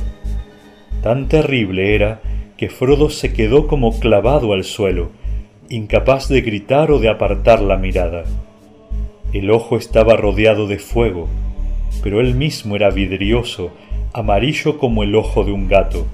Tan 1.03 1.29
terrible 1.29 1.95
era 1.95 2.21
que 2.57 2.71
Frodo 2.71 3.11
se 3.11 3.33
quedó 3.33 3.67
como 3.67 3.99
clavado 3.99 4.53
al 4.53 4.65
suelo, 4.65 5.11
incapaz 5.69 6.29
de 6.29 6.41
gritar 6.41 6.91
o 6.91 6.99
de 6.99 7.09
apartar 7.09 7.61
la 7.61 7.77
mirada. 7.77 8.25
El 9.35 9.51
ojo 9.51 9.77
estaba 9.77 10.15
rodeado 10.15 10.69
de 10.69 10.79
fuego, 10.79 11.29
pero 12.05 12.21
él 12.21 12.37
mismo 12.37 12.77
era 12.77 12.91
vidrioso, 12.91 13.73
amarillo 14.13 14.79
como 14.79 15.03
el 15.03 15.17
ojo 15.17 15.43
de 15.43 15.51
un 15.51 15.67
gato, 15.67 16.07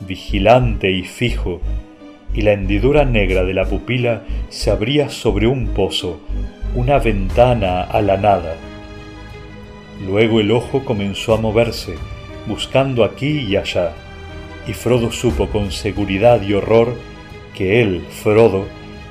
vigilante 0.00 0.90
y 0.90 1.02
fijo, 1.02 1.60
y 2.32 2.40
la 2.40 2.54
hendidura 2.54 3.04
negra 3.04 3.44
de 3.44 3.52
la 3.52 3.66
pupila 3.66 4.22
se 4.48 4.70
abría 4.70 5.10
sobre 5.10 5.46
un 5.48 5.66
pozo, 5.66 6.18
una 6.74 6.98
ventana 6.98 7.82
a 7.82 8.00
la 8.00 8.16
nada. 8.16 8.56
Luego 10.06 10.40
el 10.40 10.50
ojo 10.50 10.82
comenzó 10.82 11.34
a 11.34 11.40
moverse, 11.42 11.96
buscando 12.46 13.04
aquí 13.04 13.40
y 13.40 13.56
allá, 13.56 13.92
y 14.66 14.72
Frodo 14.72 15.12
supo 15.12 15.48
con 15.48 15.72
seguridad 15.72 16.40
y 16.40 16.54
horror 16.54 16.94
que 17.54 17.82
él, 17.82 18.00
Frodo, 18.08 18.64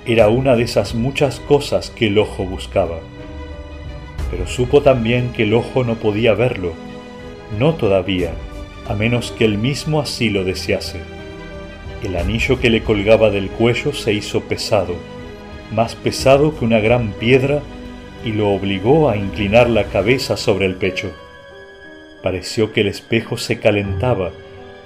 era 0.08 0.30
una 0.30 0.56
de 0.56 0.64
esas 0.64 0.96
muchas 0.96 1.40
cosas 1.40 1.92
que 1.92 2.08
el 2.08 2.18
ojo 2.18 2.44
buscaba 2.44 2.98
pero 4.32 4.48
supo 4.48 4.82
también 4.82 5.34
que 5.34 5.44
el 5.44 5.54
ojo 5.54 5.84
no 5.84 5.96
podía 5.96 6.34
verlo, 6.34 6.74
no 7.60 7.76
todavía, 7.76 8.32
a 8.88 8.96
menos 8.96 9.32
que 9.32 9.44
él 9.46 9.58
mismo 9.58 10.00
así 10.00 10.30
lo 10.30 10.46
desease. 10.46 11.02
El 12.02 12.16
anillo 12.16 12.60
que 12.60 12.70
le 12.70 12.82
colgaba 12.82 13.30
del 13.30 13.50
cuello 13.50 13.94
se 13.94 14.14
hizo 14.14 14.42
pesado, 14.42 14.96
más 15.72 15.96
pesado 15.96 16.58
que 16.58 16.66
una 16.66 16.80
gran 16.80 17.12
piedra, 17.12 17.62
y 18.24 18.32
lo 18.32 18.50
obligó 18.50 19.10
a 19.10 19.18
inclinar 19.18 19.70
la 19.70 19.86
cabeza 19.86 20.38
sobre 20.38 20.66
el 20.66 20.76
pecho. 20.76 21.12
Pareció 22.24 22.72
que 22.72 22.82
el 22.82 22.88
espejo 22.88 23.38
se 23.38 23.60
calentaba 23.60 24.32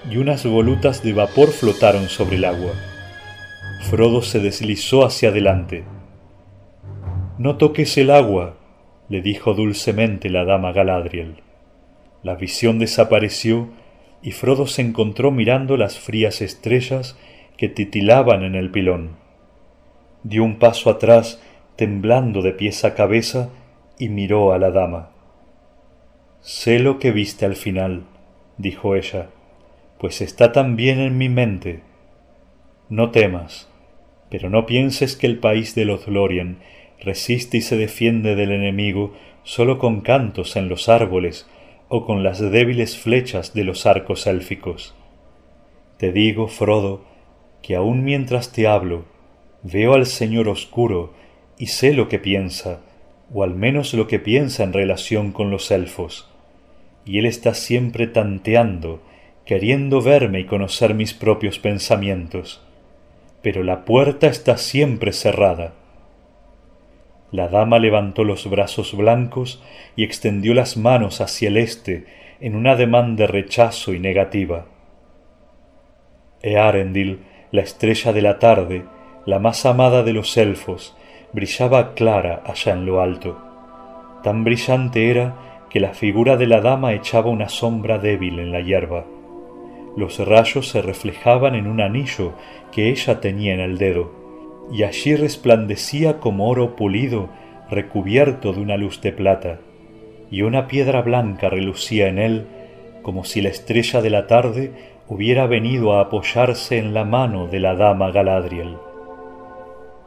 y 0.10 0.18
unas 0.18 0.46
volutas 0.46 1.04
de 1.04 1.14
vapor 1.14 1.50
flotaron 1.50 2.08
sobre 2.08 2.38
el 2.38 2.46
agua. 2.46 2.72
Frodo 3.90 4.22
se 4.22 4.40
deslizó 4.40 5.06
hacia 5.06 5.30
adelante. 5.30 5.84
No 7.38 7.58
toques 7.58 7.98
el 7.98 8.10
agua, 8.10 8.56
le 9.10 9.22
dijo 9.22 9.54
dulcemente 9.54 10.30
la 10.30 10.46
dama 10.46 10.72
Galadriel. 10.72 11.36
La 12.24 12.36
visión 12.36 12.80
desapareció 12.80 13.70
y 14.22 14.32
Frodo 14.32 14.66
se 14.66 14.82
encontró 14.82 15.32
mirando 15.32 15.78
las 15.78 16.00
frías 16.00 16.42
estrellas 16.42 17.18
que 17.58 17.70
titilaban 17.70 18.44
en 18.44 18.56
el 18.56 18.72
pilón. 18.72 19.18
Dio 20.24 20.44
un 20.44 20.58
paso 20.58 20.90
atrás, 20.90 21.42
temblando 21.76 22.42
de 22.42 22.52
pies 22.52 22.84
a 22.84 22.96
cabeza, 22.96 23.50
y 24.00 24.10
miró 24.10 24.52
a 24.52 24.58
la 24.58 24.72
dama. 24.72 25.12
Sé 26.42 26.80
lo 26.80 27.00
que 27.00 27.12
viste 27.12 27.46
al 27.46 27.56
final, 27.56 28.04
dijo 28.58 28.96
ella, 28.96 29.30
pues 30.00 30.22
está 30.22 30.52
también 30.52 31.00
en 31.00 31.18
mi 31.18 31.30
mente. 31.30 31.82
No 32.90 33.12
temas, 33.12 33.70
pero 34.30 34.50
no 34.50 34.66
pienses 34.66 35.16
que 35.16 35.28
el 35.28 35.40
país 35.40 35.76
de 35.76 35.86
los 35.86 36.08
Lorien 36.08 36.58
resiste 37.06 37.58
y 37.58 37.62
se 37.62 37.78
defiende 37.78 38.36
del 38.36 38.52
enemigo 38.52 39.14
sólo 39.44 39.78
con 39.78 40.02
cantos 40.02 40.56
en 40.56 40.68
los 40.68 40.90
árboles 40.90 41.48
o 41.88 42.06
con 42.06 42.24
las 42.24 42.40
débiles 42.40 42.98
flechas 42.98 43.54
de 43.54 43.64
los 43.64 43.86
arcos 43.86 44.28
élficos. 44.28 44.96
Te 45.98 46.12
digo, 46.12 46.48
Frodo, 46.48 47.06
que 47.62 47.76
aun 47.76 48.04
mientras 48.04 48.52
te 48.52 48.68
hablo, 48.68 49.06
veo 49.64 49.94
al 49.94 50.06
Señor 50.06 50.50
oscuro 50.50 51.14
y 51.58 51.68
sé 51.68 51.94
lo 51.94 52.10
que 52.10 52.20
piensa, 52.20 52.82
o 53.34 53.44
al 53.44 53.56
menos 53.56 53.94
lo 53.94 54.08
que 54.08 54.20
piensa 54.20 54.64
en 54.64 54.74
relación 54.74 55.32
con 55.32 55.52
los 55.52 55.72
elfos, 55.72 56.30
y 57.06 57.20
él 57.20 57.26
está 57.26 57.54
siempre 57.54 58.08
tanteando, 58.08 59.02
queriendo 59.46 60.02
verme 60.02 60.42
y 60.42 60.46
conocer 60.46 60.94
mis 60.94 61.14
propios 61.14 61.60
pensamientos, 61.60 62.62
pero 63.42 63.64
la 63.64 63.86
puerta 63.86 64.28
está 64.28 64.58
siempre 64.58 65.14
cerrada. 65.14 65.74
La 67.36 67.50
dama 67.50 67.80
levantó 67.80 68.24
los 68.24 68.50
brazos 68.50 68.96
blancos 68.96 69.62
y 69.98 70.06
extendió 70.06 70.54
las 70.54 70.78
manos 70.78 71.20
hacia 71.20 71.50
el 71.50 71.58
este 71.58 72.06
en 72.40 72.56
un 72.56 72.66
ademán 72.66 73.18
de 73.18 73.28
rechazo 73.28 73.94
y 73.94 74.00
negativa. 74.00 74.68
Earendil, 76.42 77.26
la 77.52 77.62
estrella 77.62 78.14
de 78.14 78.22
la 78.22 78.40
tarde, 78.40 78.86
la 79.26 79.40
más 79.40 79.66
amada 79.66 80.02
de 80.04 80.14
los 80.14 80.38
elfos, 80.38 80.96
brillaba 81.34 81.94
clara 81.94 82.42
allá 82.46 82.72
en 82.72 82.86
lo 82.86 83.02
alto. 83.02 83.38
Tan 84.24 84.46
brillante 84.46 85.12
era 85.12 85.66
que 85.70 85.82
la 85.82 85.94
figura 85.94 86.38
de 86.38 86.48
la 86.48 86.62
dama 86.62 86.94
echaba 86.94 87.30
una 87.30 87.50
sombra 87.50 87.98
débil 87.98 88.40
en 88.40 88.54
la 88.54 88.62
hierba. 88.62 89.04
Los 89.98 90.26
rayos 90.26 90.70
se 90.70 90.82
reflejaban 90.82 91.54
en 91.54 91.68
un 91.68 91.82
anillo 91.82 92.32
que 92.72 92.92
ella 92.92 93.20
tenía 93.20 93.54
en 93.54 93.60
el 93.60 93.78
dedo, 93.78 94.25
y 94.72 94.84
allí 94.84 95.16
resplandecía 95.16 96.20
como 96.20 96.50
oro 96.50 96.76
pulido 96.76 97.30
recubierto 97.70 98.54
de 98.54 98.62
una 98.62 98.78
luz 98.78 99.02
de 99.02 99.12
plata, 99.12 99.60
y 100.32 100.42
una 100.42 100.68
piedra 100.68 101.02
blanca 101.02 101.50
relucía 101.50 102.08
en 102.08 102.20
él 102.20 102.48
como 103.06 103.24
si 103.24 103.40
la 103.40 103.50
estrella 103.50 104.02
de 104.02 104.10
la 104.10 104.26
tarde 104.26 104.72
hubiera 105.08 105.46
venido 105.46 105.94
a 105.94 106.02
apoyarse 106.02 106.80
en 106.80 106.96
la 106.96 107.04
mano 107.04 107.46
de 107.46 107.60
la 107.60 107.76
dama 107.76 108.10
Galadriel. 108.10 108.78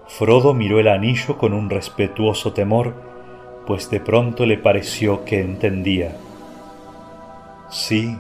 Frodo 0.08 0.52
miró 0.52 0.80
el 0.80 0.88
anillo 0.88 1.38
con 1.38 1.52
un 1.52 1.70
respetuoso 1.70 2.52
temor, 2.52 2.94
pues 3.68 3.88
de 3.88 4.00
pronto 4.00 4.46
le 4.46 4.58
pareció 4.58 5.24
que 5.24 5.40
entendía. 5.40 6.16
Sí, 7.70 8.16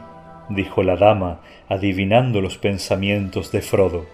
dijo 0.48 0.84
la 0.84 0.94
dama, 0.94 1.40
adivinando 1.68 2.40
los 2.40 2.56
pensamientos 2.56 3.50
de 3.50 3.62
Frodo. 3.62 4.06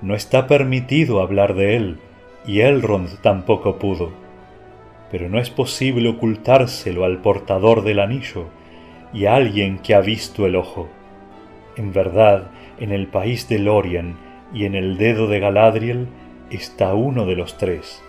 No 0.00 0.14
está 0.14 0.46
permitido 0.46 1.20
hablar 1.20 1.54
de 1.54 1.76
él, 1.76 1.98
y 2.46 2.60
Elrond 2.60 3.20
tampoco 3.20 3.78
pudo. 3.78 4.12
Pero 5.10 5.28
no 5.28 5.38
es 5.38 5.50
posible 5.50 6.08
ocultárselo 6.08 7.04
al 7.04 7.18
portador 7.18 7.82
del 7.82 7.98
anillo 7.98 8.46
y 9.12 9.26
a 9.26 9.34
alguien 9.34 9.78
que 9.78 9.94
ha 9.94 10.00
visto 10.00 10.46
el 10.46 10.54
ojo. 10.54 10.88
En 11.76 11.92
verdad, 11.92 12.50
en 12.78 12.92
el 12.92 13.08
país 13.08 13.48
de 13.48 13.58
Lorien 13.58 14.16
y 14.52 14.64
en 14.64 14.74
el 14.74 14.98
dedo 14.98 15.26
de 15.26 15.40
Galadriel 15.40 16.08
está 16.50 16.94
uno 16.94 17.26
de 17.26 17.36
los 17.36 17.58
tres. 17.58 18.02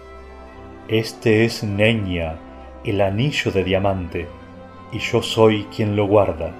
Este 0.88 1.46
es 1.46 1.64
Neña, 1.64 2.38
el 2.84 3.02
anillo 3.02 3.52
de 3.52 3.64
diamante, 3.64 4.28
y 4.92 5.00
yo 5.00 5.22
soy 5.22 5.66
quien 5.76 5.96
lo 5.96 6.06
guarda. 6.06 6.52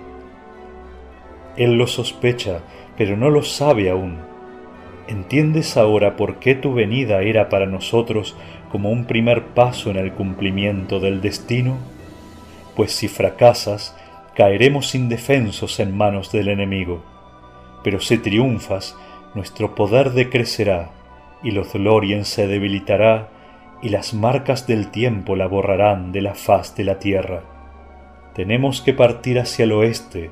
Él 1.56 1.74
lo 1.74 1.88
sospecha, 1.88 2.62
pero 2.98 3.18
no 3.18 3.30
lo 3.30 3.44
sabe 3.44 3.90
aún. 3.90 4.29
¿Entiendes 5.10 5.76
ahora 5.76 6.16
por 6.16 6.36
qué 6.36 6.54
tu 6.54 6.76
venida 6.76 7.24
era 7.24 7.50
para 7.50 7.66
nosotros 7.66 8.36
como 8.72 8.92
un 8.92 9.06
primer 9.06 9.44
paso 9.44 9.90
en 9.90 9.98
el 9.98 10.14
cumplimiento 10.14 11.00
del 11.00 11.20
destino? 11.20 11.78
Pues 12.76 12.92
si 12.92 13.08
fracasas, 13.08 13.98
caeremos 14.36 14.94
indefensos 14.94 15.80
en 15.80 15.98
manos 15.98 16.32
del 16.32 16.48
enemigo. 16.48 17.04
Pero 17.84 18.00
si 18.00 18.20
triunfas, 18.20 18.96
nuestro 19.34 19.74
poder 19.74 20.12
decrecerá, 20.12 20.92
y 21.42 21.50
los 21.50 21.74
Lorien 21.74 22.24
se 22.24 22.46
debilitará, 22.46 23.30
y 23.82 23.90
las 23.90 24.14
marcas 24.14 24.68
del 24.68 24.92
tiempo 24.92 25.36
la 25.36 25.48
borrarán 25.48 26.12
de 26.12 26.22
la 26.22 26.36
faz 26.36 26.76
de 26.76 26.84
la 26.84 27.00
tierra. 27.00 27.42
Tenemos 28.36 28.84
que 28.84 28.94
partir 28.94 29.40
hacia 29.40 29.64
el 29.64 29.72
oeste, 29.72 30.30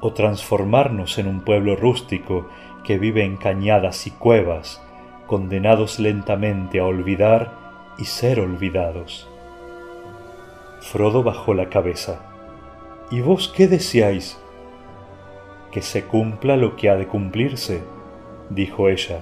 o 0.00 0.14
transformarnos 0.14 1.18
en 1.18 1.26
un 1.26 1.42
pueblo 1.42 1.76
rústico 1.76 2.48
que 2.86 2.98
vive 2.98 3.24
en 3.24 3.36
cañadas 3.36 4.06
y 4.06 4.10
cuevas, 4.10 4.80
condenados 5.26 5.98
lentamente 5.98 6.78
a 6.78 6.84
olvidar 6.84 7.52
y 7.98 8.04
ser 8.04 8.38
olvidados. 8.38 9.28
Frodo 10.80 11.24
bajó 11.24 11.52
la 11.52 11.68
cabeza. 11.68 12.20
¿Y 13.10 13.20
vos 13.20 13.52
qué 13.54 13.66
deseáis? 13.66 14.38
Que 15.72 15.82
se 15.82 16.04
cumpla 16.04 16.56
lo 16.56 16.76
que 16.76 16.88
ha 16.88 16.96
de 16.96 17.08
cumplirse, 17.08 17.82
dijo 18.50 18.88
ella. 18.88 19.20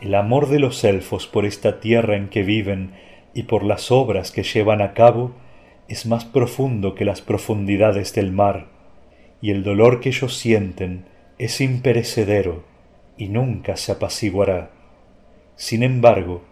El 0.00 0.14
amor 0.14 0.48
de 0.48 0.58
los 0.58 0.82
elfos 0.84 1.26
por 1.26 1.44
esta 1.44 1.80
tierra 1.80 2.16
en 2.16 2.28
que 2.28 2.42
viven 2.42 2.92
y 3.34 3.42
por 3.42 3.62
las 3.62 3.90
obras 3.90 4.30
que 4.30 4.42
llevan 4.42 4.80
a 4.80 4.94
cabo 4.94 5.32
es 5.86 6.06
más 6.06 6.24
profundo 6.24 6.94
que 6.94 7.04
las 7.04 7.20
profundidades 7.20 8.14
del 8.14 8.32
mar 8.32 8.68
y 9.42 9.50
el 9.50 9.62
dolor 9.62 10.00
que 10.00 10.08
ellos 10.08 10.34
sienten 10.34 11.04
es 11.38 11.60
imperecedero 11.60 12.62
y 13.16 13.28
nunca 13.28 13.76
se 13.76 13.92
apaciguará. 13.92 14.70
Sin 15.56 15.82
embargo, 15.82 16.42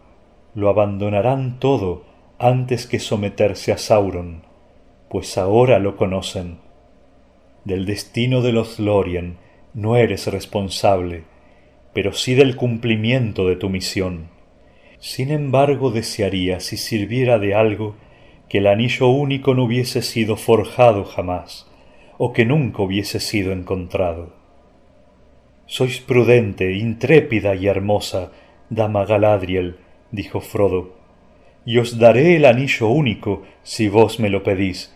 lo 0.55 0.68
abandonarán 0.68 1.59
todo 1.59 2.05
antes 2.39 2.87
que 2.87 2.99
someterse 2.99 3.72
a 3.72 3.78
Sauron, 3.78 4.43
pues 5.09 5.39
ahora 5.39 5.78
lo 5.78 5.97
conocen. 5.97 6.59
Del 7.64 7.87
destino 7.87 8.43
de 8.43 8.53
los 8.53 8.80
Lorien 8.80 9.37
no 9.72 9.97
eres 9.97 10.26
responsable, 10.26 11.24
pero 11.93 12.12
sí 12.12 12.35
del 12.35 12.57
cumplimiento 12.57 13.47
de 13.47 13.57
tu 13.57 13.68
misión. 13.68 14.28
Sin 14.99 15.30
embargo, 15.30 15.91
desearía, 15.91 16.61
si 16.61 16.76
sirviera 16.76 17.39
de 17.39 17.55
algo, 17.55 17.95
que 18.49 18.59
el 18.59 18.66
anillo 18.66 19.09
único 19.09 19.55
no 19.55 19.64
hubiese 19.64 20.03
sido 20.03 20.37
forjado 20.37 21.05
jamás, 21.05 21.70
o 22.18 22.33
que 22.33 22.45
nunca 22.45 22.83
hubiese 22.83 23.20
sido 23.20 23.53
encontrado. 23.53 24.41
Sois 25.67 26.01
prudente, 26.01 26.73
intrépida 26.73 27.55
y 27.55 27.67
hermosa, 27.67 28.33
dama 28.69 29.05
Galadriel, 29.05 29.77
dijo 30.11 30.41
Frodo, 30.41 30.95
y 31.65 31.79
os 31.79 31.99
daré 31.99 32.37
el 32.37 32.45
anillo 32.45 32.89
único 32.89 33.43
si 33.63 33.89
vos 33.89 34.21
me 34.21 34.29
lo 34.29 34.43
pedís. 34.43 34.95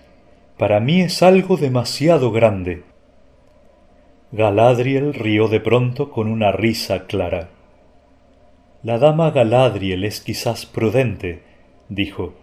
Para 0.59 0.81
mí 0.81 1.03
es 1.03 1.23
algo 1.23 1.57
demasiado 1.57 2.33
grande. 2.33 2.83
Galadriel 4.33 5.15
rió 5.15 5.49
de 5.49 5.61
pronto 5.61 6.11
con 6.11 6.29
una 6.29 6.53
risa 6.53 7.07
clara. 7.07 7.51
La 8.83 8.99
dama 8.99 9.31
Galadriel 9.31 10.05
es 10.05 10.21
quizás 10.21 10.67
prudente, 10.67 11.43
dijo, 11.89 12.35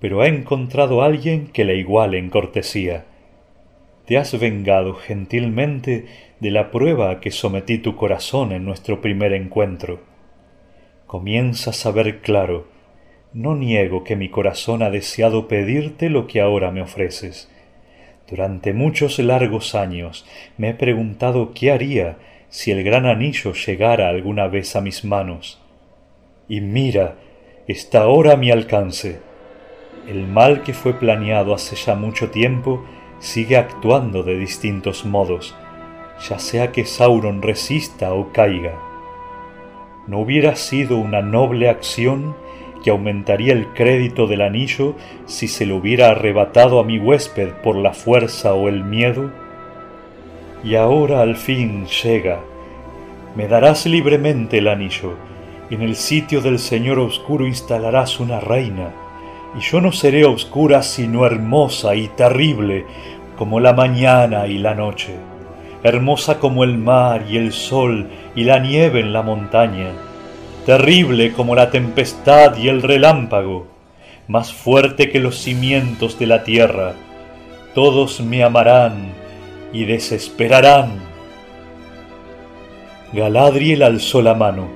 pero 0.00 0.20
ha 0.20 0.26
encontrado 0.26 1.02
a 1.02 1.06
alguien 1.06 1.48
que 1.48 1.64
le 1.64 1.76
iguale 1.76 2.18
en 2.18 2.30
cortesía 2.30 3.06
te 4.06 4.16
has 4.16 4.38
vengado 4.38 4.94
gentilmente 4.94 6.06
de 6.40 6.50
la 6.50 6.70
prueba 6.70 7.10
a 7.10 7.20
que 7.20 7.30
sometí 7.30 7.78
tu 7.78 7.96
corazón 7.96 8.52
en 8.52 8.64
nuestro 8.64 9.00
primer 9.00 9.32
encuentro. 9.32 10.00
Comienzas 11.06 11.86
a 11.86 11.92
ver 11.92 12.20
claro, 12.20 12.66
no 13.32 13.54
niego 13.54 14.04
que 14.04 14.16
mi 14.16 14.28
corazón 14.28 14.82
ha 14.82 14.90
deseado 14.90 15.48
pedirte 15.48 16.10
lo 16.10 16.26
que 16.26 16.40
ahora 16.40 16.70
me 16.70 16.82
ofreces. 16.82 17.50
Durante 18.28 18.72
muchos 18.72 19.18
largos 19.18 19.74
años 19.74 20.26
me 20.58 20.70
he 20.70 20.74
preguntado 20.74 21.52
qué 21.54 21.70
haría 21.70 22.16
si 22.48 22.70
el 22.70 22.82
gran 22.82 23.06
anillo 23.06 23.52
llegara 23.52 24.08
alguna 24.08 24.48
vez 24.48 24.76
a 24.76 24.80
mis 24.80 25.04
manos. 25.04 25.60
y 26.48 26.60
mira, 26.60 27.16
está 27.66 28.02
ahora 28.02 28.34
a 28.34 28.36
mi 28.36 28.50
alcance. 28.50 29.18
El 30.08 30.26
mal 30.26 30.62
que 30.62 30.72
fue 30.72 30.94
planeado 30.94 31.52
hace 31.52 31.74
ya 31.74 31.96
mucho 31.96 32.30
tiempo 32.30 32.84
sigue 33.18 33.56
actuando 33.56 34.22
de 34.22 34.38
distintos 34.38 35.04
modos, 35.04 35.56
ya 36.20 36.38
sea 36.38 36.72
que 36.72 36.84
Sauron 36.84 37.42
resista 37.42 38.12
o 38.12 38.32
caiga. 38.32 38.74
¿No 40.06 40.20
hubiera 40.20 40.56
sido 40.56 40.98
una 40.98 41.20
noble 41.20 41.68
acción 41.68 42.36
que 42.82 42.90
aumentaría 42.90 43.52
el 43.52 43.66
crédito 43.68 44.26
del 44.26 44.42
anillo 44.42 44.94
si 45.26 45.48
se 45.48 45.66
lo 45.66 45.76
hubiera 45.76 46.10
arrebatado 46.10 46.78
a 46.78 46.84
mi 46.84 46.98
huésped 46.98 47.50
por 47.62 47.76
la 47.76 47.92
fuerza 47.92 48.54
o 48.54 48.68
el 48.68 48.84
miedo? 48.84 49.30
Y 50.62 50.76
ahora 50.76 51.22
al 51.22 51.36
fin 51.36 51.86
llega. 51.86 52.40
Me 53.34 53.48
darás 53.48 53.86
libremente 53.86 54.58
el 54.58 54.68
anillo, 54.68 55.14
en 55.70 55.82
el 55.82 55.96
sitio 55.96 56.40
del 56.40 56.58
Señor 56.58 56.98
Oscuro 57.00 57.46
instalarás 57.46 58.20
una 58.20 58.40
reina, 58.40 58.92
y 59.58 59.60
yo 59.60 59.80
no 59.80 59.92
seré 59.92 60.24
oscura 60.24 60.82
sino 60.82 61.26
hermosa 61.26 61.96
y 61.96 62.08
terrible 62.08 62.86
como 63.36 63.60
la 63.60 63.72
mañana 63.72 64.46
y 64.46 64.58
la 64.58 64.74
noche, 64.74 65.14
hermosa 65.88 66.38
como 66.38 66.64
el 66.64 66.78
mar 66.78 67.24
y 67.28 67.36
el 67.36 67.52
sol 67.52 68.08
y 68.34 68.44
la 68.44 68.58
nieve 68.58 69.00
en 69.00 69.12
la 69.12 69.22
montaña, 69.22 69.90
terrible 70.64 71.32
como 71.32 71.54
la 71.54 71.70
tempestad 71.70 72.56
y 72.56 72.68
el 72.68 72.82
relámpago, 72.82 73.66
más 74.28 74.52
fuerte 74.52 75.10
que 75.10 75.20
los 75.20 75.38
cimientos 75.38 76.18
de 76.18 76.26
la 76.26 76.44
tierra. 76.44 76.94
Todos 77.74 78.20
me 78.20 78.42
amarán 78.42 79.12
y 79.72 79.84
desesperarán. 79.84 80.92
Galadriel 83.12 83.82
alzó 83.82 84.22
la 84.22 84.34
mano, 84.34 84.68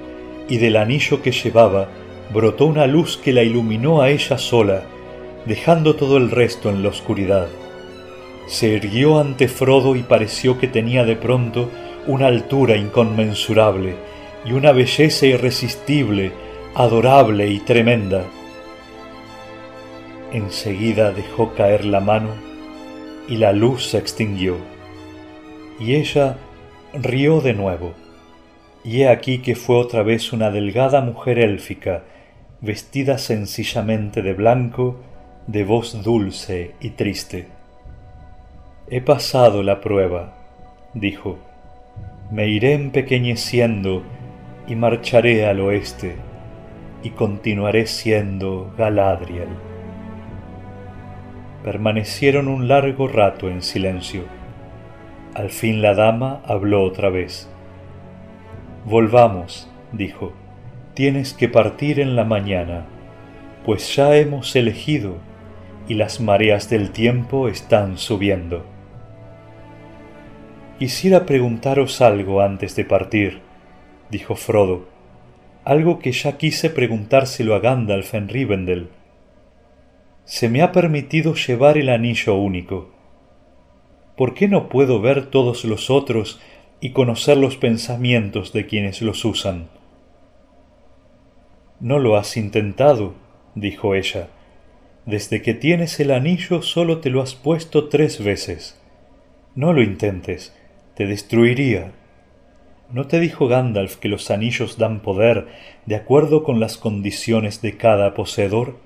y 0.48 0.58
del 0.58 0.76
anillo 0.76 1.22
que 1.22 1.32
llevaba 1.32 1.88
brotó 2.32 2.66
una 2.66 2.86
luz 2.86 3.16
que 3.16 3.32
la 3.32 3.42
iluminó 3.42 4.02
a 4.02 4.10
ella 4.10 4.38
sola, 4.38 4.82
dejando 5.46 5.96
todo 5.96 6.16
el 6.16 6.30
resto 6.30 6.70
en 6.70 6.82
la 6.82 6.90
oscuridad. 6.90 7.48
Se 8.50 8.66
irguió 8.66 9.20
ante 9.20 9.46
Frodo 9.46 9.94
y 9.94 10.02
pareció 10.02 10.58
que 10.58 10.66
tenía 10.66 11.04
de 11.04 11.14
pronto 11.14 11.70
una 12.08 12.26
altura 12.26 12.76
inconmensurable, 12.76 13.94
y 14.44 14.54
una 14.54 14.72
belleza 14.72 15.24
irresistible, 15.26 16.32
adorable 16.74 17.46
y 17.46 17.60
tremenda. 17.60 18.24
Enseguida 20.32 21.12
dejó 21.12 21.54
caer 21.54 21.84
la 21.84 22.00
mano 22.00 22.30
y 23.28 23.36
la 23.36 23.52
luz 23.52 23.86
se 23.86 23.98
extinguió. 23.98 24.56
Y 25.78 25.94
ella 25.94 26.36
rió 26.92 27.40
de 27.40 27.54
nuevo. 27.54 27.94
Y 28.82 29.02
he 29.02 29.08
aquí 29.08 29.38
que 29.38 29.54
fue 29.54 29.76
otra 29.76 30.02
vez 30.02 30.32
una 30.32 30.50
delgada 30.50 31.02
mujer 31.02 31.38
élfica, 31.38 32.02
vestida 32.60 33.16
sencillamente 33.16 34.22
de 34.22 34.34
blanco, 34.34 34.96
de 35.46 35.62
voz 35.62 36.02
dulce 36.02 36.74
y 36.80 36.90
triste. 36.90 37.59
He 38.92 39.00
pasado 39.00 39.62
la 39.62 39.80
prueba, 39.80 40.32
dijo. 40.94 41.38
Me 42.32 42.48
iré 42.48 42.72
empequeñeciendo 42.72 44.02
y 44.66 44.74
marcharé 44.74 45.46
al 45.46 45.60
oeste 45.60 46.16
y 47.04 47.10
continuaré 47.10 47.86
siendo 47.86 48.74
Galadriel. 48.76 49.46
Permanecieron 51.62 52.48
un 52.48 52.66
largo 52.66 53.06
rato 53.06 53.48
en 53.48 53.62
silencio. 53.62 54.24
Al 55.34 55.50
fin 55.50 55.82
la 55.82 55.94
dama 55.94 56.42
habló 56.44 56.82
otra 56.82 57.10
vez. 57.10 57.48
Volvamos, 58.86 59.70
dijo, 59.92 60.32
tienes 60.94 61.32
que 61.32 61.48
partir 61.48 62.00
en 62.00 62.16
la 62.16 62.24
mañana, 62.24 62.86
pues 63.64 63.94
ya 63.94 64.16
hemos 64.16 64.56
elegido 64.56 65.18
y 65.86 65.94
las 65.94 66.20
mareas 66.20 66.68
del 66.68 66.90
tiempo 66.90 67.46
están 67.46 67.96
subiendo. 67.96 68.64
Quisiera 70.80 71.26
preguntaros 71.26 72.00
algo 72.00 72.40
antes 72.40 72.74
de 72.74 72.86
partir, 72.86 73.42
dijo 74.10 74.34
Frodo, 74.34 74.88
algo 75.62 75.98
que 75.98 76.10
ya 76.10 76.38
quise 76.38 76.70
preguntárselo 76.70 77.54
a 77.54 77.58
Gandalf 77.58 78.14
en 78.14 78.30
Rivendell. 78.30 78.88
Se 80.24 80.48
me 80.48 80.62
ha 80.62 80.72
permitido 80.72 81.34
llevar 81.34 81.76
el 81.76 81.90
anillo 81.90 82.34
único. 82.34 82.88
¿Por 84.16 84.32
qué 84.32 84.48
no 84.48 84.70
puedo 84.70 85.02
ver 85.02 85.26
todos 85.26 85.66
los 85.66 85.90
otros 85.90 86.40
y 86.80 86.92
conocer 86.92 87.36
los 87.36 87.58
pensamientos 87.58 88.54
de 88.54 88.64
quienes 88.64 89.02
los 89.02 89.22
usan? 89.26 89.68
No 91.78 91.98
lo 91.98 92.16
has 92.16 92.38
intentado, 92.38 93.12
dijo 93.54 93.94
ella. 93.94 94.28
Desde 95.04 95.42
que 95.42 95.52
tienes 95.52 96.00
el 96.00 96.10
anillo 96.10 96.62
solo 96.62 97.00
te 97.00 97.10
lo 97.10 97.20
has 97.20 97.34
puesto 97.34 97.90
tres 97.90 98.24
veces. 98.24 98.80
No 99.54 99.74
lo 99.74 99.82
intentes, 99.82 100.54
te 101.00 101.06
destruiría. 101.06 101.92
¿No 102.92 103.06
te 103.06 103.20
dijo 103.20 103.48
Gandalf 103.48 103.96
que 103.96 104.10
los 104.10 104.30
anillos 104.30 104.76
dan 104.76 105.00
poder 105.00 105.46
de 105.86 105.96
acuerdo 105.96 106.42
con 106.44 106.60
las 106.60 106.76
condiciones 106.76 107.62
de 107.62 107.78
cada 107.78 108.12
poseedor? 108.12 108.76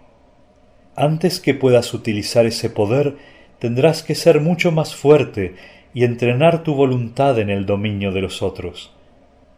Antes 0.94 1.40
que 1.40 1.54
puedas 1.54 1.92
utilizar 1.92 2.46
ese 2.46 2.70
poder, 2.70 3.16
tendrás 3.58 4.04
que 4.04 4.14
ser 4.14 4.40
mucho 4.40 4.70
más 4.70 4.94
fuerte 4.94 5.56
y 5.92 6.04
entrenar 6.04 6.62
tu 6.62 6.76
voluntad 6.76 7.36
en 7.40 7.50
el 7.50 7.66
dominio 7.66 8.12
de 8.12 8.20
los 8.20 8.42
otros. 8.42 8.92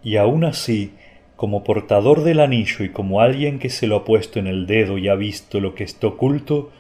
Y 0.02 0.16
aun 0.16 0.42
así, 0.42 0.94
como 1.36 1.62
portador 1.62 2.24
del 2.24 2.40
anillo 2.40 2.86
y 2.86 2.88
como 2.88 3.20
alguien 3.20 3.58
que 3.58 3.68
se 3.68 3.86
lo 3.86 3.96
ha 3.96 4.04
puesto 4.06 4.38
en 4.38 4.46
el 4.46 4.66
dedo 4.66 4.96
y 4.96 5.08
ha 5.08 5.14
visto 5.14 5.60
lo 5.60 5.74
que 5.74 5.84
está 5.84 6.06
oculto, 6.06 6.70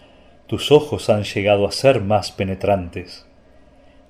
tus 0.46 0.72
ojos 0.72 1.10
han 1.10 1.24
llegado 1.24 1.66
a 1.66 1.70
ser 1.70 2.00
más 2.00 2.32
penetrantes. 2.32 3.26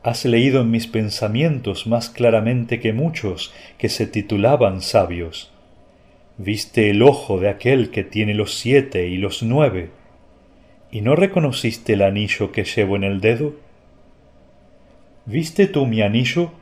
Has 0.07 0.25
leído 0.25 0.61
en 0.61 0.71
mis 0.71 0.87
pensamientos 0.87 1.89
más 1.89 2.11
claramente 2.11 2.79
que 2.79 2.93
muchos 2.93 3.53
que 3.77 3.89
se 3.89 4.07
titulaban 4.07 4.81
sabios. 4.81 5.51
Viste 6.39 6.91
el 6.91 7.03
ojo 7.03 7.41
de 7.41 7.49
aquel 7.49 7.91
que 7.91 8.05
tiene 8.05 8.33
los 8.33 8.55
siete 8.55 9.09
y 9.09 9.17
los 9.17 9.43
nueve, 9.43 9.91
¿y 10.93 11.01
no 11.01 11.17
reconociste 11.17 11.95
el 11.95 12.03
anillo 12.03 12.53
que 12.53 12.63
llevo 12.63 12.95
en 12.95 13.03
el 13.03 13.21
dedo? 13.21 13.55
¿Viste 15.25 15.67
tú 15.67 15.87
mi 15.87 16.03
anillo? 16.03 16.53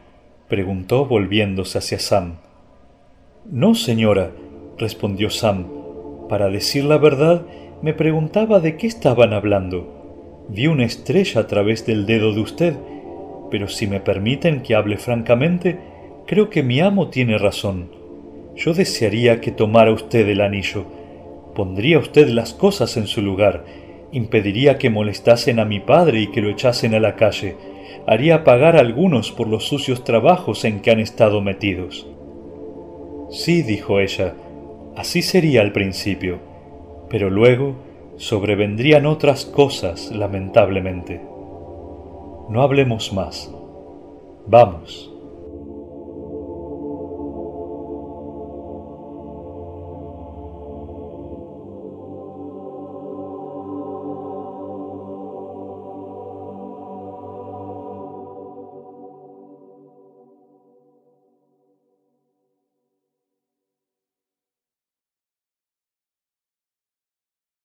preguntó 0.49 1.05
volviéndose 1.05 1.77
hacia 1.77 1.99
Sam. 1.99 2.37
No, 3.45 3.75
señora, 3.75 4.31
respondió 4.79 5.29
Sam. 5.29 5.67
Para 6.31 6.49
decir 6.49 6.85
la 6.85 6.97
verdad, 6.97 7.45
me 7.83 7.93
preguntaba 7.93 8.61
de 8.61 8.79
qué 8.79 8.87
estaban 8.87 9.35
hablando. 9.35 10.47
Vi 10.49 10.67
una 10.67 10.87
estrella 10.87 11.43
a 11.43 11.47
través 11.47 11.85
del 11.85 12.07
dedo 12.07 12.33
de 12.33 12.41
usted 12.41 12.75
pero 13.55 13.69
si 13.69 13.87
me 13.87 14.01
permiten 14.01 14.63
que 14.63 14.75
hable 14.75 14.97
francamente, 14.97 15.79
creo 16.27 16.51
que 16.51 16.65
mi 16.65 16.81
amo 16.81 17.09
tiene 17.09 17.39
razón. 17.39 17.89
Yo 18.57 18.75
desearía 18.75 19.41
que 19.41 19.53
tomara 19.53 19.93
usted 19.93 20.29
el 20.29 20.41
anillo. 20.41 20.85
Pondría 21.55 22.01
usted 22.01 22.27
las 22.31 22.53
cosas 22.53 22.97
en 22.97 23.07
su 23.07 23.23
lugar, 23.23 23.65
impediría 24.11 24.77
que 24.77 24.91
molestasen 24.91 25.61
a 25.61 25.65
mi 25.65 25.79
padre 25.79 26.23
y 26.23 26.33
que 26.33 26.41
lo 26.41 26.51
echasen 26.51 26.97
a 26.97 26.99
la 26.99 27.15
calle, 27.15 27.55
haría 28.09 28.43
pagar 28.43 28.75
a 28.75 28.81
algunos 28.81 29.31
por 29.31 29.47
los 29.47 29.69
sucios 29.69 30.03
trabajos 30.03 30.65
en 30.65 30.81
que 30.81 30.91
han 30.91 30.99
estado 30.99 31.41
metidos. 31.41 32.09
Sí, 33.31 33.63
dijo 33.63 34.01
ella, 34.01 34.35
así 34.97 35.23
sería 35.23 35.61
al 35.61 35.71
principio, 35.71 36.41
pero 37.09 37.31
luego 37.31 37.77
sobrevendrían 38.17 39.07
otras 39.07 39.45
cosas, 39.45 40.11
lamentablemente. 40.11 41.34
No 42.49 42.63
hablemos 42.63 43.13
más. 43.13 43.51
Vamos. 44.47 45.14